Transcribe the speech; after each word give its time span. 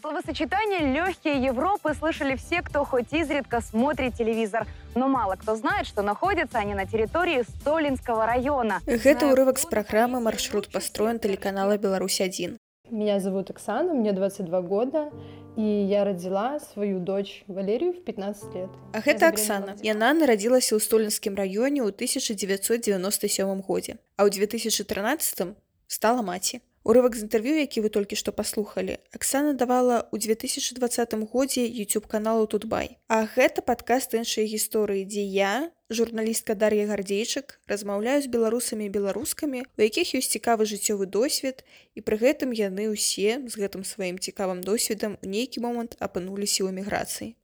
Словосочетание 0.00 0.92
«легкие 0.94 1.42
Европы» 1.42 1.92
слышали 1.92 2.36
все, 2.36 2.62
кто 2.62 2.84
хоть 2.84 3.12
изредка 3.12 3.60
смотрит 3.60 4.14
телевизор. 4.14 4.66
Но 4.94 5.08
мало 5.08 5.34
кто 5.34 5.56
знает, 5.56 5.88
что 5.88 6.02
находятся 6.02 6.58
они 6.58 6.74
на 6.74 6.86
территории 6.86 7.42
Столинского 7.42 8.24
района. 8.24 8.80
Гэта 8.86 9.26
ўрывак 9.26 9.58
з 9.58 9.66
праграмы 9.66 10.20
маршрут 10.20 10.70
пастроен 10.70 11.18
тэлеканала 11.18 11.78
Беларусь-1. 11.78 12.58
Меня 12.90 13.18
зовут 13.18 13.50
Оксана, 13.50 13.92
мне 13.92 14.12
22 14.12 14.62
года, 14.62 15.10
и 15.56 15.62
я 15.62 16.04
родила 16.04 16.60
свою 16.60 17.00
дочь 17.00 17.42
Валерию 17.48 17.92
в 17.92 18.04
15 18.04 18.54
лет. 18.54 18.70
А 18.94 19.00
гэта 19.00 19.26
Аксана. 19.28 19.74
Яна 19.82 20.14
нарадзілася 20.14 20.78
ў 20.78 20.80
столінскім 20.80 21.34
раёне 21.34 21.82
ў 21.82 21.90
1997 21.90 23.66
годзе, 23.66 23.98
а 24.14 24.24
ў 24.24 24.30
2013 24.30 25.58
стала 25.90 26.22
маці. 26.22 26.62
Урывак 26.84 27.16
з 27.16 27.26
інтэрв'ю, 27.26 27.58
які 27.58 27.80
вы 27.84 27.88
толькі 27.90 28.16
што 28.16 28.32
паслухалі, 28.32 28.98
Аксана 29.14 29.54
давала 29.54 30.06
ў 30.10 30.18
2020 30.18 31.14
годзе 31.32 31.64
YouTube 31.66 32.06
каналу 32.06 32.46
Тутбай. 32.46 32.98
А 33.08 33.24
гэта 33.26 33.62
падкаст 33.62 34.14
іншай 34.14 34.46
гісторыі, 34.50 35.06
дзе 35.06 35.24
я, 35.24 35.70
журналістка 35.90 36.54
Дар'я 36.54 36.86
Гардзейчык, 36.90 37.58
размаўляю 37.66 38.20
з 38.22 38.28
беларусамі 38.28 38.86
і 38.86 38.92
беларускамі, 38.92 39.64
у 39.64 39.80
якіх 39.80 40.14
ёсць 40.18 40.32
цікавы 40.34 40.68
жыццёвы 40.68 41.06
досвед, 41.06 41.64
і 41.96 42.04
пры 42.04 42.20
гэтым 42.20 42.52
яны 42.52 42.92
ўсе 42.92 43.40
з 43.46 43.54
гэтым 43.56 43.86
сваім 43.86 44.20
цікавым 44.20 44.60
досведам 44.60 45.16
у 45.22 45.26
нейкі 45.26 45.64
момант 45.64 45.96
апынуліся 46.02 46.66
ў 46.66 46.76
эміграцыі. 46.76 47.37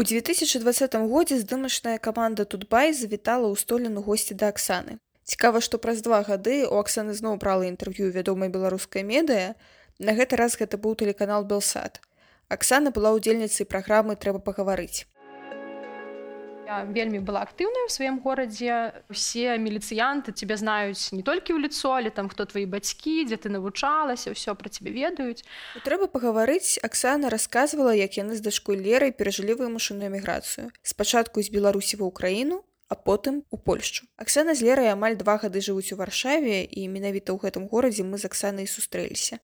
У 0.00 0.02
2020 0.02 0.94
годзе 1.12 1.36
здымачная 1.36 1.98
каманда 2.00 2.46
Тутбай 2.48 2.94
завітала 2.96 3.52
ў 3.52 3.56
століну 3.60 4.00
госці 4.00 4.32
да 4.32 4.48
Аксаны. 4.48 4.96
Цікава, 5.28 5.60
што 5.60 5.76
праз 5.76 6.00
два 6.00 6.22
гады 6.24 6.64
у 6.64 6.80
Аксаны 6.80 7.12
зноў 7.12 7.36
брала 7.36 7.68
інтэрв'ю 7.68 8.08
вядомай 8.14 8.48
беларускай 8.48 9.04
медыя. 9.04 9.52
На 10.00 10.16
гэты 10.16 10.40
раз 10.40 10.56
гэта 10.56 10.80
быў 10.80 10.96
тэлеканал 10.96 11.44
Белсад. 11.44 12.00
Аксана 12.48 12.96
была 12.96 13.12
ўдзельніцай 13.12 13.68
праграмы 13.68 14.16
трэба 14.16 14.40
пагаварыць. 14.40 15.04
Я 16.70 16.86
вельмі 16.86 17.18
была 17.18 17.42
актыўная 17.42 17.82
ў 17.82 17.90
сваім 17.90 18.16
горадзе. 18.22 19.02
Усе 19.10 19.58
міліцыянты 19.58 20.30
цябе 20.30 20.54
знаюць 20.54 21.10
не 21.10 21.26
толькі 21.26 21.58
ў 21.58 21.66
лицо, 21.66 21.98
але 21.98 22.14
там 22.14 22.30
хто 22.30 22.46
твои 22.46 22.62
бацькі, 22.62 23.26
дзе 23.26 23.42
ты 23.42 23.50
навучалася, 23.50 24.30
ўсё 24.30 24.54
пра 24.54 24.70
цябе 24.70 24.94
ведаюць. 24.94 25.42
Трэба 25.82 26.06
пагаварыць, 26.06 26.78
Аксана 26.86 27.26
расказвала, 27.26 27.90
як 27.90 28.14
яны 28.22 28.38
з 28.38 28.46
дачкой 28.46 28.78
лерай 28.78 29.10
перажылі 29.10 29.58
вымушаную 29.58 30.14
эміграцыю. 30.14 30.70
Спачатку 30.86 31.42
з 31.42 31.50
Беларусі 31.50 31.98
ва 31.98 32.06
ўкраіну, 32.06 32.62
а 32.86 32.94
потым 32.94 33.42
у 33.50 33.58
Польшчу. 33.58 34.06
Аксана 34.14 34.54
з 34.54 34.62
лерай 34.62 34.94
амаль 34.94 35.18
два 35.18 35.42
гады 35.42 35.58
жывуць 35.58 35.90
у 35.90 35.98
варшаве 35.98 36.62
і 36.70 36.86
менавіта 36.86 37.34
ў 37.34 37.50
гэтым 37.50 37.66
горадзе 37.66 38.06
мы 38.06 38.22
з 38.22 38.30
Аксанай 38.30 38.70
сустрэліся. 38.70 39.42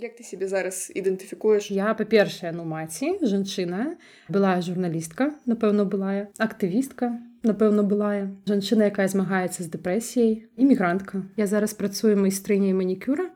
Як 0.00 0.16
ты 0.16 0.24
себе 0.24 0.48
зараз 0.48 0.88
ідэнтыфікуеш? 0.96 1.68
Я 1.68 1.92
па-першае 1.92 2.56
ну 2.56 2.64
маці 2.64 3.20
жанчына. 3.20 4.00
Была 4.32 4.56
журналістка 4.64 5.36
напэўна 5.44 5.84
былая. 5.84 6.32
Актывістка 6.40 7.20
напэўна 7.44 7.84
былая. 7.84 8.32
Жанчына 8.48 8.88
якая 8.88 9.12
змагаецца 9.12 9.60
з 9.60 9.68
дэпрэсіяй. 9.68 10.48
Імігрантка. 10.56 11.28
Я 11.36 11.44
зараз 11.44 11.76
працую 11.76 12.16
майстрыняй 12.16 12.72
манікюра 12.72 13.28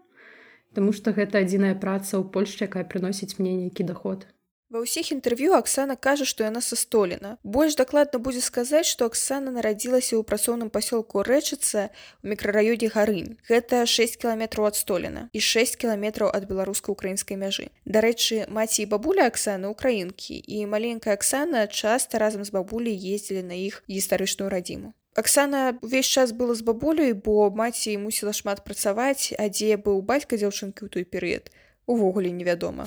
Таму 0.75 0.97
што 0.97 1.13
гэта 1.13 1.45
адзіная 1.45 1.77
праца 1.77 2.17
ў 2.17 2.33
Польшчы 2.35 2.65
якая 2.67 2.89
прыносіць 2.89 3.37
мне 3.39 3.53
нейкі 3.61 3.85
доход 3.87 4.25
Ва 4.73 4.81
ўсіх 4.81 5.13
інтэрв'ю 5.13 5.53
Аксана 5.53 5.95
кажа, 5.95 6.25
што 6.25 6.45
яна 6.49 6.61
са 6.65 6.77
столена. 6.77 7.37
Больш 7.45 7.77
дакладна 7.77 8.19
будзе 8.19 8.41
сказаць, 8.41 8.89
што 8.89 9.07
Аксана 9.13 9.53
нарадзілася 9.53 10.17
ў 10.17 10.25
працоўным 10.25 10.73
пасёлку 10.73 11.21
рэчыцца 11.21 11.93
ў 11.93 12.27
мікрараёне 12.33 12.89
гарынь. 12.89 13.37
Гэта 13.45 13.85
6 13.85 14.17
кіламетраў 14.25 14.73
ад 14.73 14.81
столена 14.81 15.29
і 15.37 15.41
6 15.45 15.77
кіламетраў 15.77 16.33
ад 16.33 16.49
беларуска-украінскай 16.49 17.37
мяжы. 17.37 17.69
Дарэчы, 17.85 18.49
маці 18.49 18.83
і 18.83 18.89
бабуля 18.89 19.29
Аксаны 19.29 19.69
украінкі 19.69 20.41
і 20.41 20.65
маленькая 20.65 21.15
Аксана 21.21 21.69
часта 21.69 22.19
разам 22.19 22.43
з 22.49 22.51
бабуляй 22.51 22.97
ездзілі 22.97 23.45
на 23.45 23.55
іх 23.55 23.85
гістарычную 23.85 24.49
радзіму. 24.49 24.97
Аксана 25.15 25.79
увесь 25.83 26.09
час 26.11 26.33
была 26.33 26.57
з 26.59 26.65
бабуляй, 26.67 27.13
бо 27.13 27.53
маці 27.53 27.95
мусіла 28.03 28.33
шмат 28.33 28.65
працаваць, 28.65 29.31
а 29.39 29.47
дзе 29.47 29.77
быў 29.77 30.03
бацька 30.03 30.35
дзяўчынкі 30.41 30.83
ў 30.83 30.91
той 30.91 31.05
перыяд 31.05 31.53
увогуле 31.87 32.31
невядома. 32.31 32.87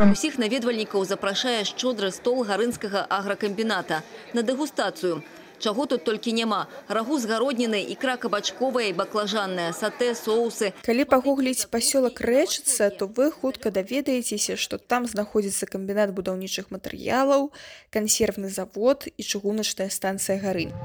Усіх 0.00 0.38
наведвальнікаў 0.38 1.04
запрашае 1.04 1.64
шчодры 1.64 2.12
стол 2.12 2.44
гарынскага 2.44 3.06
агракамбіната 3.08 4.02
на 4.34 4.42
дэгустацыю. 4.42 5.22
Чаго 5.58 5.86
тут 5.86 6.04
толькі 6.04 6.32
няма 6.32 6.66
рагу 6.88 7.18
з 7.18 7.24
гародніны 7.24 7.80
і 7.80 7.94
кракабачковая 7.96 8.92
баклажанная 8.92 9.72
сатэ 9.72 10.12
соусы 10.12 10.72
калі 10.84 11.08
пагугліць 11.08 11.68
пасёлак 11.72 12.20
рэчыцца 12.20 12.92
то 12.92 13.08
вы 13.08 13.30
хутка 13.32 13.72
даведаецеся 13.72 14.60
што 14.60 14.76
там 14.76 15.08
знаходзіцца 15.08 15.64
камбінат 15.72 16.12
будаўнічых 16.12 16.68
матэрыялаў 16.68 17.48
кансервны 17.88 18.52
завод 18.52 19.08
і 19.08 19.22
чыгуначная 19.22 19.88
станцыя 19.88 20.36
гарынь 20.44 20.76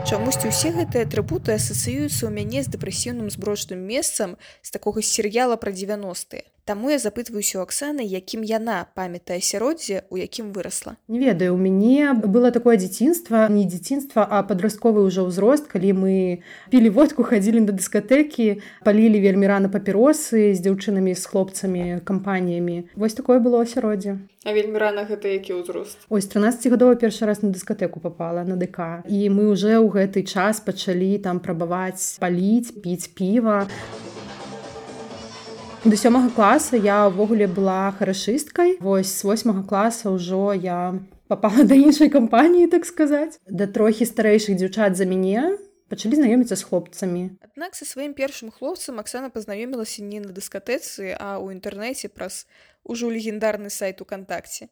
Чамусьці 0.00 0.48
ўсе 0.48 0.70
гэтыя 0.72 1.04
атрыбуты 1.04 1.52
асацыююцца 1.52 2.24
ў 2.24 2.30
мяне 2.32 2.64
з 2.64 2.72
дэпрэсіўным 2.72 3.28
зброчным 3.28 3.84
месцам 3.84 4.34
з 4.64 4.72
такога 4.72 5.04
серыяла 5.04 5.60
пра 5.60 5.70
90-е. 5.76 6.42
Таму 6.64 6.90
я 6.90 6.98
запытваюся 6.98 7.58
у 7.58 7.62
Аксаны, 7.62 8.04
якім 8.04 8.44
яна 8.44 8.86
памятае 8.94 9.40
асяроддзе, 9.40 10.04
у 10.10 10.20
якім 10.20 10.52
вырасла. 10.52 10.96
Не 11.08 11.18
ведаю, 11.18 11.54
у 11.54 11.58
мяне 11.58 12.12
было 12.12 12.50
такое 12.50 12.76
дзяцінства, 12.76 13.48
не 13.48 13.64
дзяцінства, 13.64 14.26
а 14.28 14.42
падрастковы 14.42 15.02
ўжо 15.06 15.26
ўзрост, 15.26 15.66
калі 15.66 15.92
мы 15.96 16.14
пілі 16.70 16.90
водку, 16.90 17.24
хадзілі 17.24 17.64
на 17.64 17.72
дыскатэкі, 17.72 18.60
палілі 18.84 19.18
вельмі 19.20 19.48
рана 19.48 19.68
папіросы 19.72 20.52
з 20.54 20.60
дзяўчынамі 20.60 21.16
з 21.16 21.24
хлопцамі, 21.26 21.84
кампаніямі. 22.04 22.92
Вось 22.94 23.16
такое 23.16 23.40
было 23.40 23.64
асяроддзе. 23.64 24.20
А 24.44 24.52
вельмі 24.56 24.80
рана 24.80 25.04
гэта 25.04 25.28
які 25.28 25.60
ўзрост. 25.60 26.08
Ось 26.08 26.24
13гадова 26.24 26.96
першы 26.96 27.28
раз 27.28 27.42
на 27.44 27.52
дыскатэку 27.52 28.00
попала 28.00 28.40
на 28.44 28.56
ДК. 28.56 29.04
І 29.04 29.28
мы 29.28 29.52
ўжо 29.52 29.76
ў 29.80 29.88
гэты 29.92 30.24
час 30.24 30.64
пачалі 30.64 31.20
там 31.20 31.44
прабаваць 31.44 32.16
паліць, 32.16 32.72
піць 32.80 33.12
піва. 33.12 33.68
До 35.80 35.96
сёмага 35.96 36.28
класа 36.28 36.76
я 36.76 37.08
ўвогуле 37.08 37.48
была 37.48 37.88
харашысткай. 37.96 38.76
Вось 38.84 39.08
з 39.16 39.24
восьмага 39.24 39.64
класа 39.64 40.12
ўжо 40.12 40.52
я 40.52 41.00
попала 41.24 41.64
да 41.64 41.72
іншай 41.72 42.12
кампаніі, 42.12 42.68
так 42.68 42.84
сказаць. 42.84 43.40
Да 43.48 43.64
трохі 43.64 44.04
старэйшых 44.04 44.60
дзяўчат 44.60 45.00
за 45.00 45.08
мяне 45.08 45.56
пачалі 45.88 46.20
знаёміцца 46.20 46.60
з 46.60 46.68
хлопцамі. 46.68 47.22
Аднак 47.40 47.72
са 47.74 47.88
сваім 47.88 48.12
першым 48.12 48.52
хлопцам 48.52 49.00
Аксана 49.00 49.32
пазнаёмілася 49.32 50.04
не 50.04 50.20
на 50.20 50.36
дыскатэцы, 50.36 51.16
а 51.16 51.40
ў 51.40 51.56
інтэрнэце 51.56 52.12
праз 52.12 52.44
ужо 52.84 53.08
легендарны 53.08 53.72
сайт 53.72 54.04
укантакце. 54.04 54.68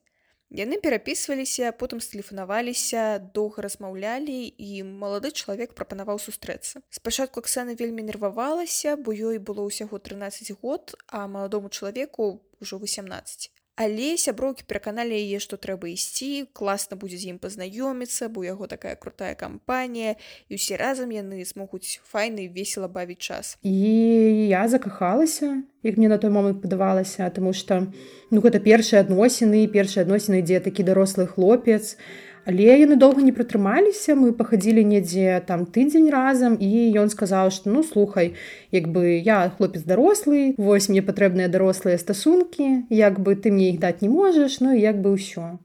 Яны 0.49 0.81
перапісваліся, 0.81 1.73
потым 1.77 2.01
стэлефанаваліся, 2.01 3.21
доўга 3.37 3.67
размаўлялі 3.69 4.49
і 4.49 4.81
малады 4.81 5.29
чалавек 5.29 5.77
прапанаваў 5.77 6.17
сустрэцца. 6.17 6.81
Спачатку 6.89 7.45
Аксана 7.45 7.77
вельмі 7.77 8.07
нервавалася, 8.09 8.97
бо 8.97 9.13
ёй 9.13 9.37
было 9.37 9.69
ўсяго 9.69 10.01
13 10.01 10.57
год, 10.65 10.97
а 11.13 11.29
маладому 11.29 11.69
чалавеку 11.69 12.41
ўжо 12.65 12.81
18 12.81 13.58
але 13.79 14.19
сяброўкі 14.19 14.67
пераканалі 14.67 15.15
яе 15.15 15.39
што 15.39 15.55
трэба 15.55 15.87
ісці 15.95 16.51
класна 16.51 16.99
будзе 16.99 17.23
з 17.23 17.31
ім 17.31 17.39
пазнаёміцца 17.39 18.27
бо 18.27 18.43
яго 18.43 18.67
такая 18.67 18.99
крутая 18.99 19.39
кампанія 19.39 20.19
і 20.51 20.59
ўсе 20.59 20.75
разам 20.75 21.15
яны 21.15 21.47
змогуць 21.47 22.03
файны 22.03 22.51
весела 22.51 22.91
бавіць 22.91 23.23
час. 23.23 23.55
І 23.63 24.51
я 24.51 24.67
закахалася 24.67 25.63
як 25.87 25.95
мне 25.97 26.11
на 26.11 26.19
той 26.19 26.35
момант 26.35 26.59
падавалася 26.59 27.31
тому 27.31 27.55
что 27.55 27.87
ну 28.35 28.43
гэта 28.43 28.59
першыя 28.59 29.07
адносіны 29.07 29.71
першыя 29.71 30.03
адносіны 30.03 30.43
дзе 30.43 30.59
такі 30.59 30.83
дарослы 30.83 31.31
хлопец 31.31 31.95
а 31.95 32.28
Але 32.49 32.81
яны 32.81 32.97
доўга 32.97 33.21
не 33.21 33.33
прытрымаліся 33.37 34.15
мы 34.17 34.33
пахадзілі 34.37 34.81
недзе 34.91 35.37
там 35.49 35.67
тыдзень 35.69 36.09
разам 36.15 36.57
і 36.57 36.69
ён 36.97 37.13
сказаў 37.13 37.53
што 37.53 37.69
ну 37.75 37.83
слухай 37.85 38.33
як 38.73 38.89
бы 38.89 39.21
я 39.21 39.53
хлопец 39.59 39.85
дарослы 39.91 40.57
вось 40.57 40.89
мне 40.89 41.05
патрэбныя 41.05 41.53
дарослыя 41.53 42.01
стасункі 42.01 42.89
як 42.89 43.21
бы 43.21 43.37
ты 43.37 43.53
мне 43.53 43.69
іх 43.75 43.83
даць 43.85 44.01
не 44.01 44.09
можаш 44.09 44.61
ну 44.65 44.73
як 44.73 45.05
бы 45.05 45.13
ўсё 45.21 45.61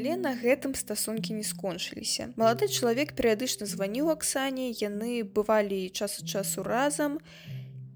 Але 0.00 0.16
на 0.16 0.32
гэтым 0.32 0.72
стасункі 0.72 1.36
не 1.36 1.44
скончыліся. 1.44 2.32
Малады 2.40 2.72
чалавек 2.72 3.12
перыядычна 3.12 3.68
званіў 3.68 4.08
аксане 4.16 4.72
яны 4.72 5.20
бывалі 5.28 5.92
час 5.92 6.24
ад 6.24 6.30
часу 6.40 6.64
разам 6.64 7.20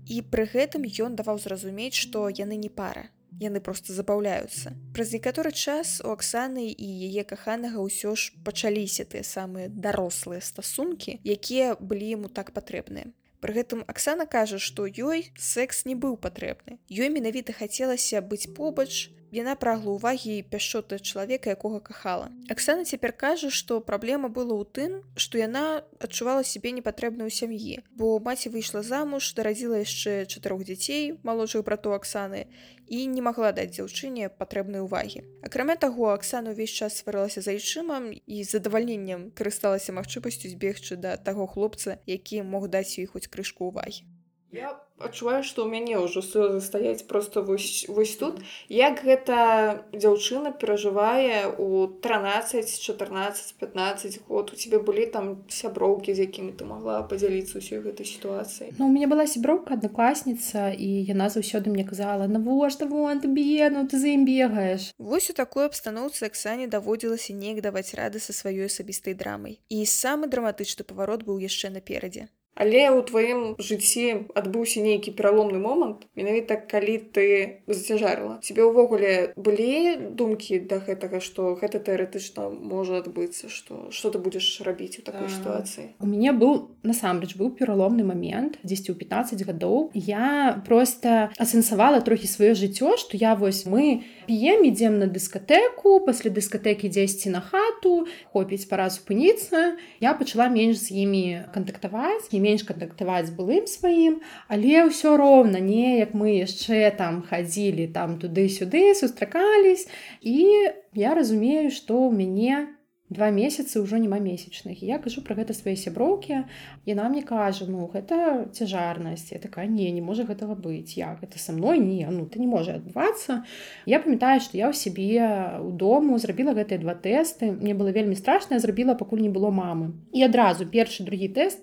і 0.05 0.21
пры 0.21 0.45
гэтым 0.53 0.85
ён 0.85 1.17
даваў 1.17 1.41
зразумець 1.41 1.97
што 1.97 2.29
яны 2.29 2.61
не 2.61 2.69
пара 2.69 3.09
яны 3.41 3.61
просто 3.61 3.93
забаўляюцца. 3.93 4.75
Праз 4.95 5.13
некаторы 5.13 5.53
час 5.53 6.01
у 6.05 6.13
Аксаны 6.15 6.71
і 6.71 6.89
яе 7.09 7.25
каханага 7.25 7.83
ўсё 7.83 8.15
ж 8.15 8.33
пачаліся 8.45 9.05
тыя 9.05 9.25
самыя 9.27 9.69
дарослыя 9.69 10.41
стасункі, 10.41 11.19
якія 11.25 11.75
былі 11.81 12.19
яму 12.19 12.29
так 12.29 12.53
патрэбныя. 12.53 13.11
Пры 13.45 13.53
гэтым 13.61 13.85
Аксана 13.85 14.25
кажа, 14.25 14.57
што 14.57 14.89
ёй 14.89 15.29
секс 15.37 15.85
не 15.85 15.93
быў 15.93 16.17
патрэбны. 16.17 16.81
Ёй 16.89 17.13
менавіта 17.13 17.53
хацелася 17.53 18.25
быць 18.25 18.49
побач, 18.57 19.13
Яна 19.35 19.57
прагла 19.59 19.99
ўвагі 19.99 20.47
пяшчоты 20.47 21.03
чалавека, 21.03 21.51
якога 21.51 21.81
кахала. 21.83 22.31
Аксана 22.47 22.87
цяпер 22.87 23.11
кажа, 23.11 23.51
што 23.51 23.81
праблема 23.83 24.31
была 24.31 24.55
ў 24.55 24.63
тым, 24.63 24.93
што 25.19 25.43
яна 25.43 25.83
адчувала 25.99 26.47
сябе 26.47 26.71
непатрэбнай 26.71 27.27
у 27.27 27.35
сям'і, 27.35 27.83
бо 27.99 28.23
маці 28.23 28.55
выйшла 28.55 28.87
замуж, 28.87 29.35
дарадзіла 29.35 29.83
яшчэ 29.83 30.31
чатырох 30.31 30.63
дзяцей, 30.63 31.19
малодшых 31.27 31.67
братоў 31.67 31.99
Аксаны 31.99 32.47
і 32.87 33.11
не 33.11 33.27
магла 33.27 33.51
даць 33.51 33.75
дзяўчыне 33.75 34.31
патрэбнай 34.31 34.87
увагі. 34.87 35.27
Акрамя 35.43 35.75
таго, 35.75 36.15
Аксана 36.15 36.55
ўвесь 36.55 36.71
час 36.71 37.03
сварылася 37.03 37.43
за 37.43 37.59
айчымам 37.59 38.15
і 38.15 38.37
задавальненнем 38.47 39.35
карысталася 39.35 39.99
магчымасцю 39.99 40.55
збегчы 40.55 40.95
да 40.95 41.19
таго 41.19 41.51
хлопца, 41.51 41.99
які 42.07 42.47
мог 42.47 42.71
даць 42.71 42.95
ёй 43.03 43.11
хоць 43.11 43.27
крышку 43.27 43.75
ўвагі. 43.75 44.07
Я 44.55 44.79
адчуваю, 45.03 45.43
што 45.43 45.67
ў 45.67 45.69
мяне 45.75 45.99
ўжо 45.99 46.23
слёзы 46.23 46.63
стаяць 46.63 47.03
проста 47.11 47.43
вось, 47.43 47.91
вось 47.91 48.15
тут. 48.15 48.39
Як 48.71 49.03
гэта 49.03 49.83
дзяўчына 49.91 50.55
перажывае 50.55 51.51
у 51.59 51.91
13, 51.91 52.63
14, 52.63 53.59
15 53.59 54.21
год 54.29 54.55
у 54.55 54.57
цябе 54.57 54.79
былі 54.79 55.07
там 55.11 55.43
сяброўкі, 55.51 56.15
з 56.15 56.31
якімі 56.31 56.55
ты 56.55 56.63
магла 56.71 57.03
падзяліцца 57.03 57.59
ўсёй 57.59 57.83
гэтай 57.83 58.07
сітуацыі. 58.07 58.71
Ну, 58.79 58.87
у 58.87 58.93
мяне 58.95 59.11
была 59.11 59.27
сяброўка 59.27 59.75
аднакласніца 59.75 60.71
і 60.71 60.89
яна 61.11 61.27
заўсёды 61.27 61.75
мне 61.75 61.83
казала 61.83 62.31
навошта 62.31 62.87
вон 62.87 63.19
ты 63.19 63.27
б'ену 63.27 63.91
ты 63.91 63.99
за 63.99 64.15
ім 64.15 64.23
бегаеш. 64.23 64.95
Вось 64.99 65.31
у 65.31 65.35
такой 65.35 65.67
абстаноўцы 65.67 66.31
Аксане 66.31 66.71
даводзілася 66.71 67.35
неяк 67.35 67.67
даваць 67.67 67.99
рады 67.99 68.23
са 68.23 68.31
сваёй 68.31 68.71
асабістай 68.71 69.19
драмай. 69.19 69.59
І 69.67 69.83
самы 69.83 70.31
драматычны 70.31 70.87
паварот 70.87 71.27
быў 71.27 71.43
яшчэ 71.43 71.75
наперадзе. 71.75 72.31
Але 72.55 72.87
ў 72.91 73.03
тваім 73.03 73.41
жыцці 73.59 74.31
адбыўся 74.39 74.79
нейкі 74.83 75.15
пераломны 75.19 75.59
момант 75.59 76.07
менавіта 76.15 76.57
калі 76.57 76.99
ты 77.11 77.27
зацяжарыла. 77.67 78.39
Цябе 78.47 78.63
ўвогуле 78.63 79.35
былі 79.35 80.15
думкі 80.15 80.63
да 80.71 80.79
гэтага 80.79 81.19
што 81.19 81.59
гэта 81.59 81.83
тэарэтычна 81.83 82.47
можа 82.55 83.03
адбыцца 83.03 83.51
што 83.51 83.91
што 83.91 84.15
ты 84.15 84.23
будзеш 84.23 84.63
рабіць 84.63 85.03
у 85.03 85.03
такой 85.03 85.27
сітуацыі? 85.27 85.99
У 85.99 86.07
мяне 86.07 86.31
быў 86.31 86.71
насамрэч 86.87 87.35
быў 87.35 87.51
пераломны 87.59 88.07
момент 88.07 88.63
дзесьці 88.63 88.95
ў 88.95 89.03
15 89.03 89.43
гадоў. 89.51 89.91
Я 89.95 90.63
просто 90.67 91.35
асэнсавала 91.39 91.99
трохі 92.07 92.31
сваё 92.31 92.55
жыццё 92.55 92.95
што 92.95 93.19
я 93.19 93.35
вось 93.35 93.67
мы 93.67 94.07
п'ем 94.31 94.63
ідзем 94.63 95.03
на 95.03 95.11
дыскатэку 95.11 96.07
пасля 96.07 96.31
дыскатэкі 96.31 96.87
дзесьці 96.87 97.35
на 97.35 97.43
хату 97.43 98.07
хопіць 98.31 98.71
пара 98.71 98.87
спыніцца 98.95 99.75
я 99.99 100.15
пачала 100.15 100.47
менш 100.47 100.87
з 100.87 101.03
імі 101.03 101.51
кантактаваць 101.51 102.31
і 102.31 102.44
менш 102.45 102.69
кантактаваць 102.69 103.27
з 103.31 103.37
былым 103.41 103.67
сваім 103.71 104.21
але 104.49 104.87
ўсё 104.91 105.17
роўна 105.21 105.65
неяк 105.65 106.15
мы 106.15 106.37
яшчэ 106.45 106.93
там 107.01 107.25
хадзілі 107.25 107.91
там 107.97 108.19
туды-сюды 108.21 108.95
сустракались. 108.95 109.89
І 110.21 110.71
я 110.95 111.15
разумею 111.15 111.71
што 111.71 111.99
ў 112.07 112.13
мяне 112.13 112.75
два 113.11 113.31
месяцы 113.31 113.79
ўжо 113.85 114.01
няма 114.01 114.19
месячных. 114.19 114.81
Я 114.83 114.99
кажу 114.99 115.21
про 115.21 115.37
гэта 115.37 115.53
свае 115.53 115.77
сяброўкі. 115.77 116.49
Яна 116.89 117.09
мне 117.13 117.23
кажа 117.23 117.69
ну 117.69 117.87
гэта 117.93 118.49
цяжарнасць 118.53 119.31
я 119.33 119.39
такая 119.39 119.67
не 119.69 119.91
не 119.93 120.01
можа 120.01 120.25
гэтага 120.25 120.57
быць 120.57 120.97
як 120.97 121.21
гэта 121.21 121.39
са 121.39 121.53
мной? 121.53 121.79
Не 121.79 122.09
ну 122.11 122.27
ты 122.27 122.41
не 122.41 122.49
можа 122.49 122.81
адбывацца 122.81 123.45
я 123.87 124.01
памятаю 124.01 124.41
што 124.41 124.57
я 124.57 124.73
ў 124.73 124.75
сябе 124.75 125.21
у 125.61 125.71
дому 125.71 126.19
зрабіла 126.19 126.57
гэтыя 126.57 126.81
два 126.81 126.97
тэсты. 126.97 127.53
Мне 127.53 127.75
было 127.77 127.93
вельмі 127.93 128.17
страшна 128.17 128.59
зрабіла 128.59 128.97
пакуль 128.97 129.21
не 129.21 129.31
было 129.31 129.53
мамы. 129.53 129.93
І 130.13 130.25
адразу 130.25 130.67
першы 130.67 131.05
другі 131.05 131.29
тэст 131.29 131.61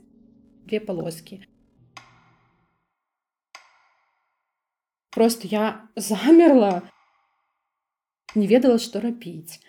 две 0.66 0.80
полоски. 0.80 1.42
Просто 5.12 5.48
я 5.48 5.90
замерла, 5.96 6.82
не 8.36 8.48
ведала, 8.48 8.80
што 8.80 9.02
рабіць. 9.02 9.60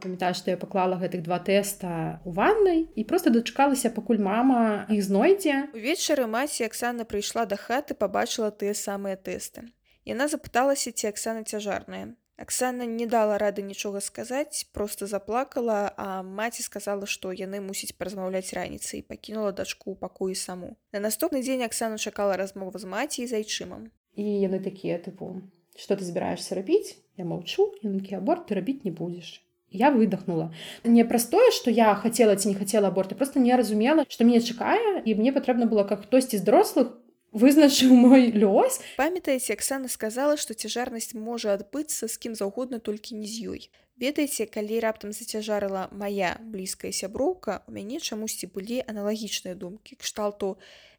Памятаю, 0.00 0.34
што 0.34 0.50
я 0.50 0.56
паклала 0.56 0.96
гэтых 0.96 1.24
два 1.26 1.36
тэста 1.42 2.22
ў 2.22 2.30
ваннай 2.32 2.80
і 2.94 3.02
просто 3.04 3.34
дачакалася, 3.34 3.90
пакуль 3.90 4.22
мама 4.22 4.86
іх 4.88 5.02
знойдзе. 5.04 5.68
Увечары 5.74 6.30
маці 6.30 6.64
Аксана 6.70 7.04
прыйшла 7.04 7.44
да 7.50 7.58
хаты, 7.58 7.98
пабачыла 7.98 8.54
тыя 8.54 8.78
самыя 8.78 9.18
тэсты. 9.18 9.66
Яна 10.06 10.30
запыталася, 10.30 10.94
ці 10.94 11.10
Аксана 11.10 11.42
цяжарная. 11.42 12.14
Аксана 12.38 12.86
не 12.86 13.06
дала 13.10 13.34
рады 13.38 13.62
нічога 13.66 14.00
сказаць, 14.00 14.70
просто 14.72 15.10
заплакала, 15.10 15.90
а 15.96 16.22
маці 16.22 16.62
сказала, 16.62 17.02
што 17.04 17.34
яны 17.34 17.58
мусіць 17.58 17.98
празмаўляць 17.98 18.54
раніцай 18.54 19.02
і 19.02 19.06
пакінула 19.10 19.50
дачку 19.50 19.90
ў 19.90 19.98
пакоі 19.98 20.38
саму. 20.38 20.78
На 20.94 21.02
наступны 21.02 21.42
дзень 21.42 21.66
Аксана 21.66 21.98
чакала 21.98 22.38
размова 22.38 22.78
з 22.78 22.86
маці 22.86 23.26
і 23.26 23.26
з 23.26 23.42
айчымам. 23.42 23.90
І 24.14 24.22
яны 24.22 24.62
такія 24.62 25.02
тыпу, 25.02 25.42
што 25.74 25.98
ты 25.98 26.06
збіраешься 26.06 26.54
рабіць? 26.54 26.94
Я 27.18 27.26
маўчу, 27.26 27.74
які 27.82 28.22
аборт 28.22 28.46
ты 28.46 28.54
рабіць 28.54 28.86
не 28.86 28.94
будзеш. 28.94 29.42
Я 29.70 29.90
выдохнула. 29.90 30.54
Не 30.84 31.04
простое, 31.04 31.50
што 31.50 31.74
я 31.74 31.90
хацела 31.98 32.38
ці 32.38 32.48
не 32.48 32.54
хацела 32.54 32.88
аборта, 32.88 33.18
просто 33.18 33.42
не 33.42 33.52
разумела, 33.58 34.06
што 34.08 34.24
мяне 34.24 34.40
чакае 34.40 35.02
і 35.04 35.14
мне 35.18 35.34
патрэбна 35.34 35.66
было 35.66 35.82
как 35.84 36.06
хтосьці 36.06 36.38
з 36.38 36.46
дорослых 36.46 36.94
вызначыў 37.32 37.92
мой 37.94 38.30
лёс. 38.32 38.80
Памятаеце 38.96 39.52
Аксана 39.52 39.88
сказала 39.88 40.36
што 40.36 40.54
цяжарнасць 40.54 41.14
можа 41.14 41.54
адбыцца 41.54 42.08
з 42.08 42.14
кім 42.18 42.34
заўгодна 42.34 42.80
толькі 42.80 43.14
не 43.20 43.26
з 43.26 43.52
ёй. 43.52 43.60
Ведаеце 43.98 44.46
калі 44.46 44.78
раптам 44.80 45.12
зацяжарыла 45.12 45.88
моя 45.90 46.38
блізкая 46.42 46.92
сяброўка 46.92 47.62
у 47.66 47.72
мяне 47.72 47.98
чамусьці 47.98 48.46
былі 48.54 48.82
аналагічныя 48.86 49.58
думкі 49.58 49.98
кшталту. 49.98 50.56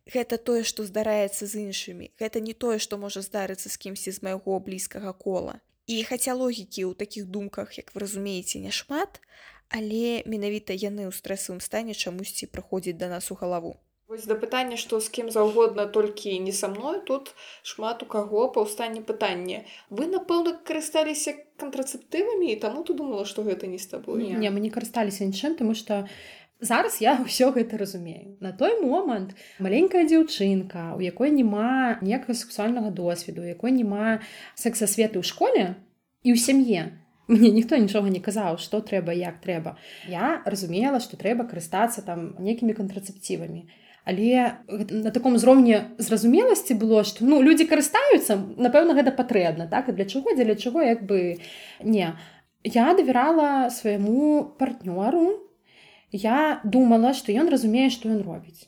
Гэта 0.09 0.37
тое 0.37 0.63
што 0.63 0.83
здараецца 0.83 1.45
з 1.45 1.69
іншымі. 1.69 2.11
Гэта 2.19 2.41
не 2.41 2.53
тое 2.53 2.79
што 2.79 2.97
можа 2.97 3.21
здарыцца 3.21 3.69
з 3.69 3.77
кімсьці 3.77 4.11
з 4.11 4.21
майго 4.21 4.59
блізкага 4.59 5.13
кола. 5.13 5.61
І 5.87 6.03
хаця 6.03 6.33
логікі 6.33 6.85
ў 6.85 6.93
такіх 6.93 7.25
думках 7.25 7.77
як 7.77 7.95
вы 7.95 8.05
разумееце 8.05 8.59
няшмат 8.59 9.21
але 9.69 10.25
менавіта 10.25 10.73
яны 10.73 11.05
ў 11.05 11.13
стрэсавым 11.13 11.61
стане 11.61 11.93
чамусьці 11.93 12.49
прыходзіць 12.49 12.97
да 12.97 13.09
нас 13.09 13.29
у 13.29 13.37
галаву 13.37 13.77
Вось 14.09 14.25
да 14.25 14.33
пытання, 14.33 14.73
што 14.81 14.97
з 15.05 15.09
кім 15.13 15.27
заўгодна 15.29 15.83
толькі 15.85 16.31
не 16.41 16.49
са 16.49 16.67
мной 16.67 16.95
тут 17.05 17.27
шмат 17.61 18.01
у 18.01 18.07
каго 18.09 18.47
паўстанне 18.49 19.03
пытанне. 19.05 19.59
Вы 19.93 20.07
напэўна 20.09 20.53
карысталіся 20.65 21.35
кантрацэптывамі 21.61 22.49
і 22.49 22.55
таму 22.63 22.81
ты 22.81 22.95
думала, 22.97 23.21
што 23.29 23.43
гэта 23.45 23.67
не 23.69 23.77
з 23.77 23.85
табой. 23.91 24.23
Не, 24.23 24.33
не 24.33 24.49
мы 24.49 24.63
не 24.65 24.71
карысталіся 24.73 25.29
нічым, 25.29 25.53
таму 25.59 25.77
што 25.77 26.09
зараз 26.57 26.97
я 27.05 27.13
ўсё 27.25 27.53
гэта 27.53 27.77
разумею. 27.77 28.33
На 28.41 28.49
той 28.49 28.81
момант 28.81 29.35
маленькая 29.61 30.09
дзяўчынка, 30.09 30.97
у 30.97 31.05
якой 31.05 31.29
няма 31.29 32.01
ніякага 32.01 32.33
сексуальнага 32.33 32.89
досведу, 32.89 33.45
якой 33.45 33.77
няма 33.77 34.25
сексасветы 34.57 35.21
ў 35.21 35.25
школе 35.29 35.77
і 36.25 36.33
ў 36.33 36.37
сям'е. 36.41 36.97
Мне 37.29 37.53
ніхто 37.53 37.77
нічога 37.77 38.09
не 38.09 38.17
казаў, 38.25 38.57
што 38.57 38.81
трэба, 38.81 39.13
як 39.13 39.37
трэба. 39.37 39.77
Я 40.09 40.41
разумела, 40.49 40.97
што 40.97 41.13
трэба 41.13 41.45
карыстацца 41.45 42.01
там 42.01 42.33
нейкімі 42.41 42.73
кантрацэпцівамі 42.73 43.69
але 44.05 44.63
на 44.89 45.11
таком 45.11 45.35
узроўні 45.35 45.95
зразумеласці 45.97 46.73
было 46.79 47.03
што 47.03 47.25
ну 47.25 47.41
людзі 47.45 47.67
карыстаюцца 47.69 48.39
напэўна 48.57 48.95
гэта 48.97 49.11
патрэбна 49.11 49.67
так? 49.67 49.89
І 49.89 49.97
для 49.97 50.05
чаго 50.05 50.33
дзеля 50.33 50.55
чаго 50.55 50.81
як 50.81 51.05
бы 51.05 51.39
не. 51.83 52.15
Я 52.63 52.93
давярала 52.93 53.69
свайму 53.69 54.55
партнёру. 54.59 55.45
Я 56.11 56.61
думала 56.63 57.13
што 57.13 57.31
ён 57.31 57.49
разумее 57.49 57.89
што 57.89 58.09
ён 58.09 58.23
робіць 58.25 58.67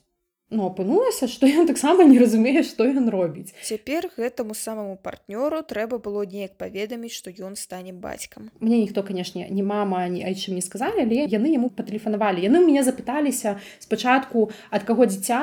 Ну, 0.52 0.66
апынулася, 0.68 1.32
што 1.32 1.48
ён 1.48 1.64
таксама 1.64 2.04
не 2.04 2.20
разумее, 2.20 2.60
што 2.68 2.84
ён 2.84 3.08
робіць. 3.08 3.56
Цяпер 3.64 4.12
гэтаму 4.20 4.52
самаму 4.52 4.98
партнёру 5.00 5.64
трэба 5.64 5.96
было 6.04 6.28
неяк 6.28 6.60
паведаміць, 6.60 7.16
што 7.16 7.32
ён 7.32 7.56
стане 7.56 7.96
бацькам. 7.96 8.52
Мне 8.60 8.84
ніхто, 8.84 9.00
канешне, 9.00 9.48
не 9.48 9.64
мама, 9.64 10.04
ні 10.12 10.28
айчым 10.28 10.60
не 10.60 10.64
сказалі, 10.66 11.08
але 11.08 11.24
яны 11.32 11.56
яму 11.56 11.72
патэлефанавалі. 11.72 12.44
Яны 12.44 12.60
мяне 12.68 12.84
запыталіся 12.84 13.64
спачатку 13.80 14.52
ад 14.76 14.84
каго 14.84 15.08
дзіця. 15.08 15.40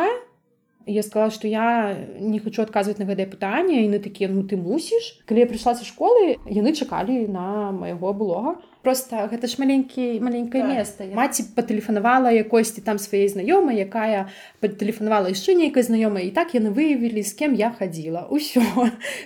Я 0.85 1.03
сказала, 1.03 1.33
што 1.33 1.49
я 1.49 1.97
не 2.21 2.37
хочу 2.41 2.61
адказваць 2.61 3.01
на 3.01 3.09
гэтае 3.09 3.33
пытанне, 3.33 3.81
і 3.81 3.89
яны 3.89 4.05
такія 4.05 4.29
ну 4.29 4.45
ты 4.45 4.61
мусіш. 4.61 5.25
Калі 5.25 5.45
я 5.45 5.49
прыйшла 5.49 5.73
са 5.73 5.89
школы, 5.89 6.37
яны 6.45 6.77
чакалі 6.77 7.25
на 7.33 7.73
майго 7.73 8.13
блога 8.13 8.61
просто 8.89 9.29
гэта 9.29 9.45
ж 9.45 9.61
маленькі 9.61 10.17
маленькае 10.25 10.65
так. 10.65 10.73
место 10.73 11.05
маці 11.13 11.45
патэлефанавала 11.53 12.33
якосьці 12.33 12.81
там 12.81 12.97
сваей 12.97 13.29
знаёмай 13.29 13.85
якая 13.85 14.33
патэлефанавала 14.65 15.29
яшчэ 15.29 15.53
нейкай 15.61 15.85
знаёмай 15.85 16.25
і 16.29 16.33
так 16.33 16.57
яны 16.57 16.73
выявілі 16.73 17.21
з 17.21 17.37
кем 17.37 17.53
я 17.53 17.69
хадзіла 17.69 18.25
ўсё 18.33 18.65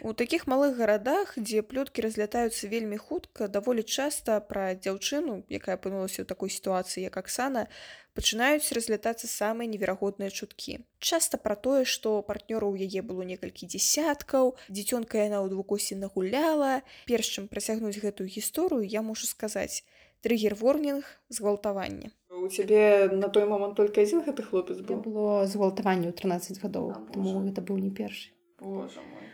у 0.02 0.10
таких 0.18 0.50
малых 0.50 0.74
гарадах 0.74 1.38
дзе 1.38 1.62
плёткі 1.62 2.02
разлятаюцца 2.02 2.66
вельмі 2.66 2.98
хутка 2.98 3.46
даволі 3.46 3.86
часта 3.86 4.42
пра 4.42 4.74
дзяўчыну 4.74 5.46
якая 5.46 5.78
апынулася 5.78 6.26
ў 6.26 6.26
такой 6.26 6.50
сітуацыі 6.50 7.06
як 7.06 7.14
Аксана 7.22 7.70
пачынаюць 8.14 8.72
разлятацца 8.76 9.26
самыя 9.26 9.68
неверагодныя 9.68 10.30
чуткі. 10.30 10.84
Часта 10.98 11.38
пра 11.38 11.56
тое, 11.56 11.84
што 11.84 12.22
партнёраў 12.22 12.72
у 12.72 12.80
яе 12.80 13.02
было 13.02 13.22
некалькі 13.22 13.66
дзясяткаў, 13.66 14.56
дзіцёнка 14.68 15.20
яна 15.22 15.42
ў 15.42 15.52
двукосе 15.52 15.96
нагуляла. 15.96 16.82
Перш 17.06 17.36
чым 17.36 17.48
працягнуць 17.48 17.98
гэтую 17.98 18.28
гісторыю, 18.28 18.82
я 18.86 19.02
мушу 19.02 19.26
сказаць 19.26 19.84
трыгер 20.22 20.54
ворнінг 20.54 21.04
згвалтавання. 21.28 22.10
у 22.42 22.48
цябе 22.48 23.08
на 23.12 23.28
той 23.28 23.44
момант 23.46 23.76
только 23.76 24.02
адзін 24.02 24.22
гэты 24.26 24.42
хлопец 24.42 24.78
быў 24.82 25.02
было 25.04 25.46
згвалтаванне 25.46 26.10
ў 26.10 26.14
13 26.16 26.58
гадоў 26.58 26.94
Боже. 27.14 27.38
гэта 27.46 27.60
быў 27.62 27.78
не 27.78 27.90
першы 27.90 28.34
Боже 28.58 28.98
мой. 28.98 29.26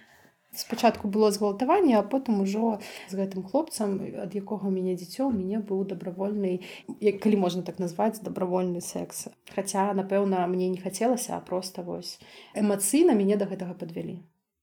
Спачатку 0.55 1.09
было 1.09 1.31
згвалтаванне 1.31 1.99
а 1.99 2.03
потым 2.03 2.41
ужо 2.41 2.79
з 3.09 3.19
гэтым 3.21 3.45
хлопцам 3.45 3.99
ад 4.25 4.35
якога 4.35 4.73
мяне 4.73 4.97
дзіцё 4.97 5.29
у 5.29 5.35
мяне 5.35 5.61
быў 5.61 5.85
дабравольны 5.93 6.61
як 7.01 7.21
калі 7.21 7.37
можна 7.45 7.63
так 7.63 7.79
назваць 7.79 8.21
дабравольны 8.21 8.81
секс. 8.81 9.29
Хаця 9.55 9.93
напэўна 9.93 10.47
мне 10.47 10.69
не 10.69 10.79
хацелася 10.79 11.37
а 11.37 11.41
просто 11.41 11.83
вось 11.83 12.19
эмацыйна 12.55 13.15
мяне 13.15 13.37
да 13.37 13.47
гэтага 13.47 13.75
падвялі 13.75 14.19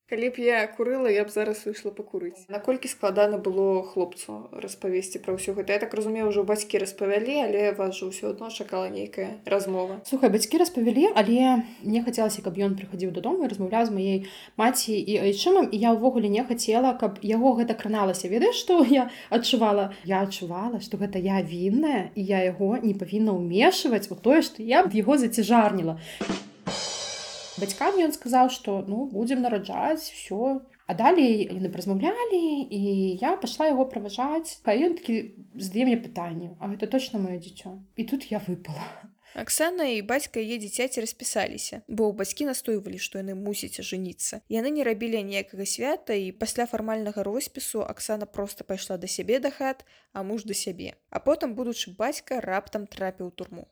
калі 0.09 0.29
б 0.29 0.37
я 0.37 0.67
курыла 0.69 1.09
я 1.09 1.25
б 1.25 1.33
зараз 1.33 1.65
выйшла 1.65 1.89
пакурыць. 1.89 2.45
Наколькі 2.45 2.85
складана 2.85 3.41
было 3.41 3.81
хлопцу 3.81 4.53
распавесці 4.53 5.17
пра 5.25 5.33
ўсё 5.33 5.57
гэта? 5.57 5.73
Я 5.73 5.81
так 5.81 5.97
разумею 5.97 6.29
ўжо 6.29 6.45
бацькі 6.45 6.77
распавялі 6.77 7.41
але 7.41 7.73
вас 7.73 7.97
жа 7.97 8.13
ўсё 8.13 8.37
адно 8.37 8.53
чакала 8.53 8.85
нейкая 8.93 9.41
размова. 9.49 10.05
Слухай 10.05 10.29
бацькі 10.29 10.61
распавялі 10.61 11.09
але 11.17 11.65
мне 11.81 12.05
хацелася 12.05 12.45
каб 12.45 12.53
ён 12.53 12.77
прыхадзіў 12.77 13.17
дадому 13.17 13.45
і 13.45 13.49
размаўляў 13.49 13.89
з 13.89 13.91
маёй 13.97 14.19
маці 14.61 14.93
і 14.93 15.13
айчымам 15.25 15.73
і 15.73 15.77
я 15.81 15.97
ўвогуле 15.97 16.29
не 16.29 16.45
хацела 16.45 16.93
каб 17.01 17.17
яго 17.25 17.57
гэта 17.57 17.73
краналася 17.73 18.29
ведаеш 18.29 18.61
што 18.61 18.85
я 18.85 19.09
адчувала? 19.33 19.89
Я 20.05 20.21
адчувала 20.21 20.85
што 20.85 21.01
гэта 21.01 21.17
я 21.17 21.41
вінная 21.41 22.13
і 22.13 22.21
я 22.21 22.45
яго 22.45 22.77
не 22.77 22.93
павінна 22.93 23.33
ўмешваць 23.33 24.13
у 24.13 24.21
тое 24.21 24.45
што 24.45 24.61
я 24.61 24.85
б 24.85 24.93
яго 24.93 25.17
зацяжарніла 25.17 25.97
бацькам 27.57 27.99
ён 28.03 28.11
сказаў 28.15 28.51
што 28.51 28.83
ну 28.87 29.05
будзем 29.11 29.41
нараджаць 29.45 30.11
все 30.11 30.61
а 30.85 30.93
далей 30.93 31.47
яны 31.47 31.71
празмаўлялі 31.73 32.43
і 32.69 32.81
я 33.21 33.35
пайшла 33.41 33.71
яго 33.71 33.87
праважаць 33.89 34.61
а 34.63 34.75
ён 34.75 34.95
такі 34.99 35.17
здае 35.55 35.89
мне 35.89 35.97
пытанне 35.97 36.53
а 36.59 36.71
гэта 36.71 36.91
точно 36.91 37.23
маё 37.25 37.41
дзіцё 37.41 37.77
і 37.95 38.07
тут 38.11 38.31
я 38.31 38.41
выпала 38.47 38.87
Аксана 39.35 39.83
і 39.91 39.99
бацька 40.07 40.39
яе 40.39 40.55
дзіцяці 40.63 41.03
распісаліся, 41.03 41.81
бо 41.91 42.07
бацькі 42.15 42.47
настойвалі, 42.47 42.95
што 43.03 43.19
яны 43.19 43.35
мусяць 43.35 43.83
ажаніцца. 43.83 44.39
Яны 44.47 44.71
не 44.71 44.87
рабілі 44.87 45.19
ніякага 45.27 45.67
свята 45.67 46.15
і 46.15 46.31
пасля 46.31 46.63
фармальнага 46.71 47.27
роспісу 47.27 47.83
Аксана 47.83 48.31
проста 48.31 48.63
пайшла 48.63 48.95
да 48.95 49.11
сябе 49.11 49.43
да 49.43 49.51
хат, 49.51 49.83
а 50.15 50.23
муж 50.23 50.47
да 50.47 50.55
сябе. 50.55 50.95
А 51.11 51.19
потым 51.19 51.59
будучы 51.59 51.91
бацька 51.91 52.39
раптам 52.39 52.87
трапіў 52.87 53.35
турму. 53.35 53.67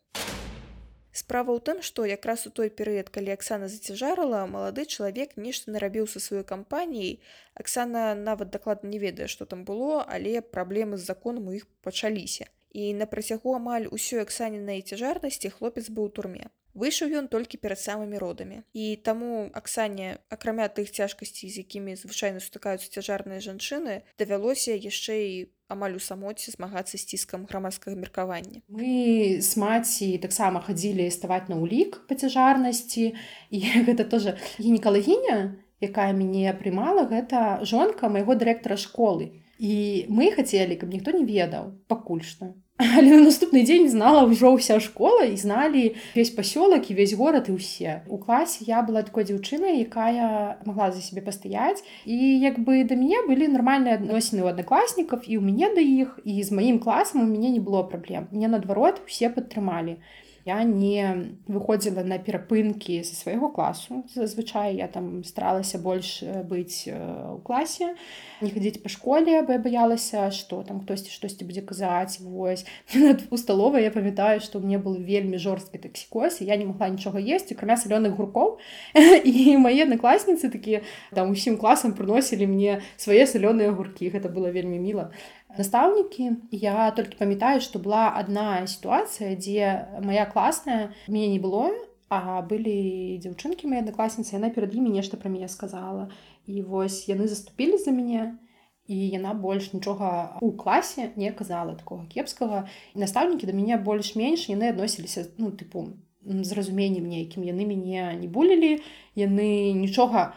Справа 1.13 1.53
ў 1.53 1.61
тым, 1.61 1.77
што 1.85 2.05
якраз 2.09 2.47
у 2.49 2.51
той 2.57 2.73
перыяд, 2.73 3.09
калі 3.13 3.37
Аксана 3.37 3.67
зацяжарыла, 3.69 4.39
малады 4.49 4.85
чалавек 4.89 5.37
нешта 5.37 5.69
нарабіў 5.75 6.09
са 6.09 6.17
сваёй 6.17 6.41
кампаніяй. 6.41 7.21
Аксана 7.53 8.17
нават 8.17 8.49
дакладна 8.49 8.89
не 8.89 8.97
ведае, 8.97 9.29
што 9.29 9.45
там 9.45 9.61
было, 9.61 10.01
але 10.09 10.41
праблемы 10.41 10.97
з 10.97 11.05
законам 11.05 11.53
у 11.53 11.53
іх 11.53 11.69
пачаліся. 11.85 12.49
І 12.73 12.97
на 12.97 13.05
працягу 13.05 13.53
амаль 13.53 13.85
усёй 13.93 14.25
аксанінай 14.25 14.81
цяжарнасці 14.81 15.53
хлопец 15.53 15.85
быў 15.93 16.09
у 16.09 16.13
турме. 16.17 16.49
Выйшаў 16.73 17.13
ён 17.21 17.25
толькі 17.29 17.61
перад 17.61 17.77
самымі 17.77 18.17
родамі. 18.17 18.63
І 18.73 18.97
таму 18.97 19.49
Аксане, 19.53 20.17
акрамя 20.33 20.65
тых 20.73 20.89
цяжкасцей, 20.89 21.49
з 21.53 21.61
якімі 21.61 21.93
звычайна 21.93 22.41
сутыкаюцца 22.41 22.89
цяжарныя 22.89 23.37
жанчыны, 23.45 24.01
давялося 24.17 24.73
яшчэ 24.73 25.13
і 25.21 25.35
амаль 25.69 25.97
у 25.97 26.01
самоце 26.01 26.49
змагацца 26.53 26.97
з 26.97 27.05
ціскам 27.05 27.45
грамадскага 27.45 27.93
меркавання. 27.97 28.65
Мы 28.69 29.37
з 29.41 29.53
маці 29.57 30.17
таксама 30.17 30.65
хадзілі 30.65 31.05
ставаць 31.13 31.45
на 31.49 31.61
ўлік 31.61 32.09
па 32.09 32.17
цяжарнасці 32.17 33.13
і 33.53 33.57
гэта 33.87 34.09
тоже 34.09 34.37
гінекалагіня, 34.57 35.61
якая 35.77 36.09
мяне 36.17 36.49
прымала, 36.57 37.05
гэта 37.05 37.61
жонка 37.61 38.09
майго 38.09 38.33
дырэктара 38.33 38.81
школы. 38.81 39.43
І 39.61 40.09
мы 40.09 40.33
хацелі, 40.33 40.75
каб 40.81 40.89
ніхто 40.89 41.13
не 41.13 41.25
ведаў 41.29 41.73
пакуль 41.87 42.25
што. 42.25 42.53
Але 42.97 43.09
на 43.13 43.29
наступны 43.29 43.61
дзень 43.61 43.85
знала 43.85 44.25
ўжо 44.25 44.57
ўся 44.57 44.79
школа 44.81 45.29
і 45.29 45.37
зналі 45.37 45.93
весь 46.17 46.33
пасёлак 46.33 46.89
і 46.89 46.97
весь 46.97 47.13
горад 47.13 47.45
і 47.45 47.61
ўсе. 47.61 48.01
У 48.09 48.17
класе 48.17 48.65
я 48.65 48.81
была 48.81 49.05
такой 49.05 49.29
дзяўчынай, 49.29 49.85
якая 49.85 50.57
магла 50.65 50.89
за 50.89 50.97
сябе 51.05 51.21
пастаяць. 51.21 51.85
І 52.09 52.17
як 52.41 52.57
бы 52.57 52.81
да 52.81 52.97
мяне 52.97 53.21
былі 53.29 53.45
нармальныя 53.53 54.01
адносіны 54.01 54.41
ў 54.41 54.57
аднакласнікаў 54.57 55.21
і 55.21 55.37
ў 55.37 55.41
мяне 55.45 55.69
да 55.69 55.85
іх 55.85 56.17
і 56.25 56.41
з 56.41 56.49
маім 56.49 56.81
класам 56.81 57.21
у 57.21 57.29
мяне 57.29 57.53
не 57.53 57.61
было 57.61 57.85
праблем. 57.85 58.25
Мне 58.33 58.49
наадварот 58.49 59.05
усе 59.05 59.29
падтрымалі. 59.29 60.01
Я 60.45 60.63
не 60.67 61.31
выходзіла 61.47 62.03
на 62.03 62.17
перапынкі 62.19 62.99
са 63.07 63.15
свайго 63.15 63.47
класу. 63.47 64.03
Зазвычай 64.11 64.75
я 64.75 64.89
там 64.91 65.23
старалася 65.23 65.79
больш 65.79 66.19
быць 66.19 66.83
у 66.91 67.39
класе, 67.47 67.95
не 68.43 68.51
хадзіць 68.51 68.83
па 68.83 68.91
школе, 68.91 69.39
бо 69.47 69.55
я 69.55 69.59
баялася, 69.63 70.27
што 70.35 70.59
там 70.67 70.83
хтосьці 70.83 71.15
штосьці 71.15 71.47
будзе 71.47 71.63
казаць 71.63 72.19
вось 72.19 72.65
у 73.31 73.39
сталовай 73.39 73.87
я 73.87 73.91
памятаю, 73.91 74.43
што 74.43 74.59
мне 74.59 74.75
был 74.75 74.99
вельмі 74.99 75.39
жорсткі 75.39 75.79
таксікоз 75.79 76.43
я 76.43 76.59
не 76.59 76.67
могла 76.67 76.91
нічога 76.91 77.23
есці, 77.23 77.55
акрамя 77.55 77.79
салёных 77.79 78.19
гуркоў 78.19 78.59
і 79.23 79.55
мае 79.63 79.87
аднакласніцы 79.87 80.51
такія 80.51 80.83
там 81.15 81.31
усім 81.31 81.55
класам 81.55 81.95
прыносілі 81.95 82.51
мне 82.51 82.81
свае 82.97 83.23
салёныя 83.23 83.71
гуркі. 83.71 84.11
Гэта 84.11 84.27
было 84.27 84.51
вельмі 84.51 84.75
міла 84.75 85.15
настаўнікі 85.57 86.29
я 86.51 86.91
толькі 86.91 87.19
памятаю 87.21 87.61
што 87.61 87.79
была 87.79 88.11
адна 88.19 88.65
сітуацыя 88.67 89.35
дзе 89.35 90.01
моя 90.01 90.25
класная 90.25 90.93
мяне 91.07 91.33
не 91.37 91.41
было 91.43 91.71
а 92.13 92.41
былі 92.45 93.17
дзяўчынкі 93.23 93.69
мои 93.69 93.81
аднакласніцы 93.81 94.37
яна 94.37 94.53
перад 94.53 94.75
імі 94.77 94.93
нешта 94.93 95.17
пра 95.17 95.33
мяне 95.33 95.49
сказала. 95.49 96.09
І 96.45 96.61
вось 96.61 97.07
яны 97.09 97.27
заступілі 97.27 97.79
за 97.81 97.91
мяне 97.95 98.37
і 98.85 98.97
яна 99.15 99.33
больш 99.33 99.71
нічога 99.73 100.37
у 100.41 100.51
класе 100.51 101.11
не 101.15 101.31
казала 101.31 101.73
такого 101.79 102.05
кепскага 102.11 102.67
настаўнікі 102.93 103.47
да 103.47 103.55
мяне 103.55 103.79
больш-менш 103.79 104.49
яны 104.51 104.73
адносіліся 104.75 105.31
ну 105.39 105.51
тыпу 105.55 105.87
з 106.23 106.51
разуменнем 106.51 107.07
нейкім 107.07 107.47
яны 107.47 107.63
мяне 107.63 108.11
не 108.19 108.27
булілі 108.27 108.83
яны 109.15 109.71
нічога 109.79 110.33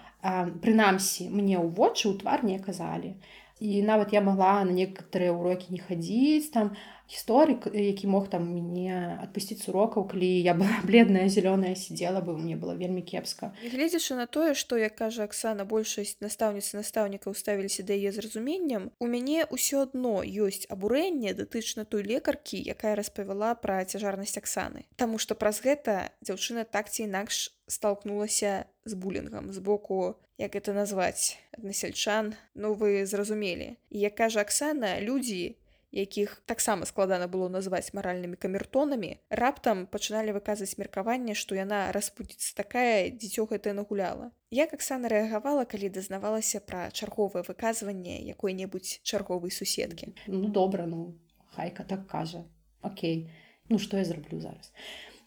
прынамсі 0.63 1.27
мне 1.31 1.59
ў 1.59 1.67
вочы 1.75 2.07
ў 2.07 2.23
твар 2.23 2.47
не 2.47 2.63
казалі 2.63 3.19
і 3.61 3.83
нават 3.83 4.13
я 4.13 4.21
магла 4.21 4.65
на 4.65 4.73
некаторыя 4.73 5.33
урокі 5.33 5.73
не 5.73 5.81
хадзіць 5.81 6.53
там 6.53 6.77
гісторык 7.07 7.71
які 7.73 8.07
мог 8.07 8.29
там 8.29 8.51
мяне 8.51 9.19
адпусціць 9.23 9.63
з 9.63 9.69
урокаў 9.71 10.07
калі 10.11 10.27
я 10.43 10.55
была 10.55 10.83
бледная 10.89 11.29
зялёная 11.29 11.75
сидзела 11.75 12.21
бы 12.21 12.37
мне 12.37 12.57
было 12.57 12.75
вельмі 12.75 13.03
кепска 13.03 13.55
гледзячы 13.63 14.19
на 14.19 14.27
тое 14.27 14.55
што 14.55 14.77
як 14.77 14.97
кажа 14.99 15.25
Аксана 15.25 15.65
большасць 15.65 16.19
настаўніцы 16.21 16.77
настаўнікаў 16.83 17.35
ставіліся 17.35 17.87
да 17.87 17.95
яе 17.95 18.13
з 18.13 18.27
разуменнем 18.27 18.91
у 18.99 19.07
мяне 19.07 19.47
ўсё 19.47 19.87
адно 19.87 20.23
ёсць 20.27 20.67
абурэнне 20.67 21.35
датычна 21.39 21.87
той 21.87 22.03
лекаркі 22.03 22.59
якая 22.59 22.95
распавяла 22.99 23.55
пра 23.55 23.85
цяжарнасць 23.85 24.39
Аксаны 24.39 24.87
Таму 24.97 25.19
што 25.23 25.39
праз 25.39 25.63
гэта 25.63 26.11
дзяўчына 26.27 26.67
так 26.67 26.91
ці 26.91 27.07
інакш 27.07 27.55
столкнулася 27.71 28.67
з 28.85 28.95
булінгам 28.95 29.53
з 29.53 29.59
боку 29.59 30.19
як 30.39 30.57
это 30.59 30.75
назваць 30.75 31.39
аднасяльчан 31.55 32.35
ну 32.55 32.75
вы 32.75 33.07
зразумелі 33.07 33.77
як 33.91 34.15
кажа 34.19 34.43
Аксана 34.43 34.99
людзі 35.01 35.57
якіх 35.97 36.43
таксама 36.47 36.85
складана 36.85 37.27
было 37.27 37.49
назваць 37.49 37.97
маральнымі 37.97 38.37
камертонамі 38.37 39.17
раптам 39.31 39.87
пачыналі 39.89 40.37
выказаць 40.37 40.77
меркаванне 40.77 41.35
што 41.35 41.57
яна 41.57 41.89
распудзіцца 41.97 42.53
такая 42.61 43.09
дзіцё 43.09 43.49
гэта 43.49 43.73
нагуляла. 43.73 44.31
Як 44.53 44.77
Аксана 44.77 45.09
рэагавала 45.09 45.65
калі 45.65 45.89
дазнавалася 45.89 46.61
пра 46.61 46.91
чарговае 46.93 47.43
выказванне 47.49 48.21
якой-небудзь 48.29 49.01
чарговай 49.03 49.51
суседкі? 49.51 50.13
Ну 50.29 50.53
добра 50.53 50.87
ну 50.87 51.17
хайка 51.57 51.83
так 51.83 52.07
кажа. 52.07 52.45
Окей. 52.83 53.31
Ну 53.69 53.79
што 53.79 53.97
я 53.97 54.05
зраблю 54.05 54.39
зараз 54.41 54.71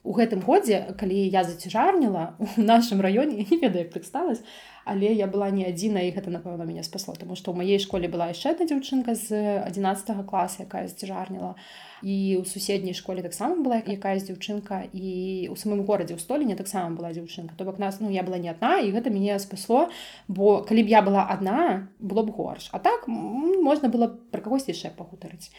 у 0.03 0.15
гэтым 0.15 0.41
годзе 0.41 0.95
калі 0.99 1.19
я 1.27 1.43
зацяжарніла 1.43 2.35
у 2.43 2.47
нашым 2.61 3.01
раёне 3.01 3.43
не 3.43 3.57
ведаю 3.57 3.85
як 3.85 3.93
так 3.93 4.05
сталася 4.05 4.43
але 4.85 5.11
я 5.13 5.27
была 5.27 5.51
не 5.51 5.65
адзіна 5.69 6.01
і 6.07 6.13
гэта 6.15 6.33
напэўна 6.33 6.65
мяне 6.65 6.83
спасло 6.83 7.13
тому 7.19 7.35
што 7.35 7.51
ў 7.51 7.61
маей 7.61 7.79
школе 7.79 8.07
была 8.07 8.31
яшчэ 8.31 8.55
адна 8.55 8.65
дзяўчынка 8.65 9.15
з 9.15 9.61
11 9.67 10.25
класа 10.25 10.63
якая 10.63 10.87
зацяжарніла 10.87 11.55
і 12.01 12.39
ў 12.39 12.45
суседняй 12.47 12.95
школе 12.95 13.21
таксама 13.21 13.59
была 13.59 13.83
якая 13.83 14.15
з 14.19 14.31
дзяўчынка 14.31 14.87
і 14.93 15.47
у 15.51 15.55
самым 15.59 15.83
горадзе 15.83 16.15
ў 16.15 16.21
століне 16.23 16.55
таксама 16.55 16.95
была 16.95 17.11
дзяўчынка. 17.11 17.55
То 17.59 17.67
бок 17.67 17.79
нас 17.79 17.99
ну 17.99 18.09
я 18.09 18.23
была 18.23 18.39
не 18.39 18.51
адна 18.51 18.79
і 18.79 18.91
гэта 18.95 19.11
мяне 19.11 19.35
спасло 19.39 19.89
бо 20.27 20.63
калі 20.63 20.83
б 20.83 20.87
я 20.87 21.03
была 21.03 21.27
адна 21.27 21.91
было 21.99 22.23
б 22.23 22.31
горш. 22.31 22.69
А 22.71 22.79
так 22.79 23.07
можна 23.07 23.91
было 23.91 24.07
пра 24.07 24.41
кагось 24.41 24.71
яшчэ 24.71 24.95
пагутарыць 24.95 25.51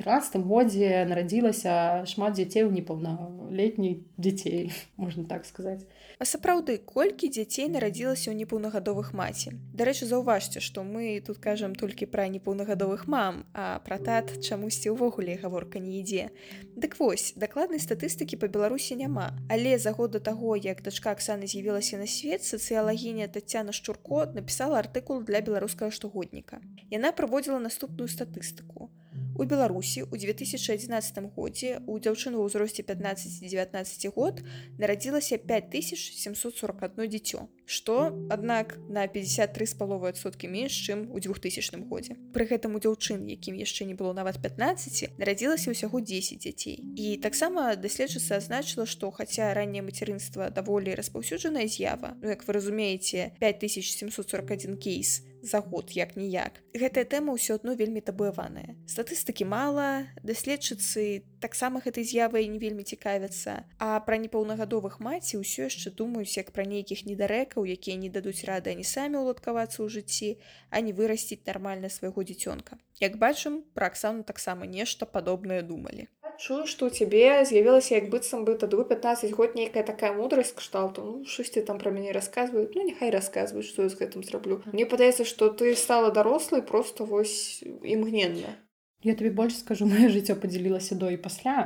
13 0.00 0.40
годзе 0.48 1.04
нарадзілася 1.04 2.06
шмат 2.08 2.38
дзяцей 2.40 2.64
у 2.64 2.72
непаўналетніх 2.72 4.00
дзяцей 4.16 4.72
можна 5.02 5.28
так 5.28 5.44
сказаць 5.44 5.84
а 6.20 6.26
сапраўды 6.28 6.76
колькі 6.84 7.30
дзяцей 7.32 7.64
нарадзілася 7.72 8.28
ў 8.28 8.36
непаўнагадовых 8.44 9.16
маці? 9.16 9.56
Дарэчы 9.72 10.04
заўважце 10.04 10.60
што 10.60 10.84
мы 10.84 11.16
тут 11.24 11.40
кажам 11.40 11.72
толькі 11.72 12.04
пра 12.12 12.28
непаўнагадовых 12.28 13.08
мам 13.08 13.48
а 13.56 13.80
пра 13.88 13.96
тат 13.96 14.36
чамусьці 14.44 14.92
ўвогуле 14.92 15.40
гаворка 15.40 15.80
не 15.80 15.96
ідзе. 16.04 16.28
Дык 16.76 17.00
вось 17.00 17.32
дакладнай 17.40 17.80
статыстыкі 17.80 18.36
па 18.36 18.52
беларусі 18.52 19.00
няма. 19.00 19.32
Але 19.48 19.80
за 19.80 19.96
год 19.96 20.12
да 20.12 20.20
таго 20.20 20.60
як 20.60 20.84
дачка 20.84 21.16
Аксаны 21.16 21.48
з'явілася 21.48 21.96
на 21.96 22.04
свет 22.04 22.44
сацыялагіня 22.44 23.32
татяна 23.32 23.72
шчурко 23.72 24.28
напісала 24.28 24.76
артыкул 24.84 25.24
для 25.24 25.40
беларускага 25.40 25.88
штогодніка. 25.88 26.60
Яна 26.92 27.16
праводзіла 27.16 27.64
наступную 27.64 28.12
статыстыку 28.12 28.92
у 29.40 29.44
Беларусі 29.48 30.04
ў 30.04 30.20
2011 30.20 31.32
годзе 31.32 31.80
у 31.88 31.96
дзяўчыну 31.96 32.44
ў 32.44 32.52
ўзросце 32.52 32.84
15-19 32.84 34.12
год 34.12 34.44
нарадзілася 34.76 35.40
5741 35.40 37.08
дзіцё, 37.08 37.48
што, 37.64 38.12
аднак 38.28 38.76
на 38.92 39.08
53 39.08 39.64
з 39.64 39.74
паловы 39.80 40.12
адсоткі 40.12 40.44
менш, 40.52 40.76
чым 40.76 41.08
у 41.08 41.16
2000 41.16 41.88
годзе. 41.88 42.20
Пры 42.36 42.44
гэтым 42.52 42.76
у 42.76 42.82
дзяўчын, 42.84 43.24
якім 43.32 43.56
яшчэ 43.56 43.88
не 43.88 43.96
было 43.96 44.12
нават 44.12 44.36
15, 44.44 45.16
нарадзілася 45.16 45.72
ўсяго 45.72 46.04
10 46.04 46.44
дзяцей. 46.44 46.76
І 47.00 47.16
таксама 47.16 47.80
даследчыца 47.80 48.36
азначыла, 48.36 48.84
што 48.84 49.08
хаця 49.08 49.56
ранняе 49.56 49.80
мацярынства 49.80 50.52
даволі 50.52 50.92
распаўсюджаная 50.92 51.64
з'ява, 51.64 52.20
ну 52.20 52.28
як 52.28 52.44
вы 52.44 52.52
разумееце, 52.60 53.32
5741 53.40 54.76
кейс, 54.76 55.24
за 55.42 55.60
год 55.60 55.90
як 55.96 56.16
ніяк. 56.16 56.60
Гэтая 56.74 57.04
тэма 57.04 57.34
ўсё 57.34 57.56
адно 57.60 57.74
вельмі 57.74 58.00
табуяваная. 58.00 58.76
Статыстыкі 58.86 59.48
мала, 59.48 60.06
даследчыцы 60.22 61.24
таксама 61.40 61.80
гэтай 61.80 62.04
з'явай 62.04 62.46
не 62.46 62.58
вельмі 62.58 62.84
цікавяцца. 62.84 63.64
А 63.78 64.00
пра 64.04 64.20
непаўнагадовых 64.20 65.00
маці 65.00 65.40
ўсё 65.40 65.66
яшчэ 65.72 65.96
думаюць 65.96 66.36
як 66.36 66.52
пра 66.52 66.64
нейкіх 66.68 67.06
недарэкаў, 67.08 67.64
якія 67.64 67.96
не 67.96 68.12
дадуць 68.12 68.44
рады 68.44 68.76
ані 68.76 68.84
самі 68.84 69.24
ўладкавацца 69.24 69.80
ў 69.82 69.88
жыцці, 69.88 70.38
а 70.70 70.80
не 70.84 70.92
вырасціць 70.92 71.44
нармальна 71.46 71.88
свайго 71.88 72.22
дзіцёнка. 72.22 72.78
Як 73.00 73.16
бачым, 73.16 73.64
пра 73.74 73.88
Аксану 73.88 74.22
таксама 74.22 74.68
нешта 74.68 75.06
падобнае 75.08 75.62
думалі 75.62 76.08
чую 76.40 76.64
што 76.64 76.88
ў 76.88 76.90
цябе 76.96 77.44
з'явілася 77.44 77.94
як 77.98 78.08
быццам 78.12 78.46
бы 78.48 78.56
тады 78.60 78.80
15 78.80 79.34
год 79.36 79.58
нейкая 79.58 79.84
такая 79.84 80.12
мудрасць 80.16 80.54
кшталту 80.56 81.04
ну 81.04 81.14
штосьці 81.28 81.62
там 81.68 81.78
пра 81.82 81.92
мяне 81.92 82.16
расказваюць 82.16 82.72
ну 82.78 82.86
няхай 82.88 83.12
расказваюць 83.12 83.68
што 83.68 83.84
я 83.84 83.92
з 83.92 84.00
гэтым 84.00 84.24
зраблю 84.24 84.62
мне 84.72 84.88
падаецца 84.88 85.28
што 85.28 85.52
ты 85.62 85.76
стала 85.76 86.10
дарослай 86.16 86.64
просто 86.72 87.04
вось 87.04 87.60
імгненна 87.96 88.56
я 89.04 89.16
табе 89.20 89.30
больш 89.36 89.60
скажу 89.60 89.88
маё 89.90 90.08
жыццё 90.16 90.36
падзялілася 90.40 90.96
до 90.96 91.12
і 91.12 91.20
пасля 91.28 91.56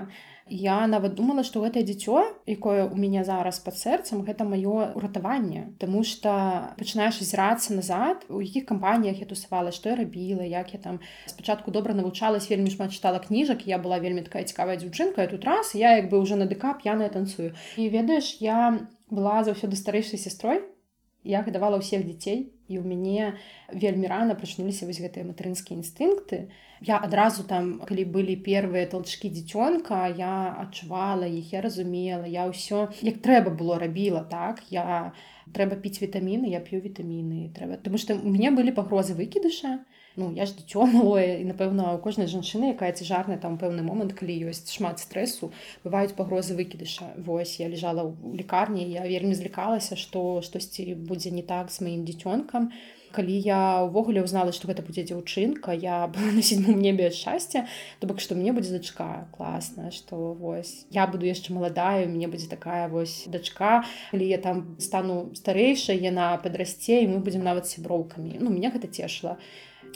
я 0.48 0.86
нават 0.86 1.14
думала 1.14 1.42
што 1.42 1.64
гэтае 1.64 1.84
дзіцё 1.88 2.20
якое 2.46 2.84
у 2.84 2.96
мяне 2.96 3.24
зараз 3.24 3.58
пад 3.64 3.78
сэрцам 3.80 4.24
гэта 4.28 4.44
маё 4.44 4.92
уратаванне 4.94 5.72
Таму 5.78 6.04
что 6.04 6.74
пачынаеш 6.76 7.20
азірацца 7.24 7.74
назад 7.74 8.24
у 8.28 8.40
якіх 8.44 8.66
кампаніях 8.68 9.20
я 9.20 9.26
тусавала 9.26 9.72
што 9.72 9.88
я 9.88 9.96
рабіла 9.96 10.44
як 10.44 10.74
я 10.74 10.80
там 10.80 11.00
спачатку 11.26 11.70
добра 11.70 11.94
навучалась 11.94 12.50
вельмі 12.50 12.70
шмат 12.70 12.92
чытала 12.92 13.24
кніжак 13.24 13.66
я 13.66 13.78
была 13.78 13.98
вельмі 13.98 14.22
такая 14.22 14.44
цікавая 14.44 14.76
дзяўчынка 14.76 15.26
тут 15.32 15.44
раз 15.44 15.74
я 15.74 15.96
як 15.96 16.10
бы 16.10 16.20
уже 16.20 16.36
на 16.36 16.46
ДК 16.46 16.76
п'яная 16.82 17.08
танцую. 17.08 17.54
І 17.76 17.88
ведаеш 17.88 18.36
я 18.40 18.88
была 19.10 19.44
заўсёды 19.44 19.76
старэйшай 19.76 20.18
сястрой 20.18 20.62
я 21.24 21.42
гадавала 21.42 21.80
ўсіх 21.80 22.04
дзяцей 22.04 22.52
і 22.68 22.80
ў 22.80 22.84
мяне 22.84 23.36
вельмі 23.72 24.08
рана 24.08 24.36
прачнуліся 24.36 24.88
вось 24.88 25.00
гэтыя 25.00 25.24
матэрынскія 25.28 25.76
інстынкты. 25.80 26.48
Я 26.84 27.00
адразу 27.00 27.44
там 27.48 27.80
калі 27.88 28.04
былі 28.08 28.36
первыя 28.36 28.84
толчки 28.88 29.28
дзіцёнка 29.32 30.08
я 30.12 30.52
адчувала 30.64 31.28
іх 31.28 31.52
я 31.56 31.64
разумела 31.64 32.28
я 32.28 32.48
ўсё 32.48 32.92
як 33.00 33.20
трэба 33.24 33.52
было 33.52 33.80
рабіла 33.80 34.24
так. 34.28 34.64
Я 34.68 35.12
трэба 35.52 35.76
піць 35.80 36.00
вітаміны 36.00 36.52
я 36.52 36.60
п'ю 36.60 36.80
вітаміны 36.80 37.52
трэба 37.56 37.80
тому 37.80 37.98
что 37.98 38.16
у 38.16 38.28
мяне 38.28 38.52
былі 38.52 38.72
пагрозы 38.72 39.16
выкідыша 39.16 39.84
Ну 40.16 40.32
я 40.34 40.46
ж 40.46 40.54
дзіцё 40.54 40.86
малое 40.86 41.38
і 41.42 41.44
напэўна 41.50 41.94
у 41.94 41.98
кожнай 41.98 42.30
жанчыны 42.30 42.70
якая 42.74 42.92
цяжарная 42.94 43.38
там 43.42 43.58
пэўны 43.58 43.82
момант 43.82 44.14
калі 44.14 44.34
ёсць 44.50 44.70
шмат 44.70 45.02
стрэсу 45.02 45.50
бываюць 45.82 46.14
пагрозы 46.14 46.54
выкідыша 46.54 47.18
Вось 47.18 47.58
я 47.58 47.66
лежала 47.66 48.06
ў 48.06 48.38
лікарні 48.38 48.86
я 48.86 49.02
вельмі 49.02 49.34
злікалася 49.34 49.98
што 49.98 50.38
штосьці 50.46 50.94
будзе 50.94 51.34
не 51.34 51.42
так 51.42 51.74
з 51.74 51.82
маім 51.82 52.06
дзіцёнкам 52.06 52.70
калі 53.14 53.34
я 53.42 53.82
ўвогуле 53.86 54.22
ўзнала 54.22 54.54
што 54.54 54.70
гэта 54.70 54.86
будзе 54.86 55.02
дзяўчынка 55.06 55.74
я 55.74 56.06
была 56.06 56.30
на 56.34 56.42
седьмом 56.46 56.78
небе 56.78 57.10
шчасця 57.10 57.66
то 57.98 58.06
бок 58.06 58.22
што 58.22 58.38
мне 58.38 58.54
будзе 58.54 58.78
дачка 58.78 59.26
класна 59.34 59.90
што 59.90 60.34
вось 60.38 60.86
я 60.94 61.06
буду 61.10 61.26
яшчэ 61.26 61.54
маладаю 61.54 62.06
мне 62.10 62.30
будзе 62.30 62.46
такая 62.46 62.86
вось 62.86 63.26
дачка 63.26 63.82
калі 64.10 64.26
я 64.30 64.38
там 64.38 64.78
стану 64.78 65.34
старэйшай 65.34 65.98
яна 65.98 66.34
падрасце 66.38 67.02
і 67.02 67.10
мы 67.14 67.22
будзем 67.22 67.46
нават 67.46 67.70
сяброўкамі 67.70 68.38
ну 68.38 68.50
меня 68.50 68.74
гэта 68.74 68.90
цешыла 68.90 69.38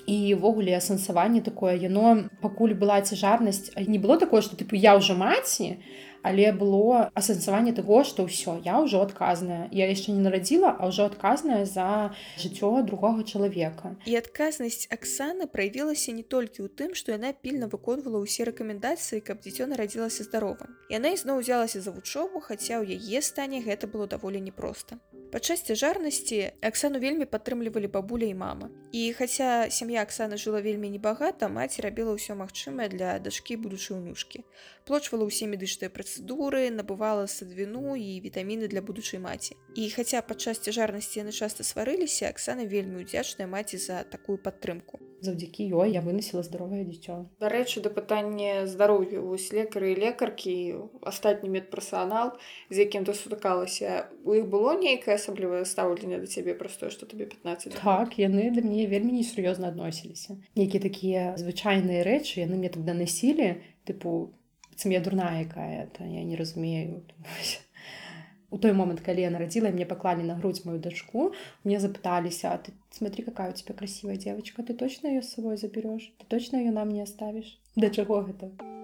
івогуле 0.07 0.77
асэнсаванне 0.77 1.41
такое 1.43 1.75
яно 1.77 2.31
пакуль 2.43 2.75
была 2.75 3.01
цяжарнасць 3.01 3.73
не 3.77 3.99
было 3.99 4.19
такое 4.19 4.43
што 4.43 4.57
тыпу 4.57 4.77
я 4.77 4.95
ўжо 4.99 5.19
маці 5.19 5.79
але 6.23 6.53
было 6.53 7.11
асэнсаванне 7.15 7.73
таго 7.73 8.03
што 8.05 8.27
ўсё 8.29 8.59
я 8.65 8.79
ўжо 8.85 9.03
адказная 9.07 9.69
я 9.73 9.89
яшчэ 9.91 10.15
не 10.17 10.23
нарадзіла 10.27 10.75
а 10.79 10.91
ўжо 10.91 11.09
адказная 11.11 11.65
за 11.65 12.15
жыццё 12.39 12.83
другога 12.83 13.23
чалавека 13.23 13.95
і 14.07 14.17
адказнасць 14.21 14.89
Аксаны 14.95 15.47
праявілася 15.47 16.13
не 16.13 16.23
толькі 16.23 16.65
ў 16.65 16.69
тым 16.69 16.95
што 16.99 17.15
яна 17.17 17.33
пільна 17.33 17.71
выконвала 17.73 18.23
ўсе 18.25 18.49
рэкамендацыі 18.51 19.25
каб 19.25 19.45
дзіцё 19.45 19.71
нарадзілася 19.71 20.27
здаровым 20.29 20.75
яна 20.93 21.15
ізноў 21.15 21.45
узялася 21.45 21.81
за 21.85 21.95
вучобу 21.95 22.41
хаця 22.41 22.81
ў 22.83 22.99
яе 22.99 23.23
стане 23.23 23.63
гэта 23.63 23.87
было 23.87 24.07
даволі 24.07 24.41
непросто 24.43 24.99
Падчас 25.33 25.61
цяжарнасці 25.61 26.57
Аксану 26.65 26.99
вельмі 26.99 27.27
падтрымлівалі 27.29 27.89
бабуля 27.93 28.25
і 28.33 28.35
мама. 28.35 28.71
І 28.97 29.13
хаця 29.13 29.69
сям'я 29.69 30.01
Аксаны 30.01 30.41
жыла 30.41 30.65
вельмі 30.65 30.89
небагата, 30.89 31.53
маці 31.53 31.85
рабіла 31.85 32.17
ўсё 32.17 32.33
магчымае 32.33 32.89
для 32.89 33.21
дачкі 33.21 33.61
будучай 33.61 34.01
унучкі. 34.01 34.41
Плочвала 34.89 35.29
ўсе 35.29 35.45
медычныя 35.45 35.93
працэдуры, 35.93 36.73
набывала 36.73 37.29
садвіну 37.29 37.93
і 37.93 38.25
вітаміны 38.25 38.73
для 38.73 38.81
будучай 38.81 39.21
маці. 39.21 39.53
І 39.77 39.91
хаця 39.93 40.25
падчас 40.25 40.65
цяжарнасці 40.65 41.21
яны 41.21 41.33
часта 41.37 41.61
сварыліся, 41.61 42.33
Аксана 42.33 42.65
вельмі 42.65 43.05
ўдзячная 43.05 43.45
маці 43.45 43.77
за 43.77 44.01
такую 44.09 44.41
падтрымку. 44.41 44.97
Завдзякі 45.21 45.67
ёй 45.77 45.93
я 45.93 46.01
выносіла 46.01 46.41
здаровае 46.47 46.87
дзіцё. 46.89 47.29
Дарэчы 47.43 47.83
да 47.85 47.93
пытання 47.93 48.65
здароўя 48.65 49.21
вось 49.21 49.51
лекары 49.53 49.93
і 49.93 49.99
лекаркі 50.01 50.57
астатні 51.05 51.53
медперсанал 51.53 52.39
з 52.71 52.87
якім 52.87 53.05
ты 53.05 53.13
сутыкалася 53.13 54.09
у 54.25 54.39
іх 54.39 54.49
было 54.49 54.79
нейкае 54.79 55.19
асаблівае 55.19 55.67
стаўленне 55.69 56.23
да 56.23 56.31
цябе 56.31 56.55
простое 56.55 56.89
што 56.95 57.05
табе 57.05 57.27
15 57.27 57.77
так 57.83 58.17
яны 58.17 58.49
да 58.55 58.63
мне 58.63 58.87
вельмі 58.87 59.21
несур'ёзна 59.21 59.69
адносіліся. 59.75 60.39
Нейкія 60.57 60.81
такія 60.81 61.23
звычайныя 61.37 62.07
рэчы 62.07 62.47
яны 62.47 62.57
мне 62.63 62.71
тогда 62.71 62.95
насілі 62.95 63.59
тыпу 63.85 64.38
я 64.85 65.01
дурная 65.01 65.41
якая 65.41 65.87
то 65.87 66.05
я 66.05 66.25
не 66.25 66.37
разумею. 66.37 67.03
У 68.51 68.59
той 68.59 68.73
момант 68.73 69.01
калі 69.01 69.21
я 69.21 69.31
нарадзіла 69.31 69.71
мне 69.71 69.85
паклалі 69.85 70.23
на 70.23 70.35
грудь 70.35 70.63
мою 70.65 70.79
дачку 70.79 71.33
мне 71.65 71.81
запыталіся 71.81 72.59
ты 72.65 72.73
смотри 72.91 73.25
какая 73.25 73.51
у 73.51 73.53
тебя 73.53 73.75
красивая 73.75 74.17
девочка 74.17 74.63
ты 74.63 74.75
точно 74.75 75.09
ее 75.09 75.23
с 75.23 75.35
собой 75.35 75.57
заберешь 75.57 76.13
ты 76.19 76.25
точно 76.29 76.57
ее 76.57 76.71
нам 76.71 76.89
не 76.89 77.03
оставишь? 77.03 77.59
Да 77.77 77.91
чаго 77.91 78.23
гэта 78.23 78.78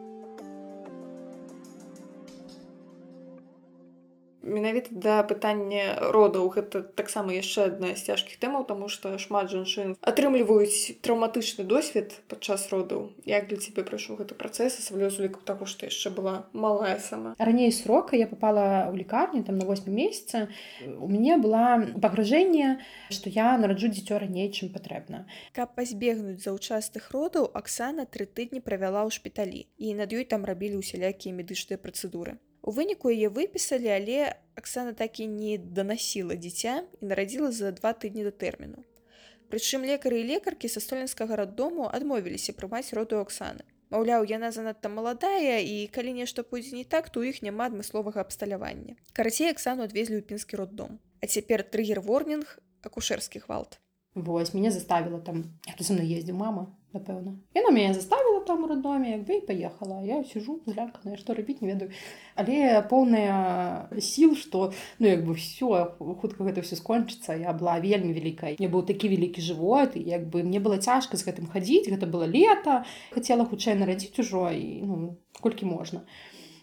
менавіта 4.44 4.90
да 4.92 5.22
пытання 5.24 6.12
родаў 6.12 6.52
гэта 6.52 6.84
таксама 6.84 7.32
яшчэ 7.32 7.72
адна 7.72 7.96
з 7.96 8.04
цяжкіх 8.04 8.36
тэмаў 8.38 8.68
тому 8.68 8.88
што 8.92 9.16
шмат 9.18 9.48
жанчын 9.50 9.96
атрымліваюць 10.04 11.00
траўматычны 11.00 11.64
досвед 11.64 12.12
падчас 12.28 12.68
родаў. 12.70 13.10
Як 13.24 13.48
для 13.48 13.58
цябе 13.58 13.82
прайшоў 13.88 14.20
гэты 14.20 14.36
працэс 14.36 14.78
асаблівазліку 14.84 15.40
таго 15.48 15.66
што 15.66 15.88
яшчэ 15.88 16.12
была 16.12 16.46
малая 16.52 16.98
сама. 17.00 17.34
Раней 17.38 17.72
срока 17.72 18.16
я 18.16 18.28
попала 18.28 18.92
ў 18.92 18.94
лікарню 19.00 19.44
там 19.48 19.58
на 19.58 19.64
8 19.64 19.88
месяца 19.88 20.48
у 20.84 21.08
мяне 21.08 21.40
была 21.40 21.80
пагражэнне 21.96 22.78
што 23.08 23.32
я 23.32 23.56
нараджу 23.58 23.88
дзіцё 23.88 24.20
раней 24.20 24.52
чым 24.52 24.68
патрэбна. 24.70 25.24
Каб 25.56 25.74
пазбегнуць 25.74 26.44
заўчастых 26.44 27.10
родаў 27.16 27.50
Аксана 27.54 28.04
тры 28.04 28.28
тыдні 28.28 28.60
правяла 28.60 29.08
ў 29.08 29.10
шпіталі 29.10 29.66
і 29.78 29.94
над 29.96 30.12
ёй 30.12 30.28
там 30.28 30.44
рабілі 30.44 30.84
ўсялякія 30.84 31.32
медычныя 31.32 31.80
працэдуры 31.80 32.36
У 32.64 32.72
выніку 32.72 33.12
яе 33.12 33.28
выпісалі, 33.28 33.92
але 33.92 34.40
Аксана 34.56 34.96
так 34.96 35.20
і 35.20 35.28
не 35.28 35.58
данасіла 35.60 36.32
дзіця 36.32 36.88
і 37.00 37.12
нарадзіла 37.12 37.52
за 37.52 37.76
два 37.76 37.92
тыдні 37.92 38.24
да 38.24 38.32
тэрміну. 38.32 38.80
Прычым 39.52 39.84
лекары 39.84 40.24
і 40.24 40.28
лекаркі 40.32 40.72
са 40.72 40.80
столенскага 40.80 41.36
раддому 41.36 41.90
адмовіліся 41.92 42.56
прымаць 42.56 42.96
роду 42.96 43.20
Аксаны. 43.20 43.68
Маўляў, 43.92 44.24
яна 44.24 44.48
занадта 44.48 44.88
маладая 44.88 45.60
і 45.60 45.86
калі 45.92 46.16
нешта 46.16 46.40
пойдзе 46.40 46.80
не 46.80 46.88
так, 46.88 47.12
то 47.12 47.20
ў 47.20 47.36
іх 47.36 47.44
няма 47.44 47.68
адмысловага 47.68 48.24
абсталявання. 48.24 48.96
Карацей 49.12 49.52
Аксану 49.52 49.84
адвезлі 49.84 50.18
ў 50.18 50.24
пінскі 50.24 50.56
роддом. 50.56 50.96
А 51.20 51.28
цяпер 51.28 51.68
трыгер 51.68 52.00
ворнінг 52.00 52.58
акушэрскі 52.80 53.44
гвалт. 53.44 53.83
Вось 54.14 54.54
мяне 54.54 54.70
заставіла 54.70 55.18
там, 55.18 55.44
хто 55.66 55.84
за 55.84 55.94
мной 55.94 56.06
ездзіў 56.14 56.38
мама 56.38 56.70
напэўна 56.94 57.34
яна 57.54 57.70
мяне 57.74 57.94
заставила 57.94 58.40
там 58.46 58.64
у 58.64 58.68
роддоме 58.70 59.10
як 59.10 59.24
бы 59.26 59.38
і 59.38 59.46
паехала 59.46 60.00
я 60.06 60.22
сижу 60.24 60.60
зляканая 60.66 61.18
што 61.18 61.34
рабіць 61.34 61.60
не 61.60 61.72
ведаю. 61.72 61.90
Але 62.38 62.82
поўная 62.90 63.90
сіл 63.98 64.36
што 64.38 64.70
ну 64.98 65.10
як 65.10 65.24
бы 65.26 65.34
все 65.34 65.90
хутка 65.98 66.46
гэта 66.46 66.62
все 66.62 66.78
скончыцца 66.78 67.34
я 67.34 67.52
была 67.52 67.78
вельмі 67.82 68.14
вялікай 68.14 68.56
мне 68.58 68.70
быў 68.70 68.86
такі 68.86 69.10
вялікі 69.10 69.42
жывот 69.42 69.98
і 69.98 70.06
як 70.06 70.30
бы 70.30 70.46
мне 70.46 70.62
было 70.62 70.78
цяжка 70.78 71.18
з 71.18 71.26
гэтым 71.26 71.50
хадзіць 71.50 71.90
гэта 71.90 72.06
было 72.06 72.30
лета 72.30 72.84
хацела 73.10 73.48
хутчэй 73.50 73.74
нарадзіць 73.74 74.18
ужо 74.22 74.46
і 74.54 74.86
ну 74.86 75.18
колькі 75.42 75.66
можна 75.66 76.06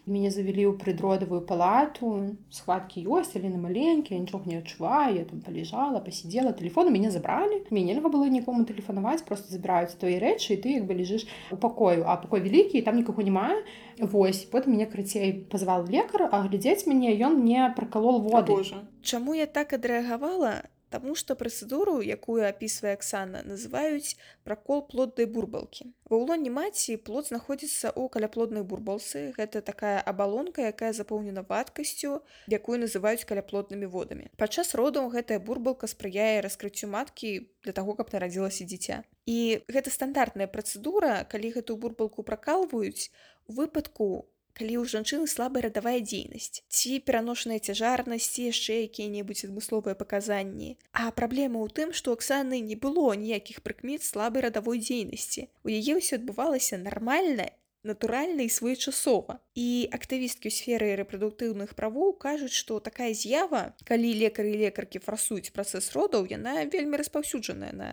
мяне 0.06 0.30
завялі 0.34 0.66
ў 0.70 0.78
прыдродавую 0.82 1.42
палату 1.46 2.34
схваткі 2.50 3.04
ёсць 3.06 3.38
але 3.38 3.52
на 3.52 3.60
маленькія 3.62 4.18
нічога 4.18 4.50
не 4.50 4.58
адчуваю 4.58 5.16
я 5.18 5.24
там 5.24 5.40
палежала 5.40 6.02
пасидела 6.02 6.52
телефон 6.52 6.90
мяне 6.90 7.10
забралі 7.14 7.62
мне 7.70 7.86
нельга 7.92 8.10
было 8.10 8.26
нікому 8.26 8.66
тэлефанаваць 8.66 9.22
просто 9.28 9.54
забіраюць 9.54 9.94
твои 9.94 10.18
рэчы 10.18 10.58
і 10.58 10.60
ты 10.64 10.74
як 10.80 10.90
бы 10.90 10.98
лежыш 10.98 11.28
у 11.54 11.56
пакою 11.56 12.02
а 12.06 12.18
пакой 12.18 12.42
вялікі 12.42 12.82
там 12.82 12.98
нікого 12.98 13.22
няма 13.22 13.54
Вось. 13.98 14.44
Потым 14.50 14.72
мяне 14.72 14.86
крыцей 14.86 15.32
пазвал 15.50 15.86
лекар 15.86 16.28
а 16.30 16.42
глядзець 16.46 16.86
мяне 16.86 17.12
ён 17.22 17.38
мне 17.44 17.72
пракалол 17.76 18.20
воду. 18.20 18.62
Чаму 19.02 19.34
я 19.34 19.46
так 19.46 19.72
адрэагавала? 19.72 20.62
Таму 20.92 21.14
што 21.16 21.34
працэдуру, 21.40 22.00
якую 22.04 22.44
апісвае 22.44 22.92
Аксана, 22.98 23.40
называюць 23.48 24.16
пракол 24.44 24.82
плоднай 24.84 25.24
бурбалкі. 25.24 25.88
Ва 26.12 26.18
ўлоне 26.20 26.52
маці 26.52 26.98
плод 27.00 27.30
знаходзіцца 27.32 27.88
ў 27.96 28.12
каляплоднай 28.12 28.60
бурбалцы. 28.60 29.32
Гэта 29.38 29.64
такая 29.64 30.04
абалонка, 30.04 30.68
якая 30.68 30.92
запоўнена 30.92 31.46
вадкасцю, 31.48 32.20
якую 32.52 32.76
называюць 32.84 33.24
каляплоднымі 33.24 33.88
водамі. 33.88 34.28
Падчас 34.36 34.74
родаў 34.76 35.08
гэтая 35.16 35.40
бурбалка 35.40 35.88
спрыяе 35.88 36.44
раскрыццю 36.44 36.92
маткі 36.92 37.48
для 37.64 37.72
таго, 37.72 37.96
каб 37.96 38.12
нарадзілася 38.12 38.68
дзіця. 38.68 39.00
І 39.24 39.64
гэта 39.72 39.88
стандартная 39.88 40.50
працэдура, 40.50 41.24
калі 41.24 41.56
гэтую 41.56 41.80
бурбалку 41.80 42.20
пракалваюць, 42.26 43.08
у 43.48 43.52
выпадку 43.56 44.28
калі 44.58 44.74
ў 44.80 44.84
жанчыны 44.92 45.26
слабая 45.30 45.64
радавая 45.68 46.00
дзейнасць 46.00 46.62
ці 46.68 46.98
пераношаныя 47.06 47.62
цяжарнасці 47.62 48.48
яшчэ 48.50 48.78
якія-небудзь 48.88 49.46
адмысловыя 49.48 49.96
паказанні. 49.96 50.76
А 50.92 51.10
праблема 51.10 51.62
ў 51.64 51.68
тым 51.72 51.96
што 51.96 52.12
Оксаны 52.16 52.60
не 52.60 52.76
было 52.76 53.14
ніякіх 53.16 53.64
прыкмет 53.66 54.04
слабай 54.04 54.48
радавой 54.48 54.78
дзейнасці. 54.84 55.48
У 55.64 55.72
яе 55.72 55.98
ўсё 55.98 56.20
адбывалася 56.20 56.78
нармальна 56.78 57.50
натуральна 57.82 58.42
і 58.42 58.48
своечасова. 58.48 59.38
І 59.58 59.90
актывісткі 59.90 60.48
ў 60.48 60.54
сферы 60.54 60.94
рэпрадуктыўных 61.02 61.74
правоў 61.74 62.14
кажуць 62.14 62.54
што 62.54 62.78
такая 62.78 63.10
з'ява 63.10 63.74
калі 63.88 64.14
лекары 64.22 64.54
і 64.54 64.60
лекаркі 64.66 65.02
фарсуюць 65.02 65.50
працэс 65.50 65.90
родаў 65.96 66.30
яна 66.30 66.62
вельмі 66.70 67.02
распаўсюджаная 67.02 67.72
на 67.74 67.88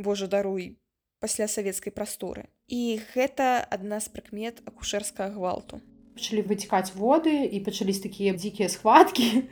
божа 0.00 0.26
даруй 0.32 0.80
пасля 1.20 1.48
савецкай 1.48 1.92
прасторы. 1.92 2.46
І 2.68 3.00
гэта 3.14 3.64
адна 3.64 4.00
з 4.00 4.12
прыкмет 4.12 4.62
акушэрскага 4.68 5.34
гвалту. 5.34 5.80
Пачалі 6.18 6.42
выцікаць 6.50 6.94
воды 6.94 7.46
і 7.46 7.62
пачались 7.62 8.02
такія 8.02 8.34
дзікія 8.34 8.68
схваткі 8.68 9.46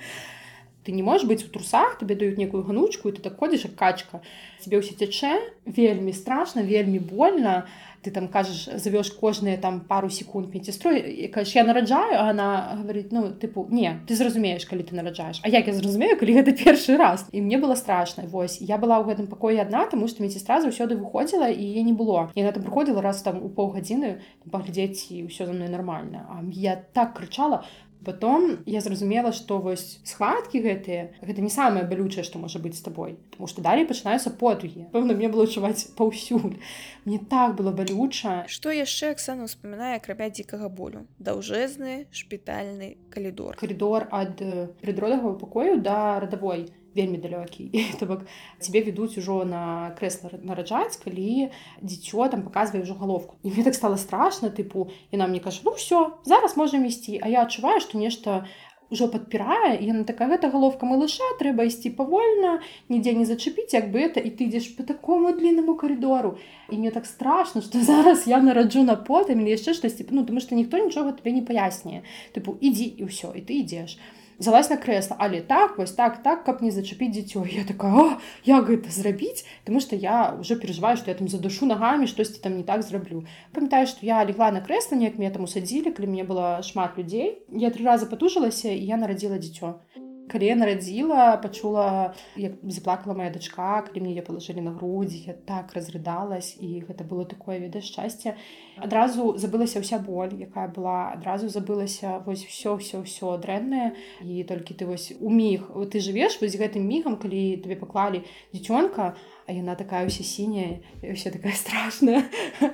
ты 0.86 0.92
не 0.92 1.02
можешь 1.02 1.26
быць 1.26 1.42
у 1.42 1.50
трусах 1.50 1.98
тебе 1.98 2.14
даюць 2.14 2.38
некую 2.38 2.62
гнучку 2.62 3.10
і 3.10 3.12
ты 3.12 3.20
так 3.20 3.34
ходзіш 3.42 3.66
як 3.66 3.74
качка. 3.74 4.22
Тебе 4.62 4.78
ўсё 4.78 4.94
цячэ 4.94 5.34
вельмі 5.66 6.14
страшна 6.14 6.62
вельмі 6.62 7.02
больно. 7.02 7.66
Ты 8.06 8.14
там 8.14 8.28
кажаш 8.30 8.70
завёш 8.78 9.10
кожныя 9.18 9.58
там 9.58 9.80
пару 9.80 10.06
секунд 10.10 10.54
медсестрой 10.54 11.26
кажаш 11.26 11.56
я 11.56 11.64
нараджаю 11.64 12.22
она 12.22 12.78
говорит 12.78 13.10
ну 13.10 13.34
тыпу 13.34 13.66
не 13.66 13.98
ты 14.06 14.14
зразумееш 14.14 14.62
калі 14.62 14.86
ты 14.86 14.94
нараджаеш 14.94 15.42
А 15.42 15.48
як 15.48 15.66
я 15.66 15.74
зразумею 15.74 16.14
калі 16.14 16.38
гэта 16.38 16.54
першы 16.54 16.96
раз. 16.96 17.26
І 17.32 17.42
мне 17.42 17.58
было 17.58 17.74
страшна 17.74 18.22
Вось 18.30 18.62
я 18.62 18.78
была 18.78 19.02
ў 19.02 19.10
гэтым 19.10 19.26
пакоі 19.26 19.58
адна 19.58 19.90
тому 19.90 20.06
что 20.06 20.22
медсестра 20.22 20.62
заўсёды 20.62 20.94
выходзіла 20.94 21.50
і 21.50 21.64
я 21.66 21.82
не 21.82 21.98
было. 21.98 22.30
Яна 22.38 22.52
там 22.52 22.62
прыходзіла 22.62 23.02
раз 23.02 23.26
там 23.26 23.42
у 23.42 23.50
паўгадзіны 23.50 24.22
паглядзець 24.54 25.10
і 25.10 25.26
ўсё 25.26 25.50
за 25.50 25.52
мной 25.52 25.66
нормально. 25.68 26.30
А 26.30 26.46
я 26.54 26.78
так 26.94 27.18
крычала 27.18 27.64
потом 28.06 28.62
я 28.66 28.80
зразумела 28.80 29.34
что 29.34 29.58
вось 29.58 29.98
схваткі 30.06 30.62
гэтыя 30.62 31.10
гэта 31.26 31.42
не 31.42 31.50
самае 31.50 31.82
балючае 31.90 32.22
што 32.22 32.38
можа 32.38 32.62
быць 32.62 32.78
з 32.78 32.86
табой 32.86 33.18
потому 33.36 33.48
что 33.48 33.62
далей 33.62 33.84
пачынаюцца 33.84 34.30
потугі. 34.30 34.88
Пэўна 34.92 35.14
мне 35.18 35.28
было 35.28 35.46
чуваць 35.46 35.92
паўсюль. 35.98 36.56
Мне 37.04 37.18
так 37.18 37.56
было 37.56 37.72
балюча. 37.72 38.46
Што 38.48 38.72
яшчэ 38.72 39.12
Аксана 39.16 39.44
успамінае 39.44 39.98
крабя 40.00 40.30
дзікага 40.30 40.70
болю? 40.72 41.04
Даўжэзны 41.18 42.06
шпітальны 42.10 42.96
калідор. 43.10 43.56
Коридор 43.60 44.08
ад 44.10 44.40
прыдродавого 44.80 45.36
пакою 45.38 45.80
да 45.80 46.20
радавой 46.20 46.70
вельмі 46.96 47.18
далёкі. 47.20 47.70
То 48.00 48.06
бок 48.06 48.24
тебе 48.58 48.80
ведуць 48.80 49.18
ужо 49.18 49.44
на 49.44 49.92
крэсла 50.00 50.32
нараджаць 50.42 50.96
калі 50.96 51.52
дзіцё 51.82 52.28
там 52.32 52.42
показвае 52.42 52.82
ўжо 52.82 52.96
галовку 52.96 53.36
і 53.44 53.52
мне 53.52 53.62
так 53.62 53.74
стало 53.74 53.96
страшно 54.00 54.48
тыпу 54.48 54.88
і 55.12 55.16
нам 55.16 55.30
мне 55.30 55.40
кажа 55.40 55.60
ну 55.64 55.76
все 55.76 56.16
зараз 56.24 56.56
можем 56.56 56.86
ісці 56.86 57.20
а 57.22 57.28
я 57.28 57.42
адчуваю 57.42 57.80
что 57.80 57.98
нешта 57.98 58.46
ўжо 58.90 59.08
падпірае 59.10 59.76
і 59.82 59.92
на 59.92 60.04
такая 60.06 60.30
гэта 60.30 60.50
галовка 60.50 60.86
малыша 60.86 61.26
трэба 61.40 61.66
ісці 61.66 61.90
павольна 61.98 62.62
нідзе 62.88 63.14
не 63.18 63.26
зачапіць 63.26 63.74
як 63.74 63.90
бы 63.90 63.98
это 63.98 64.22
і 64.22 64.30
ты 64.30 64.46
ідзеш 64.46 64.68
по 64.78 64.86
такому 64.86 65.32
длинному 65.32 65.74
коридору 65.74 66.38
і 66.70 66.78
мне 66.78 66.90
так 66.90 67.06
страшно 67.06 67.62
что 67.62 67.82
зараз 67.90 68.26
я 68.26 68.40
нараджу 68.40 68.82
на 68.82 68.96
потым 68.96 69.42
или 69.42 69.50
яшчэ 69.54 69.74
штосьці 69.74 70.06
ну 70.10 70.24
тому 70.24 70.40
что 70.40 70.54
ніхто 70.54 70.78
нічога 70.78 71.12
тебе 71.12 71.32
не 71.32 71.42
паясняе. 71.42 72.06
Тыпу 72.32 72.54
ідзі 72.60 72.86
і 73.02 73.10
ўсё 73.10 73.34
і 73.34 73.42
ты 73.42 73.58
ідзеш 73.66 73.98
а 73.98 74.15
залазь 74.38 74.70
на 74.70 74.76
крэсла 74.76 75.16
але 75.18 75.40
так 75.40 75.78
вось 75.78 75.92
так 75.92 76.22
так 76.22 76.44
каб 76.44 76.62
не 76.62 76.70
зачапіць 76.70 77.12
дзіцё 77.12 77.44
я 77.48 77.64
такая 77.64 78.18
як 78.44 78.68
гэта 78.68 78.90
зрабіць 78.90 79.44
тому 79.64 79.80
что 79.80 79.96
я 79.96 80.36
уже 80.38 80.56
переживаю 80.56 80.96
что 80.96 81.10
я 81.10 81.16
там 81.16 81.28
задушу 81.28 81.66
нагамі 81.66 82.06
штосьці 82.06 82.40
там 82.40 82.56
не 82.56 82.64
так 82.64 82.82
зраблю 82.82 83.24
памятаю 83.52 83.86
что 83.86 84.04
я 84.06 84.24
легла 84.24 84.50
на 84.50 84.60
крэсла 84.60 84.96
неяк 84.96 85.18
мне 85.18 85.30
там 85.30 85.44
усадзілі 85.44 85.92
калі 85.92 86.06
мне 86.12 86.24
было 86.24 86.62
шмат 86.62 86.98
людзей 86.98 87.42
я 87.52 87.70
три 87.70 87.84
раза 87.84 88.06
патужылася 88.06 88.68
і 88.68 88.84
я 88.84 88.96
нарадзіла 88.96 89.38
дзіцё 89.38 89.80
калі 90.28 90.46
я 90.46 90.56
нарадзіла 90.56 91.36
пачула 91.42 92.14
як 92.36 92.52
заплакала 92.62 93.14
моя 93.14 93.30
дачка 93.30 93.82
калі 93.86 94.04
мне 94.04 94.22
палажылі 94.22 94.60
на 94.60 94.72
грудзі 94.76 95.24
я 95.26 95.34
так 95.34 95.72
разрыдалась 95.72 96.56
і 96.60 96.84
гэта 96.88 97.04
было 97.04 97.24
такое 97.24 97.58
віда 97.58 97.80
шчасця 97.80 98.36
адразу 98.76 99.38
забылася 99.38 99.80
ўся 99.80 99.98
боль 99.98 100.34
якая 100.36 100.68
была 100.68 101.12
адразу 101.12 101.48
забылася 101.48 102.18
вось 102.26 102.44
все 102.44 102.76
все 102.76 103.02
все 103.02 103.38
дрэннае. 103.38 103.94
І 104.22 104.44
толькі 104.44 104.74
ты 104.74 104.86
вось 104.86 105.12
у 105.20 105.30
міг 105.30 105.70
ты 105.92 106.00
жывеш 106.00 106.40
вось 106.40 106.58
гэтым 106.58 106.84
мігам 106.84 107.16
калі 107.16 107.56
тебе 107.62 107.76
паклалі 107.76 108.22
дзіцёнка 108.52 109.16
а 109.46 109.52
яна 109.52 109.78
такая 109.78 110.04
ўся 110.06 110.26
сіняя 110.26 110.82
все 111.14 111.30
такая 111.30 111.54
страшная. 111.54 112.26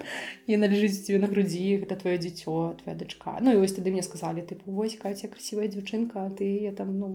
Яна 0.47 0.67
лежыць 0.67 1.05
тебе 1.05 1.21
на 1.21 1.29
грудзі 1.29 1.85
гэта 1.85 2.01
твоё 2.01 2.19
дзіцё 2.19 2.81
твоя 2.83 2.97
дачка. 2.97 3.39
Ну 3.41 3.53
і 3.53 3.61
вось 3.61 3.77
тады 3.77 3.93
мне 3.93 4.03
сказалі 4.03 4.43
ты 4.43 4.59
вось 4.67 4.97
каця 4.97 5.29
красивая 5.29 5.69
дзяўчынка 5.69 6.31
ты 6.35 6.49
я 6.65 6.73
там 6.73 6.99
ну 6.99 7.09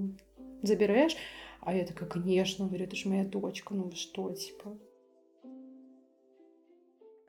заберешь 0.64 1.16
а 1.62 1.74
я 1.74 1.86
такая 1.86 2.08
конечно 2.10 2.66
говорю 2.66 2.86
это 2.86 2.96
же 2.96 3.10
моя 3.10 3.24
дочка 3.24 3.74
ну 3.74 3.92
что 3.96 4.32
типа 4.34 4.78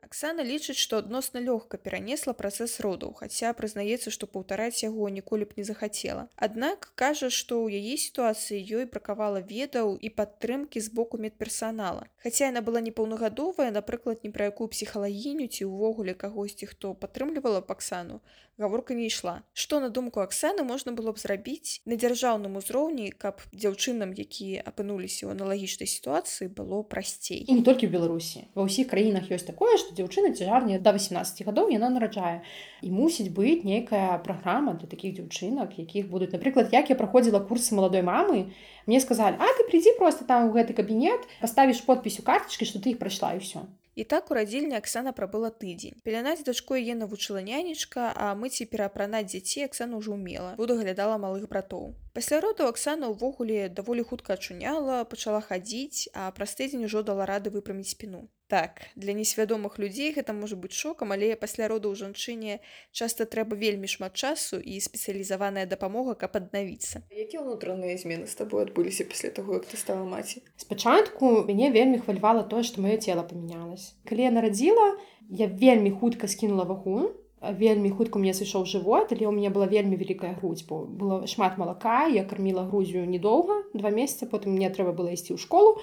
Аксана 0.09 0.41
лічыць, 0.41 0.81
што 0.81 0.97
адносна 1.03 1.37
лёгка 1.37 1.77
перанесла 1.77 2.33
працэс 2.37 2.79
родаў, 2.81 3.11
хаця 3.19 3.51
прызнаецца, 3.53 4.09
што 4.15 4.25
паўтараць 4.25 4.81
яго 4.81 5.09
ніколі 5.17 5.45
б 5.45 5.61
не 5.61 5.65
захацела. 5.67 6.23
Аднак 6.47 6.87
кажа, 7.01 7.29
што 7.29 7.59
ў 7.61 7.77
яе 7.77 7.93
сітуацыі 8.05 8.57
ёй 8.79 8.89
бракавала 8.89 9.45
ведаў 9.53 9.93
і 10.01 10.09
падтрымкі 10.09 10.81
з 10.81 10.89
боку 10.89 11.21
медперсанала. 11.21 12.09
Хаця 12.25 12.49
яна 12.49 12.65
была 12.65 12.81
непаўнагадовая, 12.81 13.69
напрыклад, 13.69 14.25
ні 14.25 14.33
пра 14.33 14.49
якую 14.49 14.73
псіхалагіню 14.73 15.45
ці 15.45 15.69
ўвогуле 15.69 16.17
кагосьці, 16.17 16.73
хто 16.73 16.97
падтрымлівала 16.97 17.61
паксану, 17.61 18.25
гаворка 18.59 18.93
не 18.93 19.07
ішла 19.07 19.41
што 19.53 19.79
на 19.79 19.89
думку 19.89 20.19
Аксаны 20.19 20.63
можна 20.67 20.91
было 20.91 21.13
б 21.15 21.21
зрабіць 21.21 21.81
на 21.85 21.95
дзяржаўным 21.95 22.59
узроўні 22.59 23.09
каб 23.23 23.41
дзяўчынам 23.55 24.11
якія 24.11 24.63
апынуліся 24.67 25.25
ў 25.25 25.37
аналагічнай 25.37 25.87
сітуацыі 25.87 26.51
было 26.51 26.83
прасцей 26.83 27.39
і 27.47 27.59
не 27.59 27.63
толькі 27.63 27.87
в 27.87 27.95
беларусі 27.95 28.45
ва 28.59 28.67
ўсіх 28.67 28.91
краінах 28.91 29.31
ёсць 29.31 29.47
такое 29.47 29.79
што 29.79 29.95
дзяўчына 29.99 30.31
цяжарнее 30.33 30.79
до 30.79 30.95
18 30.95 31.43
гадоў 31.45 31.69
яна 31.75 31.91
нараджае 31.93 32.41
і 32.81 32.89
мусіць 32.95 33.29
быць 33.35 33.67
нейкая 33.67 34.17
праграма 34.25 34.73
для 34.79 34.87
такіх 34.87 35.19
дзяўчынак 35.19 35.75
якіх 35.83 36.09
будуць 36.09 36.31
напрыклад 36.33 36.73
як 36.73 36.89
я 36.89 36.95
праходзіла 36.95 37.43
курсы 37.43 37.75
маладой 37.75 38.01
мамы 38.01 38.49
мне 38.85 38.99
сказали 38.99 39.35
а 39.39 39.49
ты 39.57 39.67
придзі 39.67 39.97
просто 39.97 40.25
там 40.25 40.49
у 40.49 40.53
гэты 40.53 40.77
кабінет 40.77 41.27
паставіш 41.41 41.83
подпісю 41.87 42.23
картачкі 42.23 42.65
што 42.69 42.79
ты 42.79 42.95
іх 42.95 42.99
прайшла 43.03 43.33
і 43.35 43.43
ўсё 43.43 43.67
І 43.99 44.03
так 44.03 44.31
у 44.31 44.33
радзільні 44.33 44.77
Аксана 44.79 45.11
прабыла 45.11 45.49
тыдзень. 45.51 45.97
Пелянаць 46.07 46.45
дачку 46.47 46.77
яе 46.79 46.95
навучыла 46.95 47.43
нянечка, 47.43 48.13
а 48.15 48.31
мыць 48.31 48.63
і 48.63 48.69
пераапранаць 48.71 49.27
дзяцей 49.27 49.67
Аксана 49.67 49.99
ўжо 49.99 50.15
ўмела. 50.15 50.55
Буду 50.55 50.79
глядала 50.79 51.19
малых 51.19 51.51
братоў. 51.51 51.99
Пасля 52.15 52.39
роду 52.39 52.63
Аксана 52.71 53.11
ўвогуле 53.11 53.67
даволі 53.67 54.07
хутка 54.07 54.39
ачуняла, 54.39 55.03
пачала 55.03 55.43
хадзіць, 55.43 56.15
а 56.15 56.31
праз 56.31 56.55
тыдзень 56.55 56.87
ужо 56.87 57.03
дала 57.03 57.27
рады 57.27 57.51
выпраміць 57.51 57.91
спіну. 57.91 58.31
Так, 58.49 58.81
для 58.95 59.13
несвядомых 59.13 59.77
людзей 59.77 60.09
гэта 60.09 60.33
можа 60.33 60.55
быць 60.57 60.73
шокам, 60.73 61.11
але 61.13 61.35
пасля 61.37 61.67
роду 61.69 61.91
ў 61.93 61.99
жанчыне 61.99 62.63
часта 62.89 63.29
трэба 63.29 63.53
вельмі 63.53 63.85
шмат 63.85 64.17
часу 64.17 64.57
і 64.57 64.79
спецыялізаваная 64.81 65.67
дапамога, 65.69 66.15
каб 66.17 66.39
аднавіцца. 66.39 67.05
Якія 67.13 67.45
ўнутраныя 67.45 67.93
змены 68.01 68.25
з 68.25 68.33
табой 68.33 68.65
адбыліся 68.69 69.09
пасля 69.09 69.33
таго, 69.33 69.57
як 69.59 69.65
ты 69.65 69.75
стала 69.75 70.05
маці? 70.05 70.45
Спачатку 70.55 71.43
мяне 71.49 71.73
вельмі 71.73 71.99
хвалявала 71.99 72.45
тое, 72.45 72.63
што 72.63 72.85
маё 72.85 73.01
цела 73.01 73.25
памянялось. 73.25 73.97
Калі 74.05 74.29
я 74.29 74.31
нарадзіла, 74.31 74.93
я 75.29 75.49
вельмі 75.49 75.91
хутка 75.91 76.29
скінула 76.29 76.69
вагу, 76.69 77.09
вельмі 77.41 77.89
хутка 77.89 78.19
мне 78.19 78.33
сышоў 78.33 78.65
жывот 78.67 79.13
але 79.15 79.27
у 79.27 79.31
меня 79.31 79.49
была 79.49 79.65
вельмі 79.65 79.95
вялікая 79.95 80.35
грудь 80.35 80.65
бо 80.67 80.83
было 80.83 81.27
шмат 81.27 81.57
малака 81.57 82.07
я 82.07 82.23
карміла 82.23 82.67
грузію 82.67 83.07
недоўга 83.07 83.63
два 83.73 83.89
месяца 83.89 84.27
потым 84.27 84.55
мне 84.59 84.69
трэба 84.69 84.91
было 84.91 85.15
ісці 85.15 85.33
ў 85.33 85.39
школу 85.39 85.79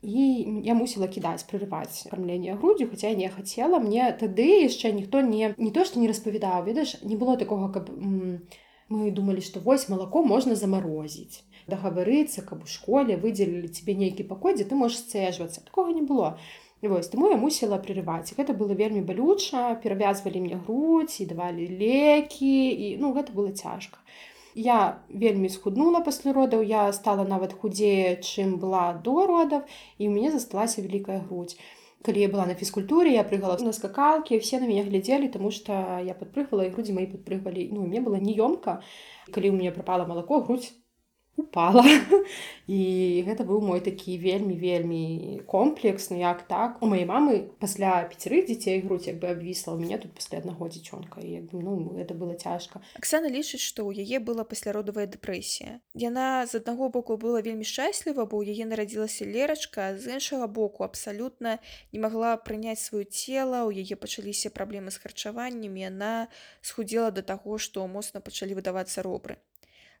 і 0.00 0.24
я 0.64 0.72
мусіла 0.74 1.08
кідаць 1.08 1.44
прырываць 1.44 2.08
кармленне 2.08 2.56
грудзю 2.56 2.88
хаця 2.88 3.12
я 3.12 3.16
не 3.16 3.28
хацела 3.28 3.78
мне 3.78 4.08
тады 4.16 4.48
яшчэ 4.64 4.92
ніхто 4.96 5.20
не 5.20 5.52
не 5.58 5.70
то 5.70 5.84
што 5.84 6.00
не 6.00 6.08
распавядаў 6.08 6.64
ведаеш 6.64 6.96
не 7.04 7.16
было 7.16 7.36
такога 7.36 7.68
каб 7.76 7.92
мы 8.88 9.10
думалі 9.10 9.44
што 9.44 9.60
вось 9.60 9.88
малако 9.92 10.24
можна 10.24 10.56
замарозіць 10.56 11.44
дагаварыцца 11.66 12.42
каб 12.46 12.64
у 12.64 12.70
школе 12.70 13.16
выдзелілі 13.16 13.68
тебе 13.68 13.94
нейкі 13.94 14.28
пакой 14.30 14.54
дзе 14.54 14.64
ты 14.70 14.78
можаш 14.78 15.02
сцежвацца 15.02 15.64
такога 15.64 15.92
не 15.92 16.02
было. 16.02 16.38
Вось 16.82 17.08
таму 17.08 17.28
я 17.32 17.36
мусіла 17.40 17.80
прырываць 17.82 18.36
гэта 18.36 18.54
было 18.54 18.76
вельмі 18.76 19.02
балюча 19.02 19.74
перавязвалі 19.82 20.40
мне 20.44 20.56
грудь 20.66 21.16
і 21.20 21.26
давалі 21.26 21.66
лекі 21.82 22.56
і 22.70 22.96
ну 23.02 23.10
гэта 23.16 23.32
было 23.32 23.50
цяжка 23.50 23.98
я 24.56 25.02
вельмі 25.08 25.48
схуднула 25.48 26.00
пасля 26.00 26.32
родаў 26.32 26.62
я 26.64 26.92
стала 26.92 27.24
нават 27.28 27.52
худзее 27.52 28.16
чым 28.24 28.56
была 28.62 28.94
до 29.08 29.26
родаў 29.28 29.60
і 29.98 30.08
ў 30.08 30.10
мяне 30.12 30.32
засталася 30.32 30.80
вялікая 30.80 31.20
грудь. 31.28 31.58
Калі 32.06 32.20
я 32.24 32.28
была 32.32 32.46
на 32.48 32.54
фізкультуре 32.54 33.12
я 33.12 33.24
прыгала 33.24 33.58
на 33.60 33.72
скакалкі 33.76 34.38
все 34.40 34.60
на 34.60 34.66
мяне 34.66 34.82
глядзелі 34.88 35.28
тому 35.28 35.50
что 35.50 36.00
я 36.00 36.16
падпрыгвала 36.16 36.64
і 36.64 36.72
грудзі 36.72 36.96
мои 36.96 37.04
падпрыгвалі 37.04 37.68
ну 37.72 37.84
мне 37.84 38.00
было 38.00 38.16
неёмка 38.16 38.80
калі 39.28 39.52
ў 39.52 39.60
мяне 39.60 39.76
прапала 39.76 40.08
малако 40.08 40.40
грудь 40.40 40.72
упала. 41.36 41.84
І 42.66 43.22
гэта 43.22 43.46
быў 43.46 43.62
мой 43.62 43.80
такі 43.80 44.18
вельмі 44.18 44.56
вельмі 44.58 45.40
комплекс 45.46 46.10
ну 46.10 46.18
як 46.18 46.42
так. 46.48 46.82
У 46.82 46.86
моей 46.86 47.06
мамы 47.06 47.46
пасля 47.60 48.02
пяцярых 48.10 48.46
дзяцей 48.46 48.80
грудь 48.80 49.06
як 49.06 49.22
бы 49.22 49.30
абвісла 49.30 49.74
у 49.74 49.78
мяне 49.78 49.98
тут 49.98 50.12
пасля 50.14 50.38
аднаго 50.38 50.66
дзіцёнка 50.68 51.22
як 51.22 51.46
бы, 51.52 51.62
ну 51.62 51.94
это 51.98 52.14
было 52.14 52.34
цяжка 52.34 52.82
Аксана 52.98 53.28
лічыць 53.30 53.62
што 53.62 53.86
ў 53.86 54.02
яе 54.02 54.18
была 54.18 54.42
пасляродавая 54.42 55.06
дэпрэсія 55.06 55.78
яна 55.94 56.46
з 56.46 56.58
аднаго 56.58 56.88
боку 56.90 57.16
была 57.16 57.40
вельмі 57.40 57.64
шчасліва 57.64 58.26
бо 58.26 58.42
ў 58.42 58.50
яе 58.50 58.66
нарадзілася 58.66 59.24
лерачка 59.24 59.94
з 59.94 60.18
іншага 60.18 60.46
боку 60.46 60.82
абсалютна 60.82 61.58
не 61.92 62.00
магла 62.02 62.36
прыняць 62.36 62.82
сваё 62.82 63.04
цела 63.06 63.64
у 63.66 63.70
яе 63.70 63.94
пачаліся 63.94 64.50
праблемы 64.50 64.90
з 64.90 64.98
харчаваннем 65.02 65.76
яна 65.76 66.28
схудзела 66.60 67.10
да 67.10 67.22
таго 67.22 67.58
што 67.58 67.86
моцна 67.86 68.20
пачалі 68.20 68.58
выдавацца 68.58 69.06
робры 69.06 69.38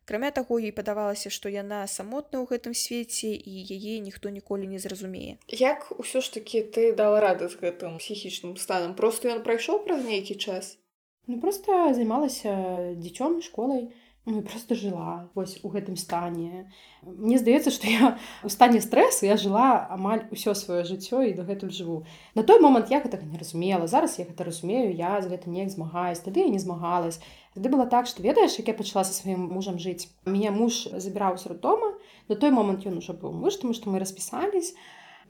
Акрамя 0.06 0.28
таго 0.30 0.60
ёй 0.62 0.70
падавалася, 0.70 1.30
што 1.34 1.50
яна 1.50 1.82
самотная 1.90 2.38
ў 2.38 2.46
гэтым 2.46 2.74
свеце 2.78 3.34
і 3.34 3.54
яе 3.76 3.98
ніхто 3.98 4.30
ніколі 4.30 4.70
не 4.70 4.78
зразумее. 4.78 5.34
Як 5.50 5.90
ўсё 5.98 6.22
ж 6.22 6.30
такі 6.36 6.62
ты 6.76 6.94
дала 6.94 7.18
рады 7.24 7.48
з 7.50 7.58
гэтым 7.58 7.98
псіхічным 7.98 8.54
станам 8.54 8.94
просто 8.94 9.34
ён 9.34 9.42
прайшоў 9.42 9.82
праз 9.82 10.06
нейкі 10.06 10.38
час. 10.38 10.78
Ну 11.26 11.42
просто 11.42 11.90
займалася 11.98 12.54
дзіцём 13.02 13.42
школай, 13.42 13.90
Ну, 14.28 14.42
просто 14.42 14.74
жила 14.74 15.30
вось 15.34 15.60
у 15.62 15.68
гэтым 15.68 15.94
стане. 15.94 16.72
Мне 17.02 17.38
здаецца, 17.38 17.70
што 17.70 17.86
я 17.86 18.18
у 18.42 18.48
стане 18.50 18.80
стрэсу 18.82 19.22
я 19.24 19.36
жыла 19.38 19.86
амаль 19.86 20.26
усё 20.34 20.50
сваё 20.58 20.82
жыццё 20.82 21.22
і 21.22 21.34
дагэтуль 21.38 21.70
жыву. 21.70 22.02
На 22.34 22.42
той 22.42 22.58
момант 22.58 22.90
я 22.90 22.98
гэтага 22.98 23.22
не 23.22 23.38
разумела. 23.38 23.86
Зараз 23.86 24.18
я 24.18 24.26
гэта 24.26 24.42
разумею, 24.42 24.90
я 24.90 25.22
з 25.22 25.30
гэтым 25.30 25.54
неяк 25.54 25.70
змагаюсь, 25.70 26.18
тады 26.26 26.42
я 26.42 26.50
не 26.50 26.58
змагалась. 26.58 27.22
Тады 27.54 27.70
было 27.70 27.86
так, 27.86 28.10
што 28.10 28.26
ведаеш, 28.26 28.58
як 28.58 28.66
я 28.66 28.74
пачала 28.74 29.06
са 29.06 29.14
сваім 29.14 29.46
мужам 29.46 29.78
жыць. 29.78 30.10
Мяне 30.26 30.50
муж 30.50 30.90
забіраў 30.90 31.38
з 31.38 31.46
роддома. 31.46 31.94
На 32.26 32.34
той 32.34 32.50
момант 32.50 32.82
ён 32.82 32.98
ужо 32.98 33.14
быў 33.14 33.30
муж, 33.30 33.62
таму 33.62 33.78
што 33.78 33.94
мы 33.94 34.02
распісались 34.02 34.74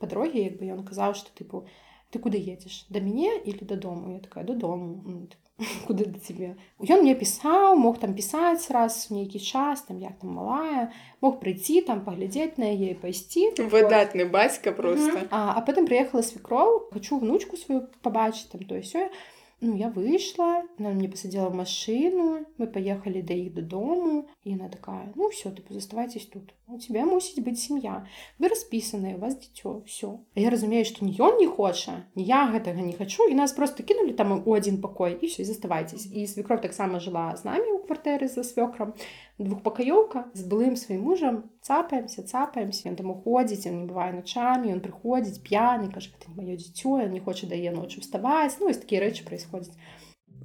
па 0.01 0.09
дарогі, 0.09 0.41
як 0.41 0.57
бы 0.57 0.73
ён 0.73 0.81
казаў, 0.81 1.13
што 1.13 1.29
тыпу 1.37 1.69
ты 2.09 2.19
куды 2.19 2.39
едзеш 2.39 2.85
да 2.89 2.99
мяне 2.99 3.37
или 3.43 3.63
дадому 3.63 4.13
я 4.13 4.19
такая 4.19 4.43
дадому 4.43 5.03
куды 5.87 6.05
да 6.05 6.19
цябе 6.21 6.53
ён 6.77 7.01
мне 7.01 7.13
пісаў 7.17 7.77
мог 7.81 7.97
там 7.97 8.13
пісаць 8.13 8.69
раз 8.69 9.09
нейкі 9.09 9.41
час 9.41 9.81
там 9.89 9.97
як 9.97 10.13
там 10.21 10.37
малая 10.37 10.93
мог 11.21 11.39
прыйти 11.41 11.81
там 11.81 12.03
паглядзець 12.05 12.61
на 12.61 12.69
яе 12.69 12.93
пайсці 12.93 13.57
выдатны 13.57 14.29
бацька 14.29 14.71
просто. 14.71 15.25
А, 15.31 15.57
а 15.57 15.61
потым 15.65 15.89
прыехала 15.89 16.21
свекроў 16.21 16.93
хочу 16.93 17.17
внучку 17.17 17.57
сваю 17.57 17.89
пабачыць 18.05 18.53
там 18.53 18.69
то 18.69 18.77
сё 18.85 19.09
Ну, 19.59 19.75
я 19.75 19.89
выйшла, 19.89 20.61
она 20.77 20.91
мне 20.91 21.09
посадила 21.09 21.49
в 21.49 21.55
машину, 21.55 22.45
мы 22.59 22.67
поехали 22.67 23.21
до 23.21 23.33
их 23.33 23.55
додому, 23.55 24.29
и 24.43 24.53
она 24.53 24.69
такая, 24.69 25.11
ну 25.15 25.29
все, 25.29 25.49
ты 25.49 25.63
заставайтесь 25.73 26.27
тут. 26.27 26.53
У 26.67 26.77
тебя 26.77 27.05
мусить 27.05 27.43
быть 27.43 27.59
семья. 27.59 28.05
Вы 28.37 28.49
расписанные, 28.49 29.15
у 29.15 29.19
вас 29.19 29.35
дитё, 29.35 29.81
все. 29.87 30.19
А 30.35 30.39
я 30.39 30.51
разумею, 30.51 30.85
что 30.85 31.03
ни 31.03 31.19
он 31.19 31.37
не 31.37 31.47
хочет, 31.47 31.95
ни 32.13 32.21
я 32.21 32.55
этого 32.55 32.77
не 32.77 32.93
хочу, 32.93 33.27
и 33.27 33.33
нас 33.33 33.51
просто 33.51 33.81
кинули 33.81 34.13
там 34.13 34.43
у 34.45 34.53
один 34.53 34.79
покой, 34.79 35.13
и 35.13 35.27
все, 35.27 35.41
и 35.41 35.45
заставайтесь. 35.45 36.05
И 36.05 36.27
свекровь 36.27 36.61
так 36.61 36.73
само 36.73 36.99
жила 36.99 37.35
с 37.35 37.43
нами 37.43 37.71
у 37.71 37.79
квартиры 37.79 38.27
за 38.27 38.43
свекром 38.43 38.93
двухпакаёўка 39.37 40.25
з 40.33 40.43
былым 40.49 40.75
сваім 40.81 41.03
мужам 41.05 41.35
цапаемся 41.61 42.23
цапаемся 42.25 42.89
ён 42.89 42.95
там 42.97 43.13
уходзіць 43.13 43.69
он 43.69 43.75
не 43.81 43.85
бывае 43.85 44.09
начамі 44.15 44.73
он 44.73 44.81
прыходзіць 44.81 45.43
п'яны 45.45 45.93
кажа 45.93 46.09
гэта 46.13 46.33
не 46.33 46.35
маё 46.41 46.57
дзіцё 46.57 47.05
не 47.13 47.21
хоча 47.21 47.49
дае 47.51 47.69
ночы 47.75 48.01
вставаць 48.01 48.57
ну 48.57 48.71
вось 48.71 48.81
такія 48.81 49.05
рэчы 49.05 49.27
происходзяць 49.29 49.77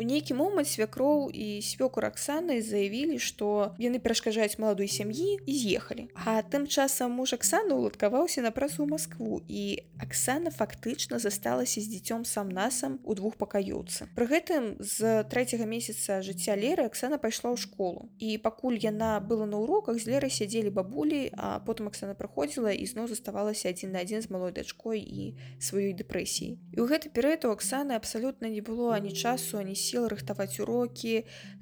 У 0.01 0.03
нейкі 0.03 0.35
момант 0.35 0.69
свякроў 0.69 1.29
і 1.29 1.61
свёку 1.61 2.01
Аксаны 2.01 2.59
заявілі, 2.65 3.21
што 3.21 3.77
яны 3.77 4.01
перашкаджаюць 4.01 4.57
маладой 4.57 4.89
сям'і 4.89 5.37
і 5.45 5.53
з'ехалі. 5.53 6.09
А 6.17 6.41
тым 6.43 6.67
часам 6.67 7.13
муж 7.13 7.37
Аксана 7.37 7.77
уладкаваўся 7.77 8.41
на 8.41 8.51
працу 8.51 8.83
ў 8.83 8.89
Маскву 8.89 9.45
і 9.47 9.85
Аксана 10.01 10.51
фактычна 10.51 11.21
засталася 11.21 11.85
з 11.85 11.93
дзіцём 11.93 12.25
сам 12.25 12.49
насам 12.49 12.99
у 13.05 13.15
двух 13.15 13.37
пакаёўцы. 13.37 14.09
Пры 14.17 14.27
гэтым 14.33 14.81
з 14.81 15.29
трэцяга 15.29 15.69
месяца 15.69 16.25
жыцця 16.25 16.57
леры 16.57 16.89
Аксана 16.89 17.21
пайшла 17.21 17.53
ў 17.53 17.61
школу. 17.61 18.09
І 18.19 18.41
пакуль 18.41 18.81
яна 18.81 19.21
была 19.21 19.45
на 19.47 19.61
уроках 19.61 20.01
з 20.01 20.09
лерай 20.09 20.33
сядзелі 20.33 20.73
бабулі, 20.73 21.31
а 21.37 21.61
потым 21.61 21.93
Аксана 21.93 22.17
прыходзіла 22.17 22.73
і 22.73 22.89
зноў 22.89 23.13
заставалася 23.13 23.69
адзін 23.69 23.93
на 23.93 24.01
адзін 24.01 24.25
з 24.25 24.33
малой 24.33 24.57
дачкой 24.57 25.05
і 25.05 25.37
сваёй 25.61 25.93
дэпрэсіяй. 25.93 26.57
І 26.73 26.79
ў 26.81 26.87
гэты 26.89 27.13
перыяд 27.13 27.45
у 27.45 27.53
Аксаны 27.53 27.93
абсалютна 27.93 28.49
не 28.49 28.65
было 28.65 28.97
ані 28.97 29.13
часу, 29.13 29.61
ані 29.61 29.77
сіл 29.85 30.07
рыхтаваць 30.13 30.61
урокі 30.65 31.15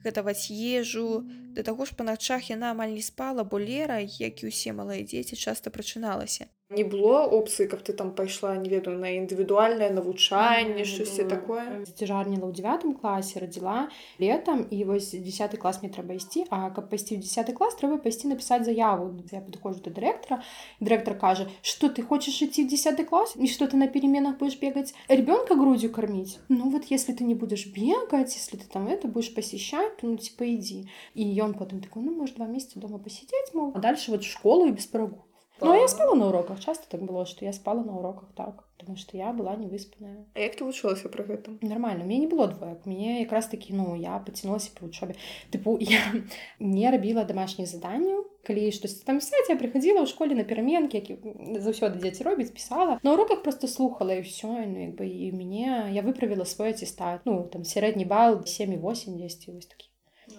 гатаваць 0.04 0.52
ежу 0.52 1.08
да 1.55 1.63
таго 1.63 1.85
ж 1.85 1.95
па 1.97 2.03
начах 2.03 2.49
яна 2.51 2.73
амаль 2.75 2.97
не 2.97 3.05
спала 3.05 3.43
бо 3.43 3.59
лера 3.59 3.99
як 4.01 4.43
і 4.43 4.51
усе 4.51 4.75
малыя 4.75 5.03
дзеці 5.03 5.35
часта 5.35 5.71
прачыналася 5.71 6.51
не 6.69 6.83
было 6.83 7.21
опцыі 7.29 7.67
каб 7.69 7.83
ты 7.85 7.93
там 7.93 8.09
пайшла 8.17 8.55
не 8.57 8.69
ведаю 8.69 8.97
на 8.97 9.13
індывідуальнае 9.13 9.93
навучанне 9.93 10.81
штосьці 10.81 11.29
такое 11.29 11.85
цяжарніла 11.85 12.49
ў 12.49 12.57
девятым 12.57 12.97
класе 12.97 13.37
радзіла 13.37 13.93
летом 14.17 14.65
і 14.73 14.81
вось 14.89 15.13
десятый 15.13 15.61
клас 15.61 15.85
мне 15.85 15.93
трэба 15.93 16.17
ісці 16.17 16.49
А 16.49 16.73
каб 16.73 16.89
пайсці 16.89 17.15
ў 17.15 17.21
десятый 17.21 17.53
клас 17.53 17.77
трэба 17.77 18.01
пайсці 18.01 18.33
напісаць 18.33 18.65
заяву 18.65 19.13
я 19.29 19.45
падыхожу 19.45 19.85
да 19.85 19.93
дырэктара 19.93 20.41
дырэктар 20.81 21.13
кажа 21.21 21.45
что 21.61 21.85
ты 21.85 22.01
хочаш 22.01 22.41
ідці 22.41 22.65
в 22.65 22.73
десятый 22.73 23.05
клас 23.05 23.37
і 23.37 23.45
что 23.45 23.69
ты 23.69 23.77
на 23.77 23.85
переменах 23.85 24.41
будешь 24.41 24.57
бегать 24.57 24.97
ребенка 25.07 25.53
грудью 25.53 25.93
кормить 25.93 26.39
ну 26.49 26.73
вот 26.73 26.89
если 26.89 27.13
ты 27.13 27.29
не 27.29 27.35
будешь 27.37 27.67
бегать 27.69 28.33
если 28.33 28.57
ты 28.57 28.65
там 28.65 28.89
это 28.89 29.07
будешь 29.07 29.29
посещать 29.29 29.97
то 30.01 30.07
ну 30.07 30.17
типа 30.17 30.49
иди 30.49 30.89
і 31.13 31.29
ён 31.39 31.53
потом 31.53 31.81
такой 31.81 32.03
ну 32.03 32.11
может 32.15 32.35
два 32.35 32.47
месяца 32.47 32.79
дома 32.79 32.99
посидеть 32.99 33.53
мол 33.53 33.71
а 33.75 33.79
дальше 33.79 34.11
вот 34.11 34.23
в 34.23 34.31
школу 34.31 34.67
і 34.67 34.71
без 34.71 34.85
прогулки 34.85 35.35
Ну, 35.61 35.73
я 35.73 35.87
спала 35.87 36.15
на 36.15 36.27
уроках. 36.27 36.59
Часто 36.59 36.89
так 36.89 37.01
было, 37.01 37.25
что 37.25 37.45
я 37.45 37.53
спала 37.53 37.83
на 37.83 37.97
уроках 37.97 38.29
так. 38.35 38.63
Потому 38.77 38.97
что 38.97 39.15
я 39.15 39.31
была 39.31 39.55
невыспанная. 39.55 40.25
А 40.33 40.39
як 40.39 40.57
ты 40.57 40.65
вучылася 40.65 41.07
про 41.07 41.23
гэта? 41.23 41.57
Нормально. 41.61 42.03
У 42.03 42.07
меня 42.07 42.19
не 42.19 42.27
было 42.27 42.47
двоек. 42.47 42.85
Мне 42.85 43.23
как 43.23 43.31
раз 43.31 43.47
таки, 43.47 43.73
ну, 43.73 43.95
я 43.95 44.19
потянулась 44.19 44.67
по 44.67 44.83
учебе. 44.85 45.15
Типу, 45.51 45.77
я 45.79 46.01
не 46.59 46.91
робила 46.91 47.23
домашние 47.23 47.67
задания. 47.67 48.21
Калі 48.43 48.71
штось 48.71 48.93
там 48.93 49.19
писать, 49.19 49.49
я 49.49 49.55
приходила 49.55 50.03
в 50.03 50.07
школе 50.07 50.35
на 50.35 50.43
пераменки, 50.43 50.97
які 50.97 51.17
заўсёды 51.59 51.97
дзеці 51.97 52.23
робяць, 52.23 52.51
писала. 52.51 52.99
На 53.03 53.13
уроках 53.13 53.43
просто 53.43 53.67
слухала 53.67 54.13
і 54.13 54.21
все. 54.21 54.47
Ну, 54.47 54.81
як 54.81 54.95
бы, 54.95 55.03
і 55.03 55.31
мне, 55.31 55.89
я 55.93 56.01
выправила 56.01 56.45
свой 56.45 56.69
аттестат. 56.69 57.21
Ну, 57.25 57.49
там, 57.53 57.63
средний 57.63 58.05
балл 58.05 58.35
7,8, 58.35 59.17
10, 59.17 59.47
вось 59.47 59.65
такі 59.65 59.87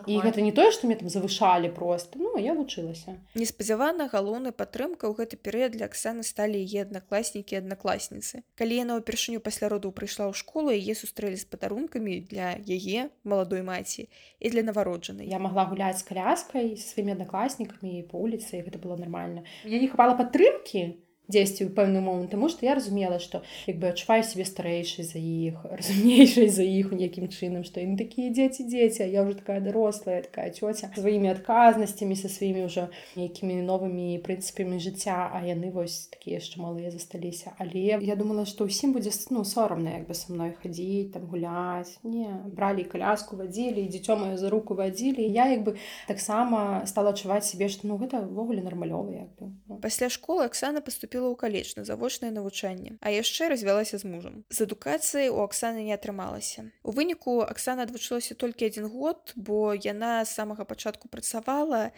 І 0.08 0.20
гэта 0.24 0.42
не 0.42 0.52
тое 0.52 0.72
што 0.72 0.88
мне 0.88 0.96
там 0.96 1.10
завышалі 1.10 1.70
просто. 1.70 2.20
Ну 2.20 2.38
я 2.38 2.54
вучылася 2.54 3.18
неспадзявана 3.36 4.08
галоўнай 4.12 4.56
падтрымка 4.56 5.10
ў 5.10 5.14
гэты 5.20 5.38
перыяд 5.38 5.76
для 5.78 5.86
Аксаны 5.92 6.24
сталі 6.24 6.62
яе 6.62 6.88
аднакласнікі 6.88 7.60
аднакласніцы 7.62 8.44
калі 8.56 8.74
яна 8.82 8.98
ўпершыню 9.02 9.44
пасля 9.44 9.70
роду 9.70 9.92
прыйшла 9.92 10.32
ў 10.32 10.34
школу 10.38 10.74
яе 10.74 10.96
сустрэлі 10.96 11.38
з 11.38 11.46
падарункамі 11.46 12.22
для 12.32 12.58
яе 12.58 13.10
маладой 13.24 13.62
маці 13.62 14.08
і 14.40 14.48
для 14.50 14.64
навароджанай 14.64 15.28
я 15.28 15.40
могла 15.40 15.66
гуляць 15.70 16.00
з 16.02 16.08
каляскай 16.08 16.76
сваімі 16.78 17.18
аднакласнікамі 17.18 18.04
по 18.12 18.22
вуліцы 18.24 18.62
гэта 18.62 18.80
было 18.82 18.98
нормально. 18.98 19.44
Я 19.66 19.80
не 19.80 19.88
хапала 19.88 20.16
падтрымкі 20.16 20.98
дзесьці 21.32 21.66
ў 21.66 21.72
пэўны 21.72 22.04
момант 22.04 22.36
тому 22.36 22.52
что 22.52 22.66
я 22.68 22.76
разумела 22.76 23.20
что 23.24 23.44
як 23.66 23.80
бы 23.80 23.90
адчуваю 23.90 24.24
себе 24.28 24.46
старэйшай 24.46 25.08
за 25.08 25.20
іх 25.20 25.64
разумнейшай 25.80 26.52
за 26.52 26.68
іх 26.68 26.92
нейкім 26.92 27.32
чынам 27.32 27.64
что 27.64 27.80
не 27.80 27.96
такія 27.96 28.30
дзеці 28.36 28.68
дзеці 28.68 29.08
я 29.08 29.24
уже 29.24 29.40
такая 29.40 29.64
дарослая 29.64 30.22
такая 30.28 30.52
цёця 30.52 30.92
сваімі 30.94 31.32
адказнасцямі 31.34 32.20
со 32.20 32.28
сваімі 32.28 32.68
ўжо 32.68 32.92
нейкімі 33.16 33.64
новымі 33.64 34.20
прынцыпамі 34.22 34.78
жыцця 34.84 35.32
а 35.32 35.42
яны 35.48 35.72
вось 35.72 36.12
такія 36.12 36.42
яшчэ 36.42 36.62
малыя 36.62 36.92
засталіся. 36.92 37.54
Але 37.58 38.00
я 38.02 38.16
думала 38.16 38.46
что 38.46 38.66
ўсім 38.66 38.94
будзе 38.98 39.14
ну 39.30 39.44
сорамна 39.44 40.02
як 40.02 40.08
бы 40.08 40.14
со 40.18 40.34
мной 40.34 40.56
хадзіць 40.58 41.14
там 41.14 41.30
гуляць. 41.30 42.00
Не 42.04 42.42
бралі 42.46 42.84
каляску 42.90 43.38
вадзілі 43.38 43.86
дзіцё 43.88 44.18
маё 44.18 44.38
за 44.38 44.50
руку 44.50 44.76
вадзілі. 44.76 45.22
Я 45.22 45.48
як 45.54 45.64
бы 45.64 45.78
таксама 46.08 46.84
стала 46.86 47.14
адчуваць 47.14 47.46
себе 47.46 47.70
что 47.70 47.88
ну 47.88 47.98
гэта 48.02 48.26
ўвогуле 48.26 48.66
нармалёва 48.66 49.12
як 49.14 49.32
бы. 49.38 49.54
Пасля 49.82 50.10
школы 50.10 50.46
Аксана 50.46 50.82
поступила 50.82 51.21
паступіла 51.22 51.34
ў 51.34 51.38
каледж 51.38 51.78
на 51.78 51.84
завочнае 51.86 52.32
навучанне 52.32 52.98
а 53.02 53.12
яшчэ 53.14 53.50
развялася 53.50 53.98
з 53.98 54.06
мужам. 54.06 54.44
З 54.50 54.66
адукацыяй 54.66 55.30
у 55.30 55.42
Аксаны 55.46 55.86
не 55.86 55.94
атрымалася. 55.94 56.72
У 56.84 56.92
выніку 56.92 57.42
Аксана 57.46 57.84
адвучылася 57.86 58.36
толькі 58.36 58.66
адзін 58.66 58.90
год 58.90 59.34
бо 59.36 59.74
яна 59.76 60.26
з 60.26 60.34
самага 60.34 60.66
пачатку 60.66 61.08
працавала 61.08 61.92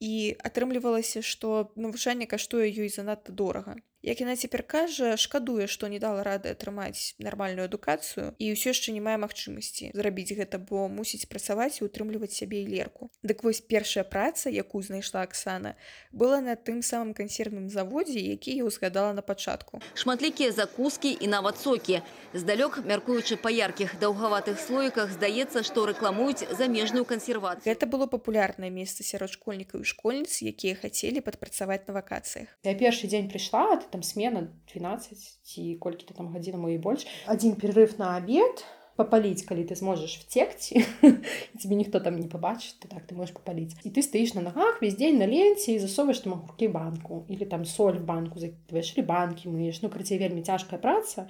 і 0.00 0.36
атрымлівалася 0.40 1.22
што 1.22 1.72
навучанне 1.76 2.26
каштуе 2.26 2.72
ёй 2.72 2.88
занадта 2.88 3.32
дорага 3.32 3.76
Як 4.02 4.18
яна 4.20 4.34
цяпер 4.34 4.66
кажа, 4.66 5.16
шкадуе, 5.16 5.68
што 5.70 5.86
не 5.86 6.02
дала 6.02 6.24
рады 6.26 6.50
атрымаць 6.50 7.14
нармальную 7.22 7.70
адукацыю 7.70 8.34
і 8.42 8.50
ўсё 8.50 8.74
яшчэ 8.74 8.90
не 8.90 8.98
мае 8.98 9.14
магчымасці 9.22 9.94
зрабіць 9.94 10.34
гэта, 10.34 10.58
бо 10.58 10.90
мусіць 10.90 11.30
працаваць 11.30 11.78
і 11.78 11.86
утрымліваць 11.86 12.34
сябе 12.34 12.66
і 12.66 12.66
лерку. 12.66 13.14
Дык 13.22 13.46
вось 13.46 13.62
першая 13.62 14.02
праца, 14.02 14.50
якую 14.50 14.82
знайшла 14.82 15.22
Аксана, 15.22 15.78
была 16.10 16.42
на 16.42 16.58
тым 16.58 16.82
самым 16.82 17.14
кансервным 17.14 17.70
заводзе, 17.70 18.18
які 18.18 18.50
я 18.58 18.66
ўзгадала 18.66 19.14
на 19.14 19.22
пачатку. 19.22 19.78
Шматлікія 19.94 20.50
закускі 20.50 21.14
і 21.22 21.30
нават 21.30 21.62
сокі. 21.62 22.02
Здалёк, 22.34 22.82
мяркуючы 22.82 23.38
па 23.38 23.54
яркіх 23.54 24.02
даўгаватых 24.02 24.58
слоіках, 24.58 25.14
здаецца, 25.14 25.62
што 25.62 25.86
рэкламуюць 25.86 26.50
замежную 26.58 27.06
кансервацыю. 27.06 27.70
Гэта 27.70 27.86
было 27.86 28.10
папулярнае 28.10 28.74
месца 28.74 29.06
сярод 29.06 29.30
школьнікаў 29.30 29.86
і 29.86 29.86
школьніц, 29.86 30.42
якія 30.42 30.74
хацелі 30.74 31.22
падпрацаваць 31.22 31.86
на 31.86 31.94
вакацыях. 31.94 32.50
Я 32.66 32.74
першы 32.74 33.06
дзень 33.06 33.30
прыйшла, 33.30 33.78
там 33.92 34.02
смена 34.02 34.48
12 34.72 35.18
ці 35.42 35.62
колькі-то 35.80 36.14
там 36.16 36.32
гадзінаму 36.32 36.72
і 36.72 36.78
больш 36.78 37.06
один 37.28 37.54
перерыв 37.54 37.98
на 38.00 38.16
обед. 38.16 38.64
Попаліць 38.92 39.40
калі 39.48 39.64
ты 39.64 39.72
зможаш 39.72 40.18
вцекці 40.20 40.84
тебе 41.60 41.74
ніхто 41.80 41.96
там 42.00 42.20
не 42.20 42.28
побачыць 42.28 42.76
ты 42.76 42.92
так 42.92 43.08
ты 43.08 43.16
можешь 43.16 43.32
попаліць 43.32 43.72
і 43.88 43.88
ты 43.88 44.04
стаіш 44.04 44.34
на 44.36 44.44
ногах 44.44 44.82
весь 44.84 45.00
дзень 45.00 45.16
на 45.16 45.24
ленце 45.24 45.72
і 45.72 45.80
засоваешь 45.80 46.20
там 46.20 46.36
агуркі 46.36 46.68
банку 46.68 47.24
или 47.32 47.48
там 47.48 47.64
соль 47.64 47.96
банку 47.96 48.36
закидываешь 48.36 48.92
ли 48.92 49.02
банкі 49.02 49.48
мыеш 49.48 49.80
ну 49.80 49.88
крыцей 49.88 50.20
вельмі 50.20 50.44
цяжкая 50.44 50.76
праца 50.76 51.24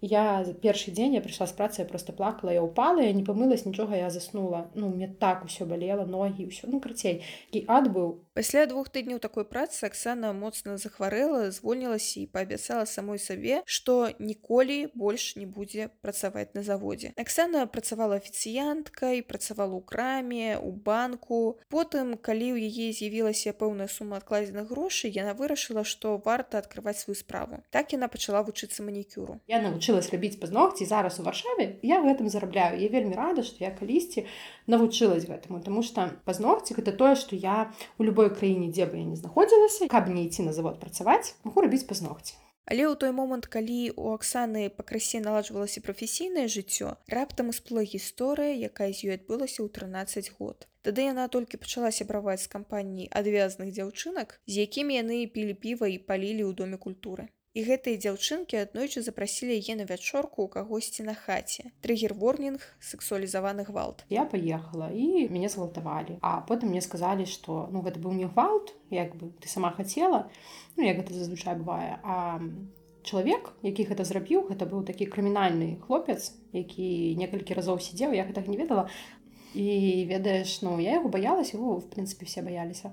я 0.00 0.44
першы 0.62 0.90
дзень 0.90 1.14
я 1.14 1.20
прыйшла 1.20 1.46
з 1.46 1.52
працы 1.52 1.82
я 1.82 1.86
просто 1.86 2.12
плакала 2.12 2.50
я 2.50 2.62
упала 2.62 3.00
я 3.00 3.12
не 3.12 3.24
памылась 3.24 3.66
нічога 3.66 3.96
я 3.96 4.10
заснула. 4.10 4.70
Ну 4.74 4.88
мне 4.88 5.08
так 5.08 5.44
усё 5.44 5.66
балела 5.66 6.04
ногі 6.06 6.46
ўсё 6.46 6.70
ну 6.70 6.80
крыцей 6.80 7.24
і 7.52 7.64
ад 7.66 7.90
быў. 7.90 8.22
Пасля 8.34 8.66
двух 8.66 8.88
тыдняў 8.88 9.18
такой 9.18 9.44
працы 9.44 9.84
Аксана 9.84 10.32
моцна 10.32 10.78
захварэла 10.78 11.50
звольнілася 11.50 12.20
і 12.20 12.26
паабяцала 12.26 12.86
самой 12.86 13.18
сабе 13.18 13.62
што 13.66 14.10
ніколі 14.18 14.88
больш 14.94 15.36
не 15.36 15.46
будзе 15.46 15.90
працаваць 16.00 16.54
на 16.54 16.62
заводзе. 16.62 17.12
Аксана 17.16 17.66
працавала 17.66 18.22
афіцыянткай 18.22 19.22
працавала 19.22 19.74
ў 19.74 19.82
краме 19.82 20.58
у 20.62 20.70
банку. 20.72 21.58
Потым 21.68 22.14
калі 22.14 22.54
ў 22.54 22.70
яе 22.70 22.94
з'явілася 22.94 23.52
пэўная 23.52 23.90
сума 23.90 24.22
адкладзеных 24.22 24.70
грошай 24.70 25.10
яна 25.10 25.34
вырашыла 25.34 25.82
што 25.82 26.22
варта 26.22 26.62
адкрываць 26.62 27.02
сваю 27.02 27.18
справу. 27.18 27.64
Так 27.70 27.92
яна 27.92 28.06
пачала 28.06 28.46
вучыцца 28.46 28.86
манікюру. 28.86 29.40
Я 29.48 29.58
навучыла 29.58 29.87
навучылась 29.88 30.12
рабіць 30.12 30.40
пазногці 30.40 30.84
зараз 30.84 31.18
у 31.20 31.22
варшаве 31.22 31.78
я 31.82 32.00
гэтым 32.04 32.28
зарабляю. 32.28 32.76
Я 32.80 32.88
вельмі 32.88 33.16
рада 33.16 33.42
што 33.42 33.64
я 33.64 33.70
калісьці 33.70 34.26
навучылась 34.66 35.24
гэтаму 35.24 35.64
тому 35.64 35.82
что 35.82 36.10
пазногці 36.24 36.76
гэта 36.76 36.92
тое 36.92 37.14
што 37.16 37.36
я 37.36 37.72
у 37.96 38.04
любой 38.04 38.28
краіне 38.28 38.68
дзе 38.68 38.84
бы 38.84 39.00
я 39.00 39.04
не 39.04 39.16
знаходзілася 39.16 39.88
каб 39.88 40.08
не 40.12 40.28
ісці 40.28 40.44
на 40.44 40.52
завод 40.52 40.80
працаваць 40.80 41.34
могу 41.44 41.64
рабіць 41.64 41.88
пазногці 41.88 42.36
Але 42.68 42.84
ў 42.84 43.00
той 43.00 43.16
момант 43.16 43.48
калі 43.48 43.96
у 43.96 44.12
Аксаны 44.12 44.68
пакрысе 44.68 45.24
наладжвалася 45.24 45.80
прафесійнае 45.80 46.52
жыццё 46.52 46.92
раптам 47.08 47.48
усплыла 47.48 47.80
гісторыя 47.80 48.52
якая 48.68 48.92
з 48.92 49.08
ёй 49.08 49.16
адбылася 49.16 49.64
ў 49.64 49.72
13 49.72 50.36
год. 50.36 50.68
Тады 50.84 51.08
яна 51.08 51.32
толькі 51.32 51.56
пачала 51.64 51.88
сябраваць 51.88 52.44
з 52.44 52.52
кампаніяй 52.52 53.08
адвязных 53.08 53.72
дзяўчынак 53.72 54.36
з 54.44 54.68
якімі 54.68 55.00
яны 55.00 55.24
пілі 55.32 55.56
піва 55.64 55.88
і 55.88 55.96
палілі 56.04 56.44
ў 56.44 56.52
доме 56.60 56.76
культуры 56.76 57.32
І 57.56 57.64
гэтыя 57.64 57.96
дзяўчынкі 57.96 58.60
аднойчы 58.60 59.00
запрасілі 59.00 59.56
яе 59.56 59.74
на 59.80 59.88
вячорку 59.88 60.44
ў 60.44 60.48
кагосьці 60.52 61.06
на 61.08 61.14
хаце. 61.16 61.72
Трыгер-ворнінг, 61.80 62.60
сексуалізаваны 62.76 63.64
гвалт. 63.64 64.04
Я 64.12 64.28
паехала 64.28 64.92
і 64.92 65.32
мяне 65.32 65.48
згвалтавалі. 65.48 66.20
А 66.20 66.44
потым 66.44 66.68
мне 66.76 66.84
сказалі, 66.84 67.24
што 67.24 67.64
ну, 67.72 67.80
гэта 67.80 68.04
быў 68.04 68.12
не 68.12 68.28
гвалт, 68.28 68.76
як 68.92 69.16
бы 69.16 69.32
ты 69.40 69.48
сама 69.48 69.72
хацела, 69.72 70.28
ну, 70.76 70.84
як 70.84 71.00
гэта 71.00 71.16
зазвычай 71.16 71.56
бывае. 71.56 71.96
А 72.04 72.36
чалавек, 73.00 73.56
які 73.64 73.88
гэта 73.88 74.04
зрабіў, 74.04 74.44
гэта 74.52 74.68
быў 74.68 74.84
такі 74.84 75.08
крымінальны 75.08 75.80
хлопец, 75.88 76.36
які 76.52 77.16
некалькі 77.16 77.56
разоў 77.56 77.80
сидзеў, 77.80 78.12
я 78.12 78.28
гэтага 78.28 78.52
не 78.52 78.60
ведала. 78.60 78.92
І 79.56 80.04
ведаеш, 80.04 80.60
ну 80.60 80.76
я 80.76 81.00
яго 81.00 81.08
баялася, 81.08 81.56
его 81.56 81.80
в 81.80 81.88
прынцыпе 81.88 82.28
все 82.28 82.44
баяліся 82.44 82.92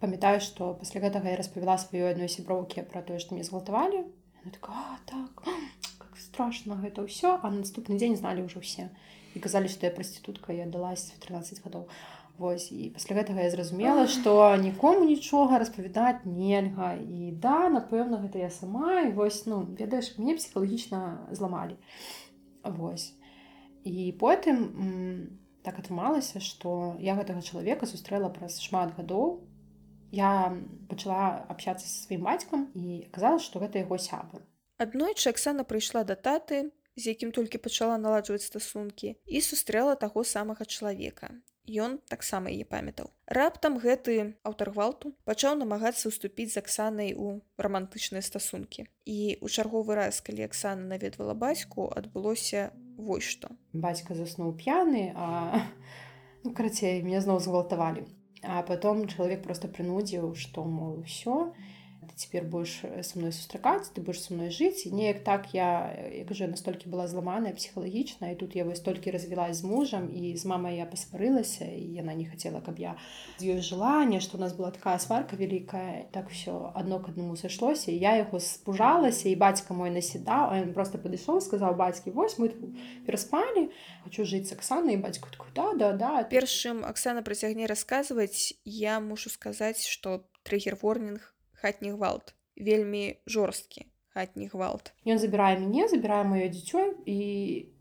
памятаю 0.00 0.40
што 0.40 0.74
пасля 0.74 1.00
гэтага 1.04 1.32
я 1.32 1.40
распавяла 1.40 1.78
сваёй 1.80 2.12
адной 2.12 2.28
сяброўкі 2.32 2.86
пра 2.92 3.02
тое 3.02 3.18
што 3.22 3.34
мне 3.34 3.44
згвалтавалі 3.44 4.04
так, 4.52 4.70
так 5.06 5.42
как 6.02 6.16
страшно 6.16 6.76
гэта 6.82 7.06
ўсё 7.06 7.38
а 7.42 7.50
на 7.50 7.64
наступны 7.64 7.96
дзень 7.96 8.16
зналі 8.16 8.46
ўжо 8.46 8.60
ўсе 8.60 8.90
і 9.34 9.40
казалі 9.40 9.72
што 9.72 9.88
я 9.88 9.92
прастытутка 9.92 10.52
я 10.52 10.66
далась 10.66 11.12
13 11.20 11.64
гадоў 11.64 11.88
Вось 12.38 12.68
і 12.68 12.90
пасля 12.92 13.16
гэтага 13.16 13.48
я 13.48 13.50
зразумела 13.50 14.04
што 14.12 14.52
нікому 14.60 15.08
нічога 15.08 15.56
распавядаць 15.56 16.28
нельга. 16.28 16.92
І 17.00 17.32
да 17.32 17.72
напэўна 17.72 18.20
гэта 18.20 18.44
я 18.44 18.50
сама 18.52 19.08
і 19.08 19.14
вось 19.16 19.46
ну 19.48 19.64
ведаеш 19.78 20.18
мне 20.20 20.36
псіхалагічна 20.36 21.32
зламалі. 21.32 21.80
Вось 22.60 23.16
і 23.88 24.12
потым 24.20 25.40
так 25.64 25.80
атрымалася 25.80 26.44
што 26.44 26.96
я 27.00 27.16
гэтага 27.16 27.40
чалавека 27.40 27.88
сустрэла 27.88 28.28
праз 28.28 28.60
шмат 28.60 28.92
гадоў 29.00 29.40
я 30.12 30.52
пачала 30.90 31.46
абсяцца 31.48 31.86
са 31.86 32.06
сваім 32.06 32.26
бацькам 32.28 32.68
і 32.74 33.06
казала 33.10 33.38
што 33.42 33.62
гэта 33.62 33.82
яго 33.82 33.98
сябр 33.98 34.44
аднойчы 34.78 35.30
Аксана 35.32 35.64
прыйшла 35.64 36.04
да 36.04 36.16
таты 36.16 36.70
з 36.96 37.12
якім 37.12 37.32
толькі 37.32 37.60
пачала 37.60 37.96
наладжваць 38.00 38.44
стасункі 38.44 39.16
і 39.24 39.40
сустрэла 39.44 39.96
таго 40.00 40.24
самага 40.24 40.64
чалавека. 40.64 41.32
Ён 41.66 41.98
таксама 42.06 42.48
яе 42.54 42.64
памятаў. 42.64 43.10
Раптам 43.26 43.76
гэты 43.82 44.38
аўтар 44.46 44.70
гвалту 44.70 45.12
пачаў 45.26 45.58
намагацца 45.58 46.08
ўступіць 46.08 46.54
з 46.54 46.62
аксанай 46.62 47.10
у 47.18 47.42
рамантычныя 47.58 48.22
стасункі. 48.22 48.86
І 49.04 49.42
у 49.42 49.50
чарговы 49.50 49.98
раз 49.98 50.22
калі 50.22 50.46
Аксана 50.46 50.94
наведвала 50.94 51.34
бацьку 51.34 51.90
адбылося 51.90 52.70
вось 52.96 53.26
што. 53.26 53.50
Бацька 53.74 54.14
заснуў 54.14 54.54
п'яны 54.56 55.10
а 55.16 55.66
ну, 56.44 56.54
карацей 56.54 57.02
меня 57.02 57.20
зноў 57.20 57.42
згвалтавалі 57.42 58.06
А 58.48 58.62
потом 58.62 59.08
человек 59.08 59.42
просто 59.42 59.66
принудил, 59.66 60.34
что, 60.34 60.64
мол, 60.64 61.02
все, 61.04 61.52
ты 62.16 62.22
теперь 62.22 62.44
будешь 62.44 62.80
э, 62.82 63.02
со 63.02 63.18
мной 63.18 63.32
сустракаць 63.32 63.88
ты 63.94 64.00
будешь 64.00 64.22
со 64.22 64.32
мной 64.32 64.48
жыць 64.48 64.86
і 64.86 64.90
неяк 64.90 65.22
так 65.24 65.52
я 65.52 65.92
як 66.12 66.32
же 66.32 66.46
настолькі 66.46 66.88
была 66.88 67.06
зламаная 67.06 67.52
псіхалагічна 67.52 68.30
і 68.30 68.36
тут 68.36 68.56
я 68.56 68.64
вось 68.64 68.80
толькі 68.80 69.10
развілась 69.10 69.56
з 69.56 69.64
мужам 69.64 70.08
і 70.08 70.36
з 70.36 70.44
мамай 70.44 70.76
я 70.76 70.86
паспарылася 70.86 71.64
і 71.68 71.92
яна 71.92 72.14
не 72.14 72.24
хацела 72.24 72.60
каб 72.60 72.78
я 72.78 72.96
з 73.38 73.44
ёй 73.44 73.60
желание 73.60 74.20
что 74.20 74.38
у 74.38 74.40
нас 74.40 74.56
была 74.56 74.70
такая 74.70 74.98
сварка 74.98 75.36
вялікая 75.36 76.08
так 76.12 76.30
все 76.30 76.72
адно 76.74 77.00
к 77.00 77.12
аднаму 77.12 77.36
сышлося 77.36 77.92
я 77.92 78.16
яго 78.16 78.40
спужалася 78.40 79.28
і 79.28 79.36
бацька 79.36 79.74
мой 79.74 79.90
наседаў 79.90 80.56
он 80.56 80.72
просто 80.72 80.98
падышоў 80.98 81.44
сказаў 81.44 81.76
бацькі 81.76 82.16
вось 82.16 82.38
мы 82.38 82.48
пераспалі 83.04 83.68
хочу 84.04 84.24
жыць 84.24 84.52
Аксана 84.56 84.92
і 84.92 84.96
бацьку 84.96 85.28
да 85.54 85.74
да 85.76 85.92
да 85.92 86.24
першым 86.24 86.80
Аксана 86.84 87.20
працягне 87.20 87.66
расказваць 87.66 88.56
я 88.64 89.00
мушу 89.00 89.28
сказаць 89.28 89.84
что 89.84 90.24
триггер-ворнинг 90.44 91.35
хатні 91.66 91.90
гвалт 91.98 92.34
вельмі 92.54 93.18
жорсткі 93.26 93.90
хатні 94.14 94.46
гвалт 94.52 94.94
ён 95.02 95.18
забірае 95.18 95.58
мяне 95.58 95.90
забірае 95.90 96.22
маё 96.22 96.46
дзіцё 96.46 96.94
і 97.10 97.18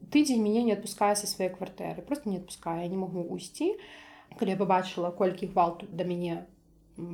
тыдзень 0.10 0.42
мяне 0.42 0.66
не 0.66 0.74
адпускае 0.74 1.14
са 1.14 1.30
свае 1.30 1.54
кватэры 1.54 2.02
просто 2.02 2.34
не 2.34 2.42
адпускае 2.42 2.90
не 2.90 2.98
могу 2.98 3.22
уйсці 3.22 3.70
калі 4.42 4.58
я 4.58 4.58
побачыла 4.58 5.14
колькі 5.14 5.54
гвалту 5.54 5.86
да 5.92 6.02
мяне 6.02 6.42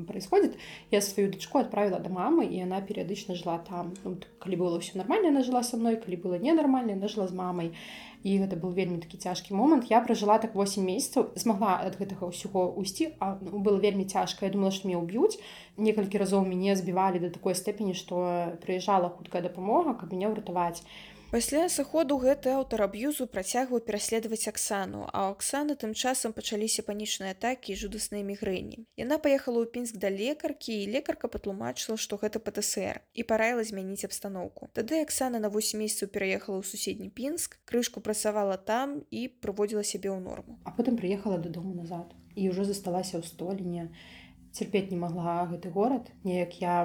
происходит 0.08 0.56
я 0.92 1.02
сваю 1.02 1.28
дачку 1.34 1.60
отправила 1.60 2.00
до 2.00 2.08
мамы 2.10 2.48
і 2.48 2.64
она 2.64 2.80
перыядычна 2.80 3.36
жыла 3.36 3.58
там. 3.68 3.94
Ну, 4.06 4.16
калі 4.40 4.56
было 4.56 4.80
все 4.80 4.98
нормально 4.98 5.30
она 5.36 5.44
жила 5.44 5.64
со 5.64 5.76
мной 5.76 5.98
калі 5.98 6.16
было 6.16 6.40
ненармальна 6.40 6.94
она 6.94 7.12
жила 7.12 7.28
з 7.28 7.34
мамай 7.34 7.76
і 8.24 8.38
гэта 8.42 8.56
был 8.56 8.74
вельмі 8.78 9.02
такі 9.02 9.18
цяжкі 9.18 9.58
момант. 9.58 9.90
Я 9.90 10.02
пражыла 10.06 10.38
так 10.38 10.54
8 10.56 10.86
месяцаў 10.86 11.34
змагла 11.36 11.82
ад 11.82 11.98
гэтага 11.98 12.30
ўсяго 12.30 12.70
уйсці 12.78 13.18
а 13.20 13.38
ну, 13.42 13.60
было 13.60 13.82
вельмі 13.82 14.06
цяжка. 14.06 14.46
Я 14.46 14.54
думала 14.54 14.72
што 14.72 14.88
мне 14.88 14.98
ўб'юць. 15.02 15.42
Некалькі 15.78 16.22
разоў 16.22 16.46
мяне 16.46 16.76
збівалі 16.78 17.24
да 17.24 17.34
такой 17.34 17.58
степені 17.58 17.98
што 17.98 18.58
прыязджала 18.62 19.10
хуткая 19.10 19.42
дапамога 19.42 19.98
каб 19.98 20.14
мяне 20.14 20.30
ўратаваць 20.30 20.86
Пасля 21.32 21.70
сыходу 21.72 22.18
гэты 22.20 22.52
аўтар 22.52 22.82
аб'юзу 22.84 23.24
працягваў 23.34 23.80
пераследаваць 23.88 24.52
Аксану, 24.52 25.06
а 25.16 25.32
Аксаны 25.32 25.78
тым 25.80 25.94
часам 25.96 26.34
пачаліся 26.36 26.84
панічныя 26.84 27.32
атакі 27.32 27.72
і 27.72 27.78
жудасныя 27.80 28.20
мігрэні. 28.28 28.84
Яна 29.00 29.16
паехала 29.16 29.64
ў 29.64 29.72
пінск 29.72 29.96
да 29.96 30.12
лекаркі 30.12 30.76
і 30.76 30.92
лекарка 30.92 31.32
патлумачыла, 31.32 31.96
што 31.96 32.20
гэта 32.20 32.44
ПТСР 32.44 33.00
і 33.16 33.24
параіла 33.24 33.64
змяніць 33.64 34.04
абстаноўку. 34.04 34.68
Тады 34.76 35.00
Аксана 35.00 35.40
на 35.40 35.48
8 35.48 35.80
месяцаў 35.80 36.12
пераехала 36.12 36.60
ў 36.60 36.68
суседні 36.68 37.08
пінск, 37.08 37.56
крышку 37.64 38.04
працавала 38.04 38.60
там 38.60 39.00
і 39.08 39.32
прыводзіла 39.32 39.88
сябе 39.88 40.12
ў 40.12 40.20
норму. 40.20 40.60
А 40.68 40.76
потым 40.76 41.00
прыехала 41.00 41.40
дадому 41.40 41.72
назад 41.80 42.12
і 42.36 42.52
ўжо 42.52 42.68
засталася 42.68 43.20
ў 43.20 43.24
століне 43.24 43.88
цярпець 44.52 44.92
не 44.92 45.00
магла 45.00 45.48
гэты 45.52 45.72
горад 45.72 46.12
неяк 46.24 46.60
я 46.62 46.76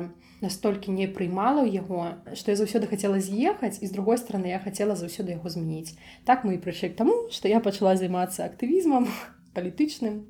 настолькі 0.40 0.94
не 0.94 1.08
прыймала 1.10 1.66
яго 1.66 2.22
што 2.34 2.54
я 2.54 2.56
заўсёды 2.60 2.86
хацела 2.86 3.18
з'ехаць 3.20 3.78
і 3.82 3.86
з 3.90 3.92
другой 3.96 4.18
стороны 4.22 4.52
я 4.52 4.62
хацела 4.62 4.94
заўсёды 4.94 5.34
яго 5.34 5.50
змяніць. 5.50 5.98
Так 6.24 6.46
мы 6.46 6.56
і 6.56 6.62
прыйшлі 6.62 6.94
к 6.94 6.98
таму 7.02 7.26
што 7.30 7.50
я 7.50 7.60
пачала 7.60 7.96
займацца 7.96 8.46
актывізмам 8.46 9.10
палітычным 9.56 10.26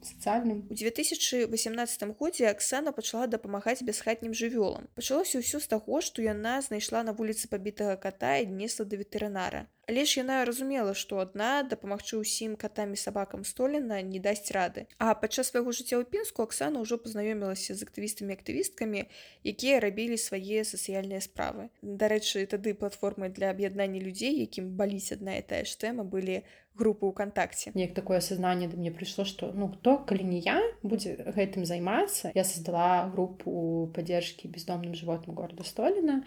сацыяльным. 0.00 0.64
У 0.70 0.74
2018 0.74 2.16
годзе 2.16 2.48
Аксана 2.48 2.92
пачала 2.92 3.26
дапамагаць 3.26 3.82
бясхатнім 3.84 4.32
жывёлам. 4.32 4.88
Пачалося 4.96 5.44
ўсё 5.44 5.60
з 5.60 5.68
таго 5.68 6.00
што 6.00 6.24
яна 6.24 6.60
знайшла 6.64 7.04
на 7.04 7.12
вуліцы 7.12 7.52
пабітага 7.52 8.00
ката 8.00 8.40
і 8.40 8.48
днесла 8.48 8.88
да 8.88 8.96
ветэрынара 8.96 9.68
але 9.88 10.04
ж 10.04 10.20
яна 10.20 10.44
разумела 10.44 10.94
што 10.94 11.20
адна 11.22 11.62
дапамагчы 11.62 12.20
ўсім 12.20 12.56
катамі 12.60 12.96
сабакам 13.00 13.44
столена 13.44 14.00
не 14.02 14.20
дасць 14.20 14.52
рады. 14.54 14.86
А 14.98 15.14
падчас 15.14 15.50
свайго 15.50 15.72
жыцця 15.72 15.98
ў 15.98 16.06
пінску 16.06 16.44
Аксана 16.46 16.82
ўжо 16.84 17.00
пазнаёмілася 17.00 17.74
з 17.74 17.86
актывістамі 17.86 18.36
актывісткамі 18.36 19.06
якія 19.42 19.80
рабілі 19.80 20.20
свае 20.20 20.62
сацыяльныя 20.62 21.20
справы. 21.24 21.70
Дарэчы 21.82 22.46
тады 22.46 22.74
платформы 22.74 23.30
для 23.34 23.50
аб'яднання 23.50 24.00
людзей 24.00 24.40
якім 24.44 24.76
баліць 24.76 25.12
адна 25.16 25.38
і 25.40 25.46
тая 25.46 25.64
ж 25.64 25.74
тэма 25.78 26.04
былі 26.04 26.42
групы 26.78 27.10
ўкантакце 27.10 27.74
неяк 27.74 27.92
такое 27.94 28.20
сознание 28.24 28.68
да 28.70 28.78
мне 28.78 28.94
прыйшло 28.94 29.26
что 29.26 29.50
ну 29.52 29.68
кто 29.68 29.98
калі 29.98 30.24
не 30.24 30.40
я 30.40 30.60
будзе 30.82 31.18
гэтым 31.18 31.66
займацца. 31.66 32.32
Я 32.34 32.44
создала 32.44 33.10
групу 33.10 33.90
поддержки 33.94 34.46
бездомным 34.46 34.94
животным 34.94 35.34
города 35.34 35.64
століна 35.64 36.24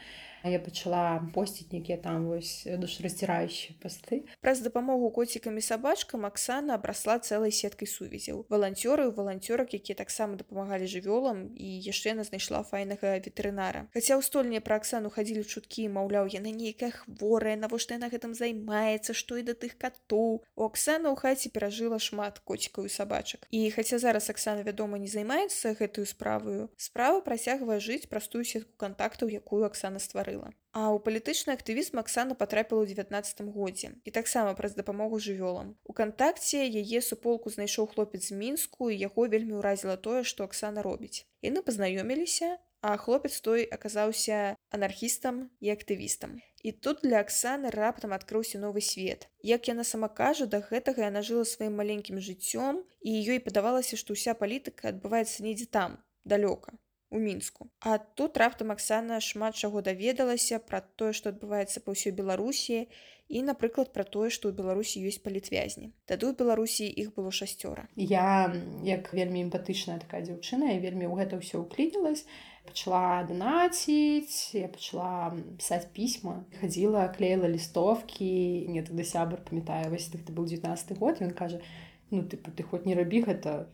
я 0.49 0.59
пачала 0.59 1.23
посціць 1.33 1.71
нейкія 1.71 1.97
там 1.97 2.27
вось 2.27 2.67
душраздзірающие 2.67 3.77
пасты. 3.79 4.27
Праз 4.43 4.59
дапамогу 4.59 5.09
коцікамі 5.09 5.61
сабачкам 5.63 6.25
Аксана 6.25 6.75
абрасла 6.75 7.19
цэлай 7.19 7.51
сеткай 7.51 7.87
сувязяў. 7.87 8.43
Валанцёры 8.51 9.07
валанцёрак 9.15 9.71
якія 9.71 9.95
таксама 9.95 10.35
дапамагалі 10.35 10.83
жывёлам 10.83 11.55
і 11.55 11.67
яшчэ 11.79 12.11
яна 12.11 12.27
знайшла 12.27 12.63
файнага 12.67 13.23
ветэрынара. 13.23 13.87
Хаця 13.95 14.19
ў 14.19 14.21
стольні 14.21 14.59
пра 14.59 14.83
Аксану 14.83 15.07
хадзілі 15.07 15.47
чуткі 15.47 15.87
маўляў 15.87 16.27
яна 16.27 16.51
нейкая 16.51 16.91
хворая 16.91 17.55
навошта 17.55 17.95
яна 17.95 18.11
гэтым 18.11 18.35
займаецца 18.35 19.15
што 19.15 19.39
і 19.39 19.47
да 19.47 19.55
тых 19.55 19.79
катоў. 19.79 20.43
У 20.59 20.61
Аксана 20.67 21.07
ў 21.07 21.15
хаце 21.15 21.47
перажыла 21.55 22.03
шмат 22.03 22.43
коцікаў 22.43 22.85
і 22.85 22.91
сабачак. 22.91 23.47
І 23.47 23.71
хаця 23.71 23.95
зараз 23.95 24.27
Аксана 24.27 24.67
вядома 24.67 24.99
не 24.99 25.07
займаецца 25.07 25.71
гэтую 25.79 26.03
справаю 26.03 26.67
справа 26.75 27.23
працягвае 27.23 27.79
жыць 27.79 28.11
простую 28.11 28.43
сетку 28.43 28.75
кантактаў 28.75 29.31
якую 29.31 29.63
Аксана 29.63 30.03
стварыла 30.03 30.32
стварыла. 30.33 30.53
А 30.73 30.89
ў 30.89 30.97
палітычны 31.05 31.53
актывізм 31.53 32.01
Аксана 32.01 32.33
патрапіла 32.33 32.81
ў 32.81 32.97
19 32.97 33.53
годзе 33.53 33.93
і 34.03 34.09
таксама 34.09 34.57
праз 34.57 34.73
дапамогу 34.73 35.21
жывёлам. 35.21 35.77
У 35.85 35.93
кантакце 35.93 36.65
яе 36.65 37.01
суполку 37.01 37.53
знайшоў 37.53 37.93
хлопец 37.93 38.29
з 38.29 38.33
мінску 38.33 38.89
і 38.89 38.97
яго 38.97 39.29
вельмі 39.29 39.61
ўразіла 39.61 39.97
тое, 40.01 40.25
што 40.25 40.49
Аксана 40.49 40.81
робіць. 40.81 41.29
Яны 41.45 41.61
пазнаёміліся, 41.61 42.57
а 42.81 42.97
хлопец 42.97 43.39
той 43.39 43.69
аказаўся 43.69 44.57
анархістам 44.73 45.53
і 45.61 45.69
актывістам. 45.71 46.41
І 46.65 46.71
тут 46.73 47.05
для 47.05 47.21
Аксаны 47.21 47.69
раптам 47.69 48.17
адкрыўся 48.17 48.57
новы 48.57 48.81
свет. 48.81 49.29
Як 49.45 49.69
яна 49.69 49.85
сама 49.85 50.09
кажа, 50.09 50.49
да 50.49 50.57
гэтага 50.57 51.05
яна 51.05 51.21
жыла 51.21 51.45
сваім 51.45 51.77
маленькім 51.77 52.17
жыццём 52.17 52.81
і 53.05 53.11
ёй 53.13 53.39
падавалася, 53.39 53.93
што 53.93 54.17
ўся 54.17 54.33
палітыка 54.33 54.89
адбываецца 54.89 55.45
недзе 55.45 55.69
там, 55.69 56.01
далёка 56.25 56.73
у 57.13 57.19
мінску. 57.19 57.69
А 57.79 57.97
тут 57.97 58.37
раптам 58.37 58.71
Аксана 58.71 59.19
шмат 59.21 59.55
чаго 59.55 59.81
даведалася 59.85 60.57
пра 60.59 60.81
тое 60.81 61.13
што 61.13 61.29
адбываецца 61.29 61.85
па 61.85 61.93
ўсёй 61.93 62.09
беларусі 62.09 62.89
і 63.29 63.43
напрыклад 63.45 63.93
пра 63.93 64.03
тое 64.03 64.33
што 64.33 64.49
ў 64.49 64.57
беларусі 64.57 65.05
ёсць 65.05 65.21
палітвязні. 65.21 65.93
Тады 66.09 66.25
ў 66.25 66.33
беларусі 66.33 66.89
іх 66.89 67.13
было 67.13 67.29
шасцёра. 67.29 67.85
Я 67.95 68.49
як 68.81 69.13
вельмі 69.13 69.45
эмпатычная 69.45 70.01
такая 70.01 70.25
дзяўчына 70.25 70.73
і 70.73 70.81
вельмі 70.81 71.05
ў 71.05 71.21
гэта 71.21 71.37
ўсё 71.37 71.61
ўклінілась 71.61 72.25
пачала 72.65 73.21
данаціць 73.29 74.57
я 74.57 74.67
пачала 74.73 75.37
пісаць 75.61 75.93
пісьма. 75.93 76.49
Хадзіла 76.57 77.13
клеіла 77.13 77.45
лістовкі 77.45 78.73
не 78.73 78.81
тады 78.81 79.05
сябар 79.05 79.45
памятаю 79.45 79.93
вось 79.93 80.09
ты 80.09 80.17
быў 80.33 80.49
19 80.49 80.97
год 80.97 81.21
ён 81.21 81.37
кажа 81.37 81.61
ну 82.09 82.25
ты 82.25 82.41
ты 82.41 82.65
хоць 82.65 82.89
не 82.89 82.97
рабі 82.97 83.21
гэта 83.21 83.69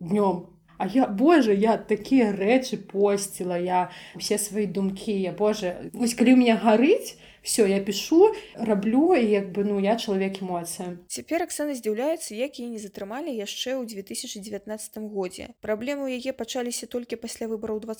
днём 0.00 0.55
А 0.78 0.86
я 0.86 1.06
Боже, 1.06 1.54
я 1.54 1.76
такія 1.76 2.32
рэчы 2.32 2.76
посціла 2.76 3.56
я 3.56 3.90
усе 4.14 4.38
свае 4.38 4.66
думкі 4.66 5.12
я 5.12 5.32
Боже 5.32 5.90
вось 5.92 6.14
калі 6.14 6.34
ў 6.34 6.38
меня 6.42 6.56
гарыць 6.60 7.16
все 7.46 7.64
я 7.70 7.80
пишу 7.80 8.34
раблю 8.54 9.14
і 9.14 9.24
як 9.24 9.52
бы 9.54 9.64
ну 9.64 9.78
я 9.80 9.96
чалавек 9.96 10.42
эмоцыя 10.42 10.98
цяпер 11.08 11.46
Аксана 11.46 11.78
здзіўляецца 11.78 12.34
як 12.34 12.60
і 12.60 12.68
не 12.74 12.80
затрымалі 12.82 13.32
яшчэ 13.32 13.78
ў 13.78 13.86
2019 13.86 14.98
годзе. 15.14 15.54
Праблемы 15.62 16.10
ў 16.10 16.20
яе 16.20 16.36
пачаліся 16.36 16.90
толькі 16.90 17.16
пасля 17.16 17.46
выбараў 17.46 17.80
два 17.80 17.94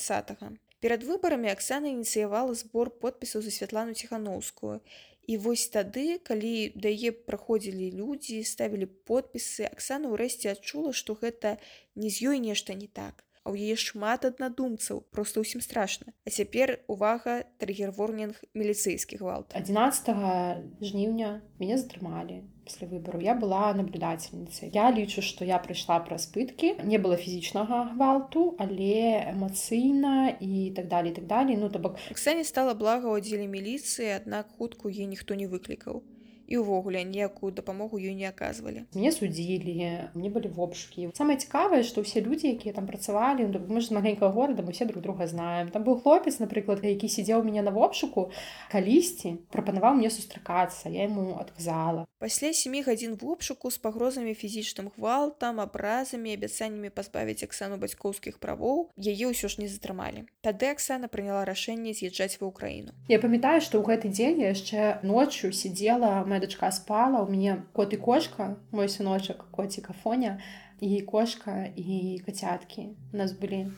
перад 0.80 1.02
выбарамі 1.02 1.50
Аксана 1.50 1.88
ініцыявала 1.88 2.54
збор 2.54 2.90
подпісаў 3.02 3.42
за 3.42 3.50
святлану 3.50 3.94
ціхановскую 3.94 4.80
І 5.26 5.36
вось 5.42 5.66
тады, 5.74 6.18
калі 6.22 6.70
да 6.78 6.90
яе 6.90 7.10
праходзілі 7.10 7.90
людзі, 7.98 8.42
ставілі 8.46 8.86
подпісы, 9.10 9.66
Аксана 9.66 10.10
ўрэшце 10.14 10.54
адчула, 10.54 10.94
што 10.94 11.18
гэта 11.18 11.58
не 11.98 12.10
з 12.14 12.30
ёй 12.30 12.38
нешта 12.38 12.78
не 12.78 12.86
так. 12.86 13.26
А 13.42 13.50
ў 13.50 13.70
яе 13.70 13.76
шмат 13.78 14.26
аднадумцаў 14.26 15.02
просто 15.10 15.42
ўсім 15.42 15.62
страшна. 15.62 16.14
А 16.26 16.30
цяпер 16.30 16.82
увага 16.86 17.42
триггерворнінг 17.58 18.38
міліцэйскі 18.54 19.18
гвалт. 19.22 19.50
11 19.54 20.82
жніўня 20.82 21.42
мяне 21.58 21.78
затрымалі 21.78 22.42
пасля 22.66 22.88
выбару 22.90 23.20
я 23.22 23.34
была 23.38 23.70
наблюдательніцай 23.78 24.70
я 24.74 24.90
лічу 24.90 25.22
што 25.22 25.46
я 25.48 25.60
прыйшла 25.62 26.00
праз 26.08 26.26
пыткі 26.34 26.74
не 26.90 26.98
было 26.98 27.20
фізічнага 27.22 27.82
гвалту 27.94 28.44
але 28.66 29.22
эмацыйна 29.32 30.34
і 30.40 30.74
так 30.76 30.90
далее 30.90 31.14
так 31.14 31.30
далее 31.30 31.56
ну 31.62 31.70
то 31.70 31.78
бок 31.78 32.02
Аксане 32.10 32.44
стала 32.44 32.74
блага 32.74 33.06
ў 33.06 33.22
аддзеле 33.22 33.46
міліцыі 33.46 34.12
аднак 34.18 34.50
хутку 34.58 34.90
е 34.90 35.06
ніхто 35.14 35.38
не 35.38 35.46
выклікаў 35.46 36.02
і 36.46 36.62
ўвогуле 36.62 37.02
ніякую 37.04 37.52
дапамогу 37.52 37.98
ёй 37.98 38.14
не 38.14 38.30
аказвалі 38.30 38.86
мне 38.94 39.12
судзілі 39.12 39.74
мне 40.14 40.28
былі 40.30 40.48
вопшкі 40.48 41.10
самае 41.18 41.36
цікавае 41.42 41.82
што 41.82 42.06
ўсе 42.06 42.22
людзі 42.22 42.54
якія 42.54 42.74
там 42.74 42.86
працавалі 42.86 43.50
ну, 43.50 43.60
мы 43.68 43.80
ж 43.80 43.90
з 43.90 43.96
маленькага 43.98 44.32
горада 44.32 44.62
мы 44.62 44.72
все 44.72 44.84
друг 44.84 45.02
друга 45.02 45.26
знаем. 45.26 45.70
Там 45.70 45.84
быў 45.84 46.02
хлопец 46.02 46.38
напрыклад 46.38 46.84
які 46.84 47.08
сядзеў 47.08 47.42
мяне 47.44 47.62
на 47.62 47.70
вопшуку 47.70 48.30
калісьці 48.72 49.38
прапанаваў 49.50 49.96
мне 49.96 50.10
сустракацца 50.10 50.88
я 50.88 51.04
ему 51.04 51.38
адказала. 51.40 52.06
Пасля 52.18 52.52
семи 52.52 52.82
гадзін 52.82 53.16
вопшуку 53.20 53.70
з 53.70 53.78
пагрозамі 53.78 54.34
фізічным 54.34 54.90
гвалтам 54.96 55.60
абразамі 55.60 56.32
абяцаннямі 56.34 56.90
пазбавіць 56.90 57.44
аксану 57.44 57.76
бацькоўскіх 57.76 58.38
правоў 58.38 58.90
яе 58.96 59.30
ўсё 59.30 59.48
ж 59.48 59.60
не 59.60 59.68
затрымалі. 59.68 60.26
Тады 60.40 60.70
Аксана 60.70 61.08
прыняла 61.08 61.44
рашэнне 61.44 61.92
з'язджаць 61.92 62.40
ва 62.40 62.48
ўкраіну 62.50 62.92
я 63.08 63.18
памятаю 63.22 63.60
што 63.60 63.80
ў 63.80 63.84
гэты 63.86 64.08
дзень 64.10 64.42
яшчэ 64.42 65.02
ноччу 65.06 65.52
сидзела 65.52 66.24
моя 66.26 66.35
моя 66.36 66.46
дочка 66.46 66.70
спала 66.70 67.22
у 67.22 67.28
меня 67.28 67.64
кот 67.72 67.94
и 67.94 67.96
кошка 67.96 68.58
мой 68.70 68.88
сыночек 68.88 69.44
котик 69.50 69.88
афоня 69.88 70.42
и 70.80 71.00
кошка 71.00 71.72
и 71.74 72.18
котятки 72.18 72.94
у 73.12 73.16
нас 73.16 73.32
были. 73.32 73.72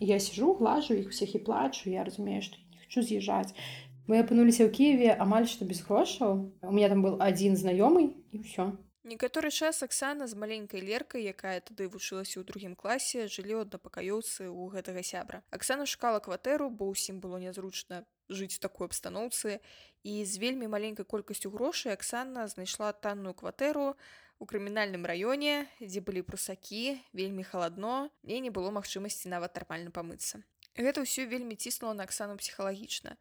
Я 0.00 0.18
сижу 0.18 0.54
глажу 0.54 0.94
их 0.94 1.10
всех 1.10 1.34
и 1.34 1.38
плачу 1.38 1.90
я 1.90 2.02
разумею 2.02 2.40
что 2.40 2.56
не 2.70 2.78
хочу 2.78 3.02
з'езжать 3.02 3.54
мы 4.08 4.24
апынуліся 4.24 4.64
ў 4.64 4.72
кіеве 4.72 5.12
амаль 5.12 5.46
што 5.46 5.68
без 5.68 5.84
грошаў 5.84 6.48
у 6.62 6.72
меня 6.72 6.88
там 6.88 7.02
был 7.02 7.20
один 7.20 7.60
знаёмый 7.60 8.16
і 8.32 8.40
ўсё 8.40 8.72
некаторы 9.04 9.50
час 9.50 9.82
Аксана 9.82 10.26
з 10.26 10.34
маленькай 10.34 10.80
леркай 10.80 11.28
якая 11.28 11.60
тады 11.60 11.92
вучылася 11.92 12.40
ў 12.40 12.48
другім 12.48 12.72
класе 12.72 13.28
жылі 13.28 13.68
аднапакаёўцы 13.68 14.48
ў 14.48 14.72
гэтага 14.72 15.04
сябра. 15.04 15.44
Аксана 15.52 15.84
шукала 15.84 16.24
кватэру 16.24 16.70
бо 16.70 16.88
ўсім 16.88 17.20
было 17.20 17.36
нязручна 17.36 18.08
жыць 18.32 18.56
у 18.58 18.62
такой 18.64 18.88
абстаноўцы 18.90 19.60
і 20.02 20.14
з 20.24 20.42
вельмі 20.42 20.66
маленькай 20.72 21.04
колькасцю 21.04 21.52
грошай 21.54 21.92
Аксана 21.92 22.48
знайшла 22.48 22.92
танную 22.92 23.34
кватэру 23.34 23.94
у 24.38 24.44
крымінальным 24.48 25.06
раёне 25.06 25.68
дзе 25.78 26.00
былі 26.00 26.26
прусакі 26.26 26.98
вельмі 27.12 27.46
халадно 27.46 28.10
мне 28.22 28.40
не 28.40 28.50
было 28.50 28.74
магчымасці 28.74 29.30
нават 29.30 29.54
нармальна 29.60 29.94
памыцца 29.94 30.42
гэта 30.76 31.04
ўсё 31.06 31.28
вельмі 31.30 31.54
ціснула 31.54 31.94
на 31.94 32.08
Аксану 32.08 32.36
псіхалагічна 32.40 33.16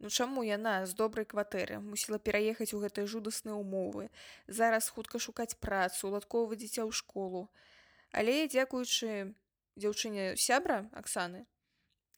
Ну 0.00 0.10
чаму 0.10 0.42
яна 0.44 0.72
з 0.90 0.94
добрай 0.98 1.24
кватэры 1.24 1.78
мусіла 1.78 2.18
пераехаць 2.18 2.74
у 2.74 2.80
гэтыя 2.82 3.06
жудасныя 3.06 3.54
ўмовы 3.54 4.10
зараз 4.58 4.90
хутка 4.90 5.20
шукаць 5.22 5.54
працу 5.66 6.10
уладкова 6.10 6.58
дзіця 6.58 6.82
ў 6.82 6.90
школу. 6.90 7.46
Але 8.10 8.34
дзякуючы 8.50 9.32
дзяўчыне 9.78 10.34
сябра 10.36 10.90
Аксаны 10.92 11.46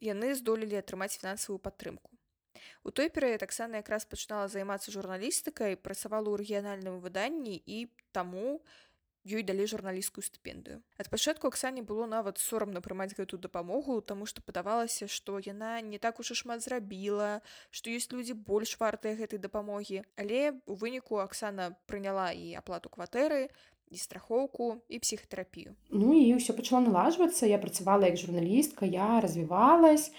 яны 0.01 0.32
здолелі 0.40 0.80
атрымаць 0.80 1.16
фінансавую 1.20 1.61
падтрымку 1.61 2.16
У 2.85 2.91
той 2.91 3.09
перыяд 3.11 3.43
Аксана 3.43 3.83
якраз 3.83 4.07
пачынала 4.07 4.49
займацца 4.49 4.95
журналістыкай, 4.95 5.77
працавала 5.77 6.31
ў 6.33 6.43
рэгіянальным 6.43 7.01
выданні 7.01 7.61
і 7.67 7.87
таму 8.12 8.62
ёй 9.27 9.43
далі 9.43 9.67
журналісцкую 9.67 10.23
стыпендыю. 10.23 10.83
Ад 11.03 11.11
пачатку 11.11 11.51
Аксане 11.51 11.83
было 11.83 12.07
нават 12.07 12.39
сорамна 12.39 12.79
прымаць 12.81 13.19
гэтую 13.19 13.43
дапамогу, 13.43 13.99
таму 14.01 14.27
што 14.31 14.39
падавалася, 14.47 15.11
што 15.11 15.43
яна 15.43 15.81
не 15.83 15.99
так 15.99 16.23
уж 16.23 16.31
і 16.31 16.39
шмат 16.39 16.62
зрабіла, 16.62 17.43
што 17.75 17.91
ёсць 17.91 18.11
людзі 18.14 18.39
больш 18.39 18.79
вартыя 18.79 19.19
гэтай 19.19 19.43
дапамогі. 19.43 20.07
Але 20.14 20.55
у 20.67 20.79
выніку 20.79 21.19
Аксана 21.19 21.75
прыняла 21.91 22.31
і 22.31 22.55
аплату 22.55 22.87
кватэры, 22.89 23.51
і 23.91 23.97
страхоўку 23.97 24.83
і 24.89 24.99
псіхатэрапію 24.99 25.75
Ну 25.91 26.11
і 26.14 26.35
ўсё 26.35 26.59
пачало 26.59 26.83
налажвацца 26.91 27.47
я 27.47 27.59
працавала 27.62 28.11
як 28.11 28.19
журналістка 28.19 28.87
я 28.87 29.23
развівалась 29.23 30.11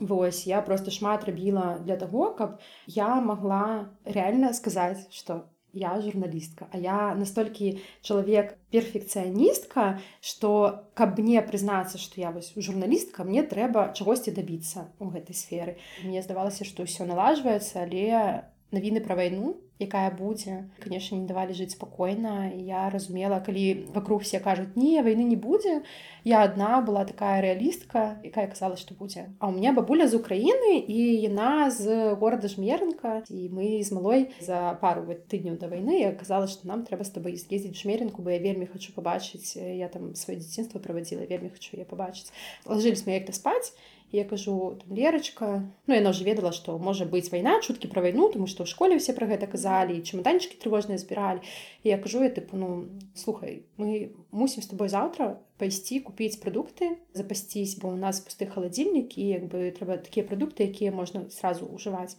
Вось 0.00 0.46
я 0.46 0.60
просто 0.60 0.90
шмат 0.90 1.24
рабіла 1.24 1.78
для 1.84 1.96
таго 1.96 2.30
каб 2.34 2.60
я 2.86 3.20
могла 3.20 3.90
реально 4.04 4.52
сказаць 4.52 5.06
что 5.10 5.44
я 5.74 6.00
журналістка. 6.00 6.66
А 6.70 6.78
я 6.78 7.14
настолькі 7.14 7.78
чалавек 8.02 8.56
перфекцыяністка 8.70 10.00
что 10.20 10.86
каб 10.94 11.18
мне 11.18 11.42
прызнацца 11.42 11.98
что 11.98 12.20
я 12.20 12.30
вось 12.30 12.52
журналістка 12.56 13.24
мне 13.24 13.42
трэба 13.42 13.92
чагосьці 13.94 14.30
дабіцца 14.30 14.90
у 14.98 15.10
гэтай 15.10 15.34
сферы. 15.34 15.78
Мне 16.02 16.22
здавалася 16.22 16.64
что 16.64 16.82
ўсё 16.82 17.06
налажваецца 17.06 17.82
але 17.82 18.50
навіны 18.72 19.00
пра 19.00 19.14
вайну 19.14 19.56
якая 19.78 20.10
будзе. 20.10 20.70
Конечно 20.82 21.18
не 21.18 21.26
давалі 21.26 21.52
жыць 21.52 21.74
спакойна. 21.74 22.46
Я 22.54 22.90
разумела 22.90 23.40
калі 23.40 23.90
вокруг 23.94 24.22
все 24.22 24.38
кажуць 24.38 24.76
не 24.76 25.02
войны 25.02 25.26
не 25.26 25.36
будзе 25.36 25.82
я 26.24 26.42
одна 26.42 26.80
была 26.80 27.04
такая 27.04 27.42
рэалістка 27.42 28.22
якая 28.22 28.46
казала 28.46 28.76
что 28.76 28.94
будзе. 28.94 29.34
А 29.38 29.48
у 29.48 29.52
меня 29.52 29.72
бабуля 29.72 30.06
з 30.06 30.14
Украіны 30.14 30.78
і 30.86 31.20
яна 31.26 31.70
з 31.70 32.14
города 32.14 32.48
жмернка 32.48 33.24
і 33.28 33.50
мы 33.50 33.82
з 33.82 33.90
малой 33.90 34.30
за 34.40 34.78
пару 34.80 35.02
тыдняў 35.04 35.58
да 35.58 35.66
войны 35.66 36.00
я 36.00 36.12
казала 36.12 36.46
что 36.46 36.68
нам 36.68 36.86
трэба 36.86 37.04
з 37.04 37.10
тобой 37.10 37.36
з'ездзіць 37.36 37.74
жмеренку 37.74 38.22
бы 38.22 38.32
я 38.32 38.38
вельмі 38.38 38.66
хочу 38.66 38.94
побачыць 38.94 39.58
я 39.58 39.88
там 39.88 40.14
сваё 40.14 40.38
дзяцінства 40.38 40.78
праводзіла 40.78 41.26
вельмі 41.26 41.50
хочу 41.50 41.76
я 41.76 41.84
побачыць 41.84 42.30
ложились 42.64 43.06
мы 43.06 43.18
як-то 43.18 43.32
спаць 43.32 43.74
я 44.14 44.24
кажу 44.24 44.78
там 44.80 44.96
лерочка 44.96 45.66
ну 45.86 45.94
яна 45.94 46.10
уже 46.10 46.24
ведала 46.24 46.52
что 46.52 46.78
можа 46.78 47.04
быть 47.04 47.30
вайна 47.32 47.60
чуткі 47.60 47.88
про 47.88 48.02
вайну 48.02 48.30
тому 48.30 48.46
что 48.46 48.62
ў 48.62 48.66
школе 48.70 48.98
все 48.98 49.12
про 49.12 49.26
гэта 49.26 49.50
казалі 49.50 49.98
чемоданчики 50.02 50.54
трывожныя 50.54 50.98
збіралі 51.02 51.42
я 51.82 51.98
кажу 51.98 52.22
я 52.22 52.30
тыпу 52.30 52.54
ну 52.54 52.86
слухай 53.14 53.66
мы 53.76 54.14
мусім 54.30 54.62
с 54.62 54.70
тобой 54.70 54.88
завтра 54.88 55.40
пайсці 55.58 56.00
купіць 56.00 56.38
прадукты 56.38 56.94
запасціць 57.12 57.74
бо 57.82 57.90
у 57.90 57.98
нас 57.98 58.22
пусты 58.22 58.46
халадзільнік 58.46 59.18
і 59.18 59.26
як 59.26 59.50
бы 59.50 59.66
трэба 59.74 59.98
такія 59.98 60.22
прадукты 60.22 60.70
якія 60.70 60.94
можна 60.94 61.26
сразу 61.34 61.66
ўжываць 61.66 62.14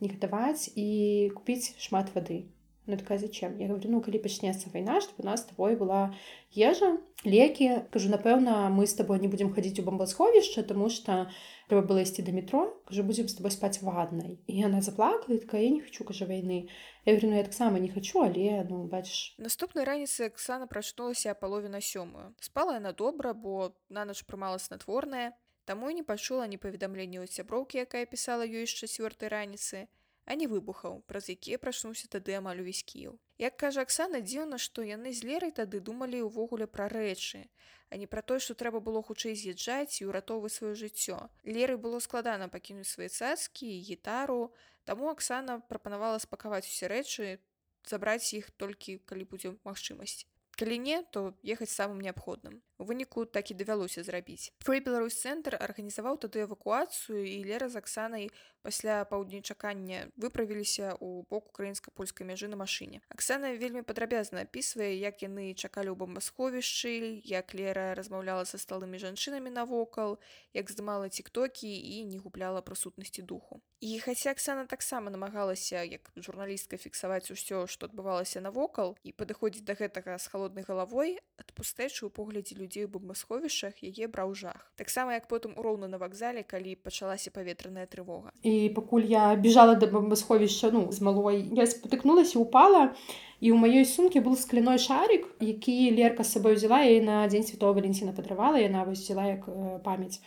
не 0.00 0.08
гатаваць 0.08 0.70
і 0.78 1.30
купіць 1.34 1.74
шмат 1.82 2.14
вады 2.14 2.46
Ну, 2.90 2.96
такая 2.96 3.18
зачем? 3.18 3.56
Я 3.58 3.68
говорю 3.68 3.88
ну 3.90 4.00
калі 4.02 4.18
пачнецца 4.18 4.70
вайна 4.74 5.00
чтобы 5.00 5.22
у 5.22 5.26
нас 5.26 5.40
с 5.40 5.44
тобой 5.44 5.76
была 5.76 6.10
ежа 6.50 6.98
лекі 7.24 7.86
кажу 7.94 8.10
напэўна 8.10 8.66
мы 8.68 8.86
с 8.86 8.94
тобой 8.94 9.20
не 9.20 9.28
будем 9.28 9.54
хадзіць 9.54 9.78
у 9.78 9.86
бомбасховішча 9.86 10.66
тому 10.66 10.90
что 10.90 11.30
трэба 11.70 11.86
было 11.86 12.02
ісці 12.02 12.26
да 12.26 12.32
метро 12.34 12.74
кажу 12.90 13.04
будем 13.06 13.28
с 13.28 13.34
тобой 13.38 13.54
спаць 13.54 13.78
ваднай 13.82 14.42
і 14.50 14.64
она 14.66 14.82
заплакала 14.82 15.38
такая 15.38 15.62
я 15.62 15.70
не 15.70 15.80
хочу 15.80 16.02
кажа 16.04 16.26
вайны 16.26 16.66
я 17.06 17.14
говорю 17.14 17.30
ну 17.30 17.36
я 17.36 17.44
таксама 17.44 17.78
не 17.78 17.88
хочу 17.88 18.26
але 18.26 18.66
ну 18.66 18.82
бачыш 18.90 19.38
наступнай 19.38 19.86
раніцы 19.86 20.26
Аксана 20.26 20.66
прачнулася 20.66 21.34
палове 21.34 21.68
на 21.68 21.80
сёмую. 21.80 22.34
Спала 22.40 22.74
яна 22.74 22.92
добра 22.92 23.34
бо 23.34 23.70
нанач 23.88 24.26
прымала 24.26 24.58
снатворная 24.58 25.30
таму 25.64 25.90
і 25.90 25.94
не 25.94 26.02
пачула 26.02 26.50
ні 26.50 26.58
паведамлення 26.58 27.22
ад 27.22 27.30
сяброўкі 27.30 27.78
якая 27.86 28.02
пісала 28.10 28.42
ёй 28.42 28.66
з 28.66 28.74
чацвёртай 28.74 29.30
раніцы 29.30 29.86
а 30.30 30.34
не 30.38 30.46
выбухаў, 30.46 31.00
праз 31.10 31.26
якія 31.32 31.58
прачнуўся 31.58 32.06
тады 32.06 32.36
амаль 32.38 32.60
увесь 32.62 32.84
кіл. 32.86 33.18
Як 33.42 33.56
кажа 33.58 33.82
Аксана 33.82 34.20
дзіўна, 34.22 34.62
што 34.62 34.86
яны 34.86 35.10
з 35.10 35.26
лерай 35.26 35.50
тады 35.50 35.80
думалі 35.82 36.22
ўвогуле 36.22 36.70
пра 36.70 36.86
рэчы, 36.86 37.50
а 37.90 37.98
не 37.98 38.06
пра 38.06 38.22
тое, 38.22 38.38
што 38.38 38.54
трэба 38.54 38.78
было 38.78 39.02
хутчэй 39.02 39.34
з'язджаць 39.34 39.98
і 39.98 40.06
ўратоўваць 40.06 40.54
сваё 40.54 40.78
жыццё. 40.78 41.18
Леры 41.42 41.74
было 41.74 41.98
складана 41.98 42.46
пакінуць 42.46 42.86
свае 42.86 43.10
цацкі 43.10 43.66
і 43.66 43.82
гітару, 43.90 44.54
таму 44.86 45.10
Аксана 45.10 45.58
прапанавала 45.66 46.22
спакаваць 46.22 46.70
усе 46.70 46.86
рэчы, 46.86 47.42
забраць 47.90 48.30
іх 48.30 48.54
толькі 48.54 49.02
калі 49.10 49.26
будзе 49.26 49.56
магчымасць. 49.66 50.30
Калі 50.54 50.78
не, 50.78 51.02
то 51.10 51.34
ехаць 51.42 51.74
самым 51.74 51.98
неабходным. 52.06 52.62
У 52.80 52.84
выніку 52.88 53.26
так 53.28 53.50
і 53.52 53.54
давялося 53.60 54.00
зрабіць. 54.00 54.56
Фрэй 54.64 54.80
Беларусь 54.80 55.20
цэнтр 55.20 55.52
арганізаваў 55.60 56.16
тады 56.16 56.48
эвакуацыю 56.48 57.20
і 57.28 57.44
лера 57.44 57.68
з 57.68 57.76
Аксанай 57.76 58.30
пасля 58.64 59.04
паўдні 59.04 59.40
чакання 59.44 60.08
выправіліся 60.16 60.96
ў 60.96 61.28
бок 61.28 61.52
украінска-польскай 61.52 62.24
мяжы 62.24 62.48
на 62.48 62.56
машыне. 62.56 63.04
Аксана 63.12 63.52
вельмі 63.56 63.84
падрабязна 63.84 64.48
апісвае, 64.48 64.96
як 64.96 65.20
яны 65.20 65.52
чакалі 65.52 65.92
ў 65.92 65.96
бомбасховішчы, 66.00 67.20
як 67.24 67.52
лера 67.52 67.92
размаўляла 67.92 68.48
са 68.48 68.56
сталымі 68.56 68.96
жанчынамі 68.96 69.52
навокал, 69.52 70.16
як 70.56 70.72
здымала 70.72 71.12
тиктокі 71.12 71.68
і 71.68 72.04
не 72.08 72.16
губляла 72.16 72.64
прысутнасці 72.64 73.28
духу. 73.28 73.60
І 73.80 74.00
хаця 74.00 74.32
Аксана 74.32 74.64
таксама 74.64 75.10
намагалася 75.10 75.84
як 75.84 76.12
журналістка 76.16 76.76
фіксаваць 76.76 77.32
усё, 77.32 77.64
што 77.64 77.88
адбывалася 77.88 78.40
навокал 78.40 78.96
і 79.04 79.12
падыходзіць 79.12 79.64
да 79.64 79.76
гэтага 79.76 80.16
з 80.20 80.28
халоднай 80.28 80.64
галавой, 80.68 81.16
ад 81.40 81.52
пустэчы 81.56 82.04
ў 82.04 82.12
поглядзе 82.12 82.60
людзей 82.60 82.69
людзей 82.70 82.84
у 82.84 82.88
бомбасховішах 82.88 83.82
яе 83.82 84.06
браў 84.06 84.34
жах. 84.34 84.70
Таксама 84.78 85.18
як 85.18 85.26
потым 85.26 85.58
уроўна 85.58 85.88
на 85.90 85.98
вакзале 85.98 86.46
калі 86.46 86.78
пачалася 86.78 87.30
паветраная 87.34 87.86
трывога. 87.90 88.30
І 88.46 88.70
пакуль 88.70 89.10
я 89.10 89.34
бежала 89.34 89.74
да 89.74 89.90
бомбасховішча 89.90 90.70
ну 90.70 90.86
з 90.92 91.00
малой 91.02 91.50
я 91.50 91.66
спатыкнулася 91.66 92.38
упала 92.38 92.94
і 93.40 93.50
ў 93.50 93.58
маёй 93.58 93.84
сумке 93.84 94.22
был 94.22 94.36
скляной 94.36 94.78
шарик 94.78 95.26
які 95.40 95.90
лерка 95.98 96.22
з 96.22 96.38
сабой 96.38 96.54
взяла 96.54 96.82
і 96.86 97.02
на 97.02 97.26
дзень 97.26 97.42
святого 97.42 97.74
валенціна 97.74 98.14
падравала 98.14 98.62
яна 98.62 98.86
вось 98.86 99.02
взяла 99.02 99.26
як 99.26 99.50
памяць. 99.82 100.22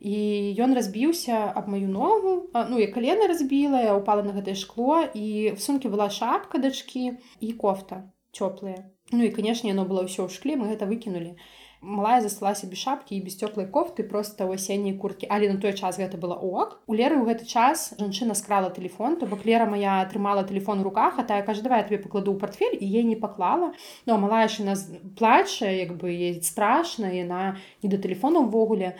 І 0.00 0.56
ён 0.56 0.72
разбіўся 0.72 1.52
аб 1.52 1.68
маю 1.68 1.88
ногу 1.92 2.48
ну 2.54 2.78
я 2.80 2.88
калена 2.88 3.28
разбіла 3.28 3.82
я 3.82 3.92
упала 3.92 4.24
на 4.24 4.32
гэтае 4.32 4.56
шкло 4.56 5.04
і 5.12 5.52
в 5.52 5.60
сумке 5.60 5.92
была 5.92 6.08
шапка 6.08 6.56
дачкі 6.56 7.18
і 7.44 7.52
кофта 7.52 8.08
цёплыя 8.32 8.88
Ну 9.12 9.24
і 9.24 9.32
канешне 9.32 9.72
яно 9.72 9.88
было 9.88 10.04
ўсё 10.04 10.26
ў 10.26 10.32
шкле 10.32 10.56
мы 10.60 10.68
гэта 10.72 10.84
выкінулі 10.84 11.36
малая 11.80 12.20
засталася 12.20 12.66
без 12.66 12.78
шапкі 12.78 13.14
і 13.16 13.22
без 13.22 13.38
цёплай 13.38 13.66
кофты 13.70 14.02
просто 14.02 14.44
ў 14.50 14.58
асенняй 14.58 14.98
курткі 14.98 15.30
але 15.30 15.46
на 15.52 15.62
той 15.62 15.72
час 15.72 15.98
гэта 15.98 16.18
было 16.18 16.34
ок. 16.34 16.82
У 16.90 16.94
леры 16.94 17.22
ў 17.22 17.24
гэты 17.30 17.46
час 17.46 17.94
жанчына 17.98 18.34
скрала 18.34 18.70
телефон 18.74 19.16
то 19.16 19.26
бок 19.30 19.46
лера 19.46 19.66
моя 19.66 20.02
атрымала 20.02 20.42
телефон 20.42 20.82
руках 20.82 21.18
а 21.18 21.22
тая 21.22 21.42
кажа 21.46 21.62
давай 21.62 21.86
тебе 21.86 22.02
пакладу 22.02 22.34
ў 22.34 22.38
портфель 22.42 22.74
і 22.74 22.86
ей 22.86 23.06
не 23.06 23.14
паклала 23.14 23.72
ну, 24.06 24.18
малая 24.18 24.48
ж 24.48 24.66
нас 24.66 24.90
плача 25.14 25.70
як 25.70 25.94
бы 25.94 26.40
страшна 26.42 27.14
яна 27.14 27.56
не 27.82 27.88
да 27.88 27.98
телефона 27.98 28.42
ўвогуле 28.42 28.98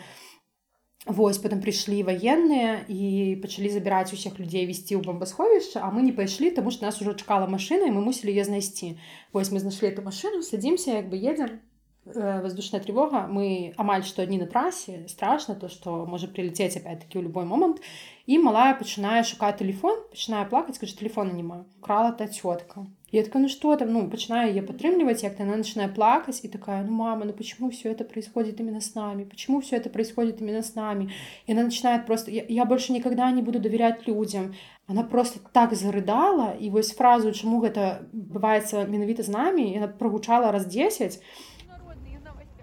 Вось 1.09 1.41
потом 1.41 1.61
прыйшлі 1.65 2.05
ваенныя 2.05 2.85
і 2.85 3.37
пачалі 3.41 3.73
забіраць 3.73 4.13
усіх 4.13 4.37
людзей 4.37 4.69
весці 4.69 4.95
ў 4.95 5.01
бомбасховішча 5.01 5.81
а 5.81 5.89
мы 5.89 6.05
не 6.05 6.13
пайшлі 6.13 6.53
тому 6.53 6.69
что 6.69 6.85
нас 6.85 7.01
ужо 7.01 7.17
чакала 7.17 7.49
машына 7.49 7.89
і 7.89 7.95
мы 7.97 8.05
мусілі 8.05 8.29
ее 8.29 8.45
знайсці 8.45 8.93
Вось 9.33 9.49
мы 9.49 9.57
знайшлі 9.59 9.89
эту 9.89 10.05
машину 10.05 10.45
садзімся 10.45 11.01
як 11.01 11.09
бы 11.09 11.17
едзем 11.17 11.57
Э, 12.15 12.41
воздушная 12.41 12.81
тревога. 12.81 13.27
Мы 13.27 13.73
амаль 13.77 14.03
што 14.03 14.25
дні 14.25 14.39
на 14.39 14.47
трасе 14.47 15.05
страшно 15.07 15.53
то 15.55 15.69
что 15.69 16.05
можа 16.05 16.27
прилететь 16.27 16.77
опять-таки 16.77 17.19
ў 17.19 17.29
любой 17.29 17.45
момант 17.45 17.83
і 18.25 18.39
малая 18.39 18.73
пачынае 18.73 19.21
шукаць 19.21 19.59
телефон 19.59 19.99
пачынае 20.09 20.47
плакаць 20.49 20.79
скажу 20.79 20.97
телефона 20.97 21.35
няма 21.37 21.65
крала 21.85 22.11
та 22.11 22.25
цётка 22.25 22.87
я 23.12 23.22
такая 23.22 23.42
ну 23.42 23.48
что 23.48 23.76
там 23.76 23.92
ну 23.92 24.10
пачынаю 24.10 24.50
ее 24.50 24.62
падтрымліваць 24.62 25.22
як 25.22 25.40
она 25.40 25.56
начинает 25.56 25.94
плакаць 25.94 26.40
і 26.44 26.48
такая 26.48 26.82
ну 26.82 26.92
мама 26.92 27.24
ну 27.24 27.32
почему 27.32 27.70
все 27.70 27.92
это 27.92 28.04
происходит 28.04 28.60
именно 28.60 28.80
с 28.80 28.94
нами 28.94 29.24
почему 29.24 29.60
все 29.60 29.76
это 29.76 29.88
происходит 29.88 30.40
именно 30.40 30.62
с 30.62 30.74
нами 30.74 31.12
и 31.46 31.52
она 31.52 31.62
начинает 31.62 32.06
просто 32.06 32.30
я, 32.30 32.44
я 32.48 32.64
больше 32.64 32.92
никогда 32.92 33.30
не 33.30 33.42
буду 33.42 33.60
доверять 33.60 34.08
людям 34.08 34.54
она 34.86 35.02
просто 35.02 35.38
так 35.52 35.74
зарыдала 35.74 36.56
і 36.58 36.70
вось 36.70 36.92
фразу 36.92 37.32
чаму 37.32 37.62
гэта 37.62 38.02
бываецца 38.12 38.88
менавіта 38.88 39.22
з 39.22 39.28
намі 39.28 39.70
яна 39.72 39.88
прогучала 39.88 40.50
раз 40.52 40.66
10 40.66 41.22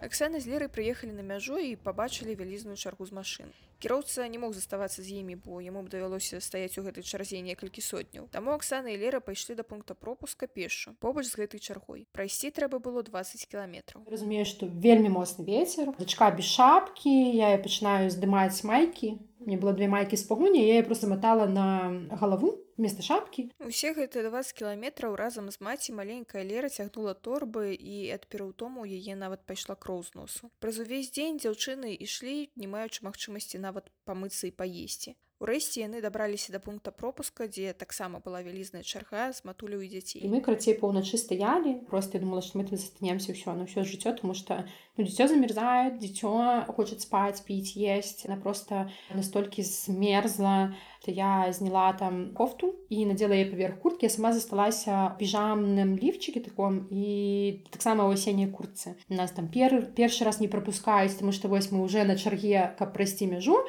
Аксана 0.01 0.39
з 0.41 0.49
лерай 0.49 0.67
прыехалі 0.67 1.13
на 1.13 1.21
мяжу 1.21 1.61
і 1.61 1.77
пабачылі 1.77 2.33
вялізную 2.33 2.73
чаргу 2.73 3.05
з 3.05 3.13
машын. 3.13 3.53
Кіроўца 3.78 4.24
не 4.32 4.38
мог 4.40 4.54
заставацца 4.56 5.02
з 5.04 5.20
імі, 5.20 5.36
бо 5.36 5.60
яму 5.60 5.82
б 5.84 5.92
давялося 5.92 6.40
стаяць 6.40 6.80
у 6.80 6.84
гэтай 6.86 7.04
чарзе 7.04 7.42
некалькі 7.44 7.84
сотняў. 7.84 8.24
Таму 8.32 8.56
Аксана 8.56 8.88
і 8.88 8.96
лера 8.96 9.20
пайшлі 9.20 9.52
да 9.58 9.68
пункта 9.68 9.92
пропуска 9.92 10.48
пешу 10.48 10.96
побач 10.96 11.28
з 11.28 11.36
гэтай 11.36 11.60
чаргой. 11.60 12.08
Прайсці 12.16 12.48
трэба 12.56 12.80
было 12.80 13.04
20 13.04 13.44
кіламетраў. 13.44 14.08
Разумею, 14.08 14.48
што 14.48 14.64
вельмі 14.64 15.12
моцны 15.12 15.44
вецер, 15.44 15.92
дачка 16.00 16.32
без 16.32 16.48
шапкі, 16.48 17.12
я 17.36 17.52
пачынаю 17.60 18.08
здымаць 18.08 18.64
майкі. 18.64 19.20
Мне 19.46 19.56
было 19.56 19.72
две 19.72 19.86
майкі 19.88 20.16
з 20.16 20.26
пагоні, 20.26 20.66
я 20.66 20.82
просто 20.82 21.06
матала 21.06 21.46
на 21.46 21.94
галаву 22.10 22.58
вместо 22.76 23.02
шапкі 23.02 23.46
усе 23.62 23.92
гэтыя 23.96 24.26
20 24.28 24.52
кіламетраў 24.58 25.14
разам 25.16 25.50
з 25.54 25.62
маці 25.62 25.94
маленькая 25.94 26.42
лера 26.42 26.68
цягнула 26.68 27.14
торбы 27.14 27.72
і 27.72 28.10
ад 28.10 28.26
пераўтому 28.26 28.82
яе 28.84 29.14
нават 29.14 29.46
пайшла 29.46 29.78
кроў 29.78 30.02
з 30.02 30.18
носу. 30.18 30.50
Праз 30.58 30.82
увесь 30.82 31.14
дзень 31.14 31.38
дзяўчыны 31.38 31.94
ішлі 31.94 32.50
не 32.58 32.66
маючы 32.66 33.06
магчымасці 33.06 33.62
нават 33.62 33.88
памыцца 34.04 34.50
і 34.50 34.52
паесці 34.52 35.16
Урэшце 35.36 35.84
яны 35.84 36.00
дабраліся 36.00 36.52
да 36.52 36.58
пункта 36.64 36.88
пропуска, 36.88 37.44
дзе 37.44 37.76
таксама 37.76 38.24
была 38.24 38.40
вялізная 38.40 38.80
чарга 38.80 39.28
з 39.36 39.44
матуляў 39.44 39.84
і 39.84 39.88
дзяцей. 39.92 40.24
І 40.24 40.32
мы 40.32 40.40
карацей 40.40 40.72
паўначы 40.80 41.20
стаялі 41.20 41.76
просто 41.92 42.16
я 42.16 42.24
думала 42.24 42.40
што 42.40 42.56
мы 42.56 42.64
тут 42.64 42.80
застанемся 42.80 43.36
ўсё 43.36 43.52
на 43.52 43.68
ўсё 43.68 43.84
жыццё 43.84 44.16
тому 44.16 44.32
что 44.32 44.64
ну, 44.96 45.04
дзіцё 45.04 45.28
замерзает 45.28 46.00
дзіцё 46.00 46.64
хочет 46.72 47.04
спаць 47.04 47.44
піць 47.44 47.76
есть. 47.76 48.24
Она 48.24 48.40
просто 48.40 48.88
настолькі 49.12 49.60
змерзла 49.60 50.72
то 51.04 51.12
я 51.12 51.52
зняла 51.52 51.92
там 51.92 52.32
кофту 52.34 52.74
і 52.88 53.04
надзела 53.06 53.36
яе 53.36 53.46
паверх 53.46 53.76
курткі 53.84 54.08
я 54.08 54.10
сама 54.10 54.32
засталася 54.32 55.14
піжамным 55.20 56.00
ліфчыкі 56.00 56.40
таком 56.42 56.88
і 56.90 57.60
таксама 57.70 58.08
ў 58.08 58.16
асенняй 58.16 58.48
курцы 58.50 58.96
у 59.12 59.14
нас 59.14 59.30
там 59.36 59.46
пер 59.52 59.86
першы 59.94 60.24
раз 60.24 60.40
не 60.40 60.48
прапускаюць 60.48 61.14
тому 61.14 61.30
что 61.30 61.52
вось 61.52 61.70
мы 61.70 61.84
уже 61.84 62.02
на 62.08 62.16
чарге 62.16 62.74
каб 62.80 62.96
прайсці 62.96 63.30
мяжу 63.30 63.60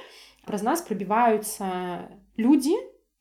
праз 0.47 0.63
нас 0.63 0.81
прабіваюцца 0.81 2.07
людзі 2.37 2.75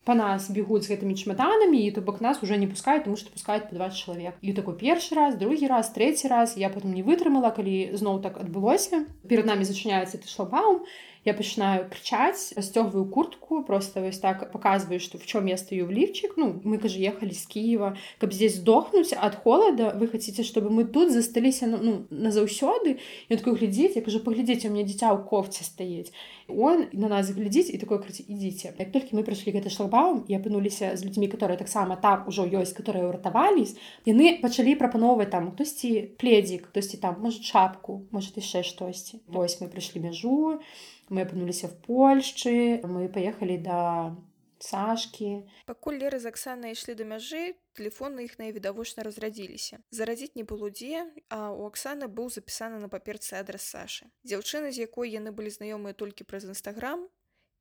по 0.06 0.14
нас 0.14 0.46
бегуць 0.54 0.86
з 0.86 0.94
гэтымі 0.94 1.18
чемаданамі 1.18 1.82
і 1.82 1.90
то 1.90 2.00
бок 2.00 2.22
нас 2.22 2.38
уже 2.46 2.56
не 2.56 2.70
пускаюць 2.70 3.02
тому 3.02 3.18
что 3.18 3.34
пускаюць 3.34 3.66
по 3.66 3.74
20 3.74 3.98
чалавек. 3.98 4.38
І 4.40 4.54
такой 4.54 4.78
першы 4.78 5.18
раз 5.18 5.34
другі 5.34 5.66
раз 5.66 5.90
третий 5.90 6.30
раз 6.30 6.54
я 6.56 6.70
потом 6.70 6.94
не 6.94 7.02
вытрымала 7.02 7.50
калі 7.50 7.90
зноў 7.98 8.22
так 8.22 8.38
адбылося. 8.38 9.02
Перед 9.26 9.50
нами 9.50 9.66
зачыняецца 9.66 10.22
ты 10.22 10.30
шлабаум 10.30 10.86
я 11.26 11.34
пачынаю 11.34 11.90
кричаць 11.90 12.54
расцёгваю 12.56 13.04
куртку 13.10 13.62
просто 13.62 14.00
вось 14.00 14.18
так 14.18 14.52
показываю 14.52 15.00
что 15.00 15.18
в 15.18 15.26
чем 15.26 15.46
я 15.46 15.56
стою 15.56 15.86
в 15.86 15.90
лифчик. 15.90 16.36
Ну 16.36 16.60
мы 16.64 16.78
кажа 16.78 16.98
ехали 16.98 17.32
з 17.32 17.46
Киева. 17.46 17.96
Каб 18.18 18.32
здесь 18.32 18.56
сдохнуть 18.56 19.12
от 19.12 19.34
холода? 19.34 19.92
Вы 19.98 20.08
хотите 20.08 20.42
чтобы 20.42 20.70
мы 20.70 20.84
тут 20.84 21.12
засталіся 21.12 21.66
ну, 21.66 22.06
назаўсёды 22.10 22.98
і 23.28 23.36
такой 23.36 23.54
глядзець 23.54 23.96
я 23.96 24.02
кажу 24.02 24.20
паглядзеце 24.20 24.68
у 24.68 24.72
меня 24.72 24.86
дзіця 24.86 25.10
ў 25.12 25.26
кофце 25.26 25.64
стаіць 25.64 26.12
он 26.48 26.86
на 26.92 27.08
нас 27.08 27.30
глядзіць 27.30 27.70
і 27.74 27.78
такой 27.78 27.98
краці 27.98 28.22
ідзіце 28.22 28.74
як 28.78 28.92
толькі 28.94 29.18
мы 29.18 29.26
прыйшлі 29.26 29.54
гэты 29.56 29.72
шлагбаум 29.72 30.24
і 30.28 30.38
апынуліся 30.38 30.94
з 30.96 31.04
людзьмі 31.04 31.28
которые 31.28 31.58
таксама 31.58 31.96
так 31.96 32.28
ужо 32.28 32.46
ёсць 32.46 32.76
которые 32.76 33.06
ўратавались 33.10 33.74
яны 34.06 34.38
пачалі 34.42 34.78
прапановваць 34.78 35.30
там 35.34 35.50
хтосьці 35.52 36.16
пледзік 36.20 36.70
хтосьці 36.70 37.02
там 37.02 37.18
может 37.20 37.42
шапку 37.42 38.06
может 38.10 38.38
яшчэ 38.38 38.62
штосьці 38.62 39.20
вось 39.26 39.58
мы 39.60 39.66
прыйшлі 39.66 40.06
мяжу 40.06 40.62
мы 41.08 41.22
апынуліся 41.22 41.68
в 41.68 41.76
Польшчы 41.82 42.80
мы 42.82 43.08
паехалі 43.08 43.56
да 43.58 44.16
Сашкі. 44.58 45.44
Пакуль 45.66 46.00
Лера 46.00 46.18
з 46.18 46.32
Аксанай 46.32 46.72
ішлі 46.72 46.96
да 46.96 47.04
мяжы, 47.04 47.54
тэлефоны 47.76 48.24
іх 48.24 48.38
найвідавочна 48.40 49.04
разрадзіліся. 49.04 49.84
Зарадзіць 49.92 50.32
не 50.34 50.44
было 50.48 50.72
дзе, 50.72 51.04
а 51.28 51.52
ў 51.52 51.68
Аксаны 51.68 52.08
быў 52.08 52.32
запісаны 52.32 52.80
на 52.80 52.88
паперцы 52.88 53.36
адрас 53.36 53.68
Сашы. 53.68 54.08
Дзяўчына, 54.24 54.72
з 54.72 54.88
якой 54.88 55.12
яны 55.12 55.30
былі 55.30 55.52
знаёмыя 55.52 55.92
толькі 55.92 56.24
праз 56.24 56.48
нстаграм 56.48 57.04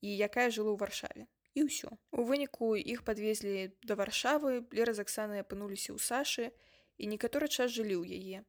і 0.02 0.10
якая 0.10 0.48
жыла 0.50 0.72
ў 0.72 0.80
варшаве. 0.80 1.28
І 1.56 1.68
ўсё. 1.68 1.92
У 2.16 2.24
выніку 2.24 2.76
іх 2.80 3.04
падвезлі 3.04 3.76
да 3.84 4.00
варшавы, 4.00 4.64
Лера 4.72 4.96
з 4.96 5.04
Аксанай 5.04 5.44
апынуліся 5.44 5.92
ў 5.92 6.00
Сашы 6.00 6.56
і 6.96 7.12
некаторы 7.12 7.52
час 7.52 7.76
жылі 7.76 8.00
ў 8.00 8.08
яе. 8.08 8.48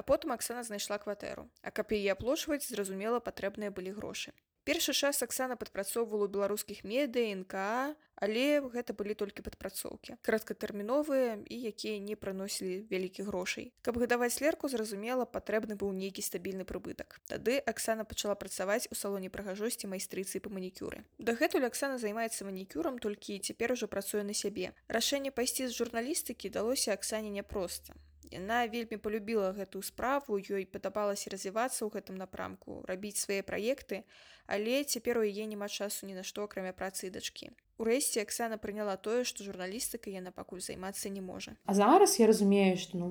А 0.00 0.02
потым 0.02 0.32
Аксана 0.32 0.62
знайшла 0.64 0.96
кватэру. 0.96 1.50
А 1.60 1.70
каб 1.70 1.92
яе 1.92 2.12
аплошваць, 2.16 2.64
зразумела, 2.64 3.20
патрэбныя 3.20 3.68
былі 3.68 3.92
грошы. 3.92 4.32
Першы 4.64 4.94
час 4.96 5.20
Аксана 5.20 5.60
падпрацоўвала 5.60 6.24
ў 6.24 6.32
беларускіх 6.32 6.80
медыя 6.88 7.36
НК, 7.36 7.92
але 8.16 8.64
гэта 8.64 8.96
былі 8.96 9.12
толькі 9.12 9.44
падпрацоўкі. 9.44 10.16
Краткатэрміновыя 10.24 11.44
і 11.44 11.56
якія 11.68 12.00
не 12.00 12.16
прыносілі 12.16 12.88
вялікіх 12.88 13.28
грошай. 13.28 13.72
Каб 13.84 14.00
гадаваць 14.00 14.40
лерку, 14.40 14.72
зразумела, 14.72 15.28
патрэбны 15.28 15.76
быў 15.76 15.92
нейкі 15.92 16.24
стабільны 16.24 16.64
прыбытак. 16.64 17.20
Тады 17.28 17.60
Аксана 17.60 18.08
пачала 18.08 18.40
працаваць 18.40 18.88
у 18.88 18.96
салоне 18.96 19.28
прыгажосці 19.28 19.84
майстрыцы 19.84 20.40
па 20.40 20.48
манікюры. 20.48 21.04
Дагэтуль 21.20 21.68
Аксана 21.68 22.00
займаецца 22.00 22.48
манікюрам, 22.48 22.96
толькі 22.96 23.36
цяпер 23.36 23.76
ужо 23.76 23.84
працуе 23.84 24.24
на 24.24 24.32
сябе. 24.32 24.72
Рашэнне 24.88 25.28
пайсці 25.28 25.68
з 25.68 25.76
журналістыкі 25.76 26.48
далося 26.48 26.96
Аксане 26.96 27.28
няпроста. 27.28 28.00
Яна 28.30 28.66
вельмі 28.70 28.94
полюбіла 29.02 29.50
гэтую 29.50 29.82
справу, 29.82 30.38
ёй 30.38 30.62
падабалася 30.62 31.34
развівацца 31.34 31.82
ў 31.82 31.90
гэтым 31.90 32.14
напрамку, 32.14 32.78
рабіць 32.86 33.18
свае 33.18 33.42
праекты, 33.42 34.06
але 34.46 34.86
цяпер 34.86 35.18
у 35.18 35.26
яе 35.26 35.50
няма 35.50 35.66
часу 35.66 36.06
ні 36.06 36.14
на 36.14 36.22
што 36.22 36.46
акрамя 36.46 36.70
працы 36.70 37.10
дачкі. 37.10 37.50
Урэшце 37.82 38.22
Аксана 38.22 38.54
прыняла 38.54 38.94
тое, 38.94 39.26
што 39.26 39.42
журналістыка 39.42 40.14
яна 40.14 40.30
пакуль 40.30 40.62
займацца 40.62 41.10
не 41.10 41.18
можа. 41.18 41.58
А 41.66 41.74
зараз 41.74 42.20
я 42.22 42.30
разумею, 42.30 42.78
што 42.78 43.02
ну, 43.02 43.08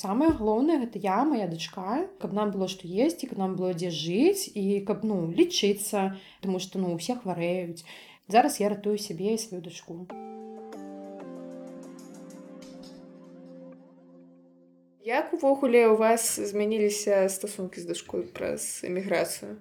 самае 0.00 0.32
галоўнае 0.32 0.80
гэта 0.88 0.96
я 0.96 1.20
моя 1.28 1.44
дачка, 1.44 2.08
каб 2.24 2.32
нам 2.32 2.48
было 2.56 2.64
што 2.64 2.88
есці, 2.88 3.28
каб 3.28 3.44
нам 3.44 3.60
было 3.60 3.76
дзе 3.76 3.92
жыць 3.92 4.48
і 4.48 4.80
каб 4.88 5.04
ну 5.04 5.28
лічыцца, 5.28 6.16
тому 6.40 6.56
што 6.56 6.80
ну 6.80 6.96
усе 6.96 7.20
хварэюць. 7.20 7.84
Зараз 8.32 8.64
я 8.64 8.72
ратую 8.72 8.96
сябе 8.96 9.36
і 9.36 9.42
сваю 9.44 9.60
дачку. 9.60 10.06
Як 15.06 15.34
увогуле 15.34 15.88
у 15.88 15.96
вас 15.96 16.40
змяніліся 16.40 17.28
стасункі 17.28 17.80
з 17.80 17.84
дашкой 17.84 18.22
праз 18.22 18.80
эміграцыю? 18.88 19.60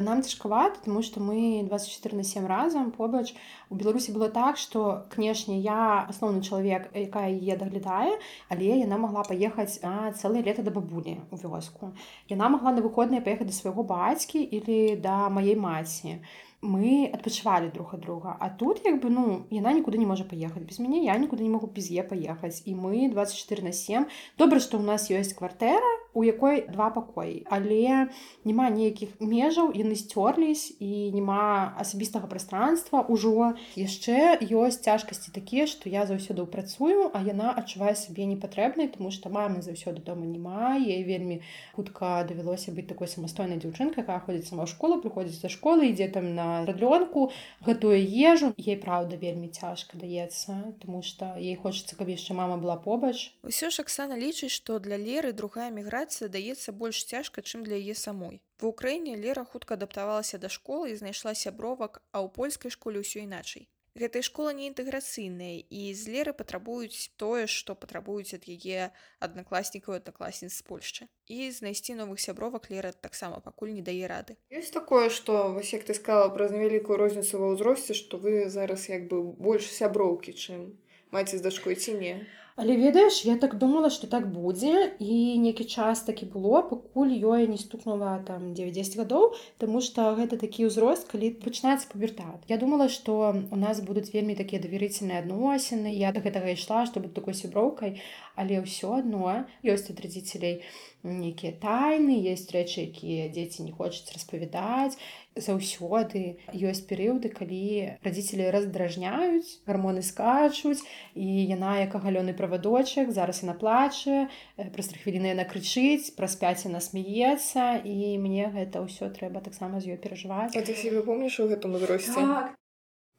Нам 0.00 0.22
цяжкавата, 0.22 0.80
тому 0.84 1.02
што 1.02 1.20
мы 1.20 1.62
24 1.68 2.16
на 2.16 2.24
7 2.24 2.46
разам 2.46 2.90
побач. 2.90 3.34
У 3.68 3.74
Беларусі 3.76 4.12
было 4.12 4.28
так, 4.28 4.56
што 4.56 5.06
кнешне 5.14 5.60
я 5.60 6.08
асноўны 6.08 6.42
чалавек, 6.42 6.88
якая 6.94 7.28
яе 7.30 7.56
даглядае, 7.56 8.16
але 8.48 8.80
яна 8.80 8.96
магла 8.98 9.22
паехаць 9.28 9.80
на 9.82 10.12
цэлае 10.12 10.42
лета 10.42 10.62
да 10.62 10.72
бабулі 10.72 11.20
ў 11.30 11.36
вёску. 11.44 11.92
Яна 12.32 12.48
магла 12.48 12.72
на 12.72 12.80
выходныя 12.80 13.20
паехаць 13.20 13.52
да 13.52 13.56
свайго 13.56 13.84
бацькі 13.84 14.40
или 14.40 14.96
да 14.96 15.28
маей 15.28 15.56
маці 15.56 16.20
мы 16.60 17.08
адпачывалі 17.08 17.72
друг 17.72 17.94
ад 17.94 18.00
друга. 18.00 18.36
А 18.38 18.50
тут 18.50 18.84
як 18.84 19.00
бы 19.00 19.08
ну 19.08 19.46
яна 19.50 19.72
нікуды 19.72 19.96
не 19.96 20.06
можа 20.06 20.24
паехаць 20.24 20.62
без 20.62 20.78
мяне 20.78 21.04
я 21.04 21.16
нікуды 21.16 21.42
не 21.42 21.48
могу 21.48 21.66
без 21.66 21.90
е 21.90 22.04
паехаць 22.04 22.62
і 22.66 22.74
мы 22.74 23.08
24 23.08 23.64
на 23.64 23.72
7 23.72 24.06
добра 24.36 24.60
што 24.60 24.76
ў 24.76 24.84
нас 24.84 25.08
ёсць 25.08 25.32
кватэра 25.32 25.88
у 26.14 26.24
якой 26.24 26.66
два 26.68 26.90
пакоі. 26.90 27.46
Але 27.50 28.08
няма 28.44 28.70
нейкіх 28.70 29.20
межаў 29.20 29.72
яны 29.76 29.94
сцёрлись 29.94 30.74
і 30.80 31.10
няма 31.14 31.74
асабістага 31.78 32.26
пространства 32.26 33.04
ўжо 33.08 33.54
яшчэ 33.78 34.42
ёсць 34.50 34.82
цяжкасці 34.82 35.30
такія 35.32 35.66
што 35.70 35.88
я 35.88 36.06
заўсёды 36.06 36.46
працую 36.50 37.10
а 37.14 37.22
яна 37.22 37.54
адчувае 37.54 37.94
сабе 37.94 38.26
непатрэбнай 38.26 38.90
тому 38.90 39.10
что 39.14 39.30
мамы 39.30 39.62
заўсёды 39.62 40.02
дома 40.02 40.26
няма 40.26 40.76
ей 40.76 41.04
вельмі 41.04 41.40
хутка 41.76 42.26
давялося 42.28 42.74
быць 42.74 42.88
такой 42.90 43.08
самастойнай 43.08 43.62
дзяўчынкай 43.62 44.04
якая 44.04 44.20
ходзіць 44.26 44.50
сама 44.50 44.66
школа 44.66 44.98
прыходзіць 44.98 45.40
за 45.40 45.48
школы 45.52 45.90
ідзе 45.92 46.08
там 46.10 46.34
на 46.34 46.66
радлёнку 46.66 47.30
гэтую 47.62 47.96
ежу. 48.00 48.52
Ей 48.58 48.76
праўда 48.76 49.16
вельмі 49.16 49.48
цяжка 49.48 49.96
даецца 49.96 50.74
тому 50.82 51.02
что 51.02 51.36
ей 51.38 51.56
хочется 51.56 51.96
каб 51.96 52.08
яшчэ 52.08 52.34
мама 52.34 52.56
была 52.56 52.76
побач. 52.76 53.32
Усё 53.42 53.70
ж 53.70 53.86
Аксана 53.86 54.16
лічыць 54.18 54.52
што 54.52 54.78
для 54.78 54.96
леры 54.96 55.32
другая 55.32 55.70
міграцыя 55.70 55.99
даецца 56.36 56.72
больш 56.72 57.02
цяжка 57.04 57.42
чым 57.42 57.66
для 57.66 57.80
яе 57.80 57.94
самой. 57.94 58.40
Ва 58.60 58.72
ўкраіне 58.72 59.16
лера 59.16 59.44
хутка 59.44 59.74
адаптавалася 59.80 60.38
да 60.38 60.48
школы 60.48 60.94
і 60.94 61.00
знайшла 61.02 61.34
сябровак 61.34 62.00
а 62.12 62.24
ў 62.24 62.32
польскай 62.32 62.70
школе 62.70 63.04
ўсё 63.04 63.26
іначай 63.26 63.68
гэтая 64.00 64.22
школа 64.22 64.52
не 64.54 64.68
інтэграцыйная 64.70 65.66
і 65.66 65.82
з 65.94 66.02
леры 66.14 66.32
патрабуюць 66.32 67.10
тое 67.18 67.46
што 67.50 67.74
патрабуюць 67.74 68.34
ад 68.36 68.46
яе 68.46 68.90
аднакласнікаў 69.18 69.98
аднакласніц 69.98 70.52
з 70.54 70.62
польшчы 70.62 71.08
і 71.26 71.50
знайсці 71.50 71.98
новых 71.98 72.22
сябровак 72.22 72.70
лера 72.70 72.92
таксама 72.92 73.40
пакуль 73.40 73.74
не 73.74 73.82
дае 73.82 74.06
рады. 74.06 74.38
Ёсць 74.50 74.70
такое 74.70 75.10
што 75.10 75.50
вось 75.56 75.72
як 75.74 75.84
ты 75.84 75.94
сказала 75.98 76.30
праз 76.30 76.54
невялікую 76.54 76.98
розніцу 77.02 77.42
ва 77.42 77.52
ўзросце 77.54 77.98
што 77.98 78.16
вы 78.16 78.46
зараз 78.48 78.88
як 78.88 79.10
бы 79.10 79.22
больш 79.22 79.66
сяброўкі 79.66 80.32
чым 80.38 80.78
маці 81.10 81.36
з 81.36 81.42
дачкой 81.42 81.74
ці 81.74 81.98
не 81.98 82.14
Але 82.56 82.76
ведаеш, 82.76 83.24
я 83.24 83.36
так 83.36 83.58
думала, 83.58 83.90
што 83.90 84.06
так 84.10 84.26
будзе 84.32 84.92
і 84.98 85.38
нейкі 85.38 85.64
час 85.64 86.02
такі 86.06 86.26
было, 86.26 86.62
пакуль 86.66 87.14
ёй 87.14 87.46
не 87.46 87.58
стукнула 87.58 88.18
там 88.26 88.52
9-10 88.54 88.96
гадоў, 88.98 89.34
Таму 89.60 89.80
што 89.84 90.14
гэта 90.16 90.36
такі 90.40 90.66
ўзрост, 90.66 91.08
калі 91.10 91.30
пачынаецца 91.44 91.88
пабертат. 91.92 92.44
Я 92.48 92.56
думала, 92.56 92.88
што 92.88 93.34
у 93.50 93.56
нас 93.56 93.80
будуць 93.84 94.12
вельмі 94.12 94.36
такія 94.38 94.60
даверыцельныя 94.62 95.20
адносіны. 95.20 95.92
Я 95.92 96.12
да 96.16 96.20
гэтага 96.24 96.54
ішла, 96.56 96.86
што 96.88 97.00
быць 97.04 97.14
такой 97.16 97.34
сяброўкай, 97.34 98.00
але 98.40 98.64
ўсё 98.64 99.04
адно. 99.04 99.44
Ёсць 99.60 99.92
ад 99.92 100.00
радзіцелей 100.00 100.64
нейкія 101.04 101.56
тайны, 101.56 102.12
есть 102.20 102.52
рэчы, 102.52 102.92
якія 102.92 103.28
дзеці 103.32 103.64
не 103.64 103.72
хочуць 103.72 104.12
распавядаць. 104.12 104.96
Заўсёды 105.36 106.42
ёсць 106.52 106.84
перыяды 106.84 107.30
калі 107.32 107.96
радзіцелі 108.04 108.50
раздражняюць 108.52 109.62
гармоны 109.64 110.02
скачуць 110.04 110.82
і 111.14 111.26
яна 111.48 111.80
як 111.80 111.94
агалёны 111.94 112.34
правадочак 112.36 113.14
зараз 113.14 113.40
яна 113.46 113.54
плача 113.54 114.28
праз 114.58 114.92
тры 114.92 114.98
хвіліны 115.00 115.32
яна 115.32 115.46
крычыць 115.48 116.12
праз 116.18 116.36
5 116.36 116.66
яна 116.68 116.82
смяецца 116.84 117.80
і 117.80 118.18
мне 118.18 118.50
гэта 118.52 118.84
ўсё 118.84 119.08
трэба 119.14 119.40
таксама 119.40 119.80
з 119.80 119.94
ёй 119.94 119.98
перажываць. 120.02 120.52
Ты 120.52 120.74
себе 120.74 121.00
помніш 121.06 121.40
у 121.40 121.48
гэтым 121.48 121.78
узросце? 121.78 122.18
Так, 122.18 122.59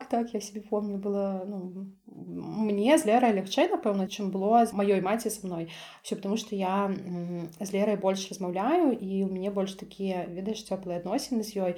так 0.09 0.33
я 0.33 0.41
себе 0.41 0.61
помню 0.61 0.97
было 0.97 1.43
ну, 1.47 1.91
мне 2.05 2.97
з 2.97 3.05
лерай 3.05 3.33
лягчэй 3.33 3.69
напэўна 3.71 4.07
чым 4.07 4.31
было 4.31 4.65
з 4.65 4.73
маёй 4.73 5.01
маці 5.01 5.29
са 5.29 5.47
мной. 5.47 5.69
Все 6.03 6.15
потому 6.15 6.37
что 6.37 6.55
я 6.55 6.91
з 7.59 7.73
лерай 7.73 7.97
больш 7.97 8.29
размаўляю 8.29 8.91
і 8.91 9.23
у 9.25 9.29
мяне 9.31 9.51
больш 9.51 9.73
такія 9.73 10.25
ведаеш 10.27 10.65
цёплыя 10.65 10.99
адносіны 10.99 11.43
з 11.43 11.51
ёй 11.57 11.73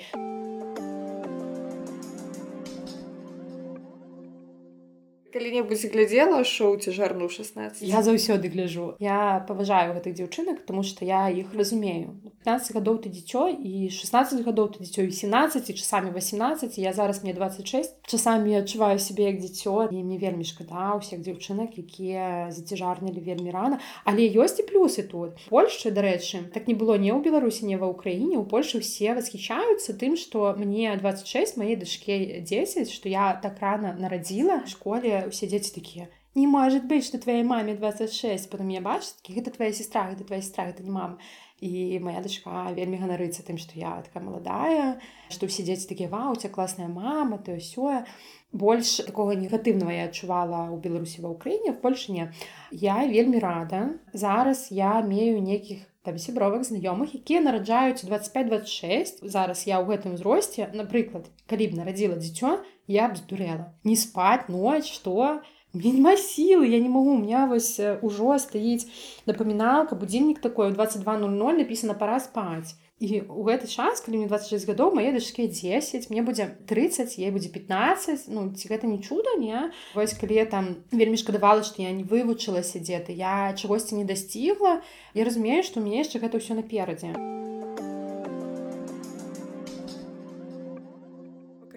калі-небудзь 5.34 5.90
глядзела 5.90 6.44
шоу 6.46 6.78
ці 6.78 6.94
жарну 6.94 7.28
16 7.30 7.82
Я 7.82 8.04
заўсёды 8.06 8.54
гляжу. 8.54 8.94
Я 9.02 9.44
паважаю 9.48 9.98
гэтых 9.98 10.14
дзяўчынак, 10.14 10.62
тому 10.70 10.84
што 10.86 11.06
я 11.06 11.26
іх 11.34 11.54
разумею. 11.58 12.14
15 12.46 12.76
гадоў 12.78 13.02
ты 13.02 13.10
дзіцё 13.10 13.50
і 13.50 13.90
16 13.90 14.46
гадоў 14.46 14.78
ты 14.78 14.86
дзіцё 14.86 15.08
і 15.10 15.12
17 15.12 15.70
і 15.70 15.74
часамі 15.74 16.12
18 16.14 16.78
я 16.78 16.94
зараз 16.94 17.24
мне 17.24 17.34
26 17.34 18.06
часамі 18.06 18.60
адчуваю 18.62 19.00
сябе 19.00 19.34
як 19.34 19.42
дзіцё 19.42 19.90
і 19.90 20.04
мне 20.04 20.18
вельмі 20.22 20.46
шкада 20.46 21.00
ўсіх 21.02 21.26
дзяўчынак, 21.26 21.80
якія 21.82 22.54
зацяжарнілі 22.54 23.24
вельмі 23.24 23.50
рана. 23.50 23.80
Але 24.06 24.30
ёсць 24.30 24.62
і 24.62 24.68
плюсы 24.70 25.02
тут. 25.02 25.40
Польшчы, 25.50 25.90
дарэчы, 25.90 26.52
так 26.54 26.68
не 26.68 26.78
было 26.78 27.00
не 27.02 27.10
ў 27.10 27.26
Беларусі, 27.26 27.66
не 27.66 27.80
ва 27.82 27.90
ўкраіне, 27.90 28.38
у 28.38 28.46
Польшы 28.46 28.84
ўсе 28.84 29.18
восхищаюцца 29.18 29.98
тым, 29.98 30.14
што 30.14 30.54
мне 30.54 30.94
26 31.00 31.58
маей 31.58 31.80
дачке 31.80 32.44
10, 32.44 32.92
што 32.92 33.10
я 33.10 33.34
так 33.42 33.58
рана 33.64 33.96
нарадзіла 33.98 34.68
школе 34.68 35.23
усе 35.28 35.48
дзеці 35.48 35.74
такія 35.76 36.08
не 36.36 36.48
может 36.48 36.86
быть 36.86 37.06
что 37.06 37.18
твоей 37.18 37.44
маме 37.44 37.76
26 37.76 38.50
потом 38.50 38.70
я 38.70 38.82
бачу 38.82 39.08
такі 39.22 39.40
гэта 39.40 39.52
твоя 39.52 39.74
сестра 39.74 40.10
гэта 40.10 40.24
твоя 40.24 40.42
сестра 40.42 40.70
это 40.70 40.84
не 40.84 40.92
мама 40.92 41.18
і 41.64 42.00
моя 42.04 42.20
дачка 42.20 42.74
вельмі 42.76 42.98
ганарыцца 43.00 43.44
тым 43.48 43.58
што 43.58 43.80
я 43.80 44.02
такая 44.04 44.24
маладая 44.24 45.00
што 45.30 45.48
ўсе 45.48 45.64
дзеці 45.64 45.88
такія 45.88 46.10
ва 46.10 46.32
у 46.32 46.36
тебя 46.36 46.54
класная 46.54 46.90
мама 46.90 47.38
то 47.38 47.56
ўсё 47.56 48.04
больш 48.52 49.02
такого 49.06 49.32
негатыўнага 49.38 49.94
я 49.94 50.06
адчувала 50.10 50.70
ў 50.74 50.78
беларусі 50.82 51.24
ва 51.24 51.34
ўкраіне 51.34 51.74
в 51.74 51.80
польше 51.82 52.14
не 52.14 52.30
я 52.72 53.02
вельмі 53.08 53.40
рада. 53.40 53.98
Зараз 54.14 54.70
я 54.70 55.02
мею 55.02 55.42
нейкіх 55.42 55.82
там 56.04 56.20
сябровак 56.20 56.68
знаёмых 56.68 57.16
якія 57.16 57.40
нараджаюць 57.42 58.04
25-26 58.04 59.24
зараз 59.24 59.64
я 59.66 59.80
ў 59.80 59.88
гэтым 59.88 60.20
узросце 60.20 60.68
напрыклад 60.76 61.32
калі 61.48 61.72
б 61.72 61.80
нарадзіла 61.80 62.20
дзіцё 62.20 62.60
я 62.88 63.08
б 63.08 63.16
здурела 63.16 63.74
не 63.84 63.96
спаць 63.96 64.48
ноч 64.48 64.92
что? 64.92 65.42
Мне 65.74 65.92
няма 65.92 66.14
сілы 66.16 66.68
я 66.68 66.80
не 66.80 66.90
могу 66.90 67.14
у 67.14 67.18
меня 67.18 67.48
вось 67.48 67.80
ужо 67.80 68.38
стаіць 68.38 68.86
напаміналка 69.26 69.96
будильнік 69.96 70.40
такой 70.40 70.70
22:00 70.72 71.58
написано 71.58 71.96
пора 71.96 72.20
спаць 72.20 72.76
і 73.00 73.22
у 73.28 73.44
гэты 73.44 73.68
час 73.68 74.00
калі 74.00 74.22
мне 74.22 74.28
26 74.28 74.70
гадоў 74.70 74.94
мае 74.96 75.12
дачке 75.12 75.48
10 75.48 76.10
мне 76.10 76.22
будзе 76.22 76.46
30 76.68 77.18
ей 77.18 77.32
будзе 77.32 77.50
15 77.50 78.30
ну 78.30 78.54
ці 78.54 78.70
гэта 78.70 78.88
не 78.88 79.02
чуда 79.02 79.36
не? 79.42 79.72
Вось 79.96 80.14
калі 80.14 80.36
я 80.36 80.46
там 80.46 80.76
вельмі 80.92 81.18
шкадавала 81.18 81.64
што 81.64 81.82
я 81.82 81.92
не 81.92 82.04
вывучылася 82.04 82.80
дзе-то 82.80 83.12
я 83.12 83.54
чагосьці 83.58 83.96
не 83.96 84.06
дасцігла 84.06 84.82
я 85.14 85.26
разумею 85.26 85.64
што 85.64 85.82
мне 85.82 86.06
яшчэ 86.06 86.22
гэта 86.22 86.38
ўсё 86.38 86.54
наперадзе 86.54 87.18
а 87.18 87.73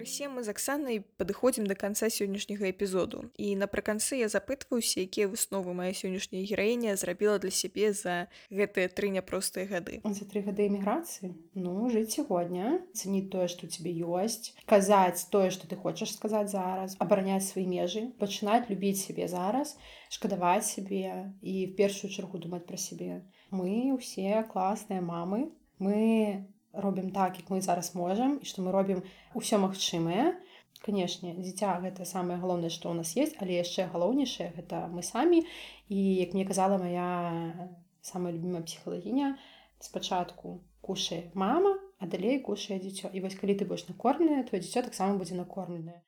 пакрысе 0.07 0.29
мы 0.31 0.43
з 0.47 0.55
аксанай 0.55 1.03
падыходзім 1.19 1.67
да 1.67 1.75
канца 1.75 2.07
сённяшняга 2.07 2.71
эпізоду 2.71 3.27
і 3.35 3.59
напрыканцы 3.59 4.15
я 4.23 4.29
запытваюся 4.31 5.03
якія 5.03 5.27
высновы 5.27 5.75
мая 5.75 5.91
сённяшняя 5.91 6.47
гераіня 6.47 6.95
зрабіла 6.95 7.43
для 7.43 7.51
сябе 7.51 7.91
за 7.91 8.31
гэтыя 8.55 8.87
тры 8.87 9.11
няпростыя 9.11 9.67
гады 9.67 9.99
за 10.07 10.25
тры 10.31 10.47
гады 10.47 10.71
эміграцыі 10.71 11.35
ну 11.59 11.91
жыць 11.91 12.15
сягодня 12.15 12.79
цэніць 12.95 13.35
тое 13.35 13.51
што 13.51 13.67
тебе 13.67 13.91
ёсць 13.99 14.55
казаць 14.71 15.27
тое 15.35 15.51
што 15.51 15.67
ты 15.67 15.75
хочаш 15.75 16.15
сказаць 16.15 16.55
зараз 16.55 16.95
абараняць 17.03 17.43
свае 17.43 17.67
межы 17.67 18.07
пачынаць 18.23 18.71
любіць 18.71 19.03
сябе 19.03 19.27
зараз 19.27 19.75
шкадаваць 20.09 20.71
сябе 20.71 21.35
і 21.43 21.67
в 21.67 21.75
першую 21.75 22.15
чаргу 22.15 22.39
думаць 22.39 22.67
пра 22.71 22.79
сябе 22.79 23.27
мы 23.51 23.91
ўсе 23.99 24.47
класныя 24.55 25.03
мамы 25.03 25.51
мы 25.83 26.47
робім 26.77 27.11
так 27.11 27.39
як 27.41 27.51
мы 27.51 27.61
зараз 27.61 27.95
можам 27.95 28.39
і 28.43 28.45
што 28.45 28.63
мы 28.63 28.73
робім 28.73 29.03
усё 29.35 29.59
магчымае. 29.59 30.37
Канешне 30.85 31.33
дзіця 31.35 31.81
гэта 31.81 32.05
самае 32.05 32.37
галоўнае 32.39 32.71
што 32.71 32.93
ў 32.93 33.01
нас 33.01 33.17
есть 33.17 33.37
але 33.41 33.57
яшчэ 33.57 33.89
галоўнейшае 33.93 34.53
гэта 34.57 34.87
мы 34.93 35.03
самі. 35.03 35.45
І 35.89 35.99
як 36.21 36.35
мне 36.35 36.45
казала 36.45 36.79
моя 36.79 37.71
самая 38.03 38.33
любимая 38.33 38.63
псіхалагіня 38.63 39.39
спачатку 39.81 40.61
кушае 40.81 41.33
мама 41.35 41.79
а 41.99 42.07
далей 42.07 42.39
кушае 42.41 42.79
дзіцё. 42.79 43.09
І 43.13 43.21
вось 43.25 43.35
калі 43.35 43.57
ты 43.57 43.65
будзеш 43.65 43.89
накормленая 43.89 44.45
твоё 44.45 44.61
дзіцё 44.61 44.85
таксама 44.85 45.17
будзе 45.17 45.35
накормленае. 45.35 46.05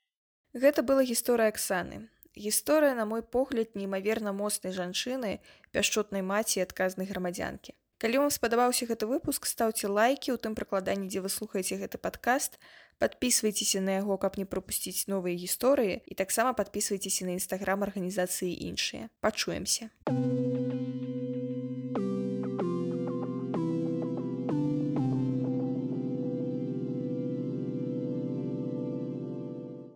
Гэта 0.53 0.85
была 0.85 1.03
гісторыя 1.05 1.49
Аксаны 1.49 2.09
гісторыя 2.39 2.95
на 2.95 3.05
мой 3.05 3.23
погляд 3.23 3.75
неймаверна 3.75 4.33
моцнай 4.33 4.73
жанчыны 4.73 5.41
пяшчотнай 5.75 6.23
маці 6.23 6.63
адказнай 6.65 7.11
грамадзянкі 7.11 7.75
Калі 7.99 8.19
вам 8.23 8.31
спадабаўся 8.31 8.87
гэты 8.87 9.11
выпуск, 9.11 9.43
стаўце 9.51 9.91
лайкі, 9.91 10.31
у 10.31 10.39
тым 10.39 10.55
прыкладанні, 10.55 11.11
дзе 11.11 11.19
вы 11.19 11.27
слухаеце 11.27 11.83
гэты 11.83 11.99
падкаст. 11.99 12.63
Падпісвайцеся 13.03 13.83
на 13.83 13.99
яго, 13.99 14.15
каб 14.23 14.39
не 14.39 14.47
прапусціць 14.47 15.11
новыя 15.11 15.35
гісторыі 15.35 15.99
і 16.07 16.15
таксама 16.15 16.55
падпісвайцеся 16.55 17.27
на 17.27 17.35
нстаграм 17.35 17.83
арганізацыі 17.83 18.55
іншыя. 18.71 19.11
Пачуемся. 19.19 19.91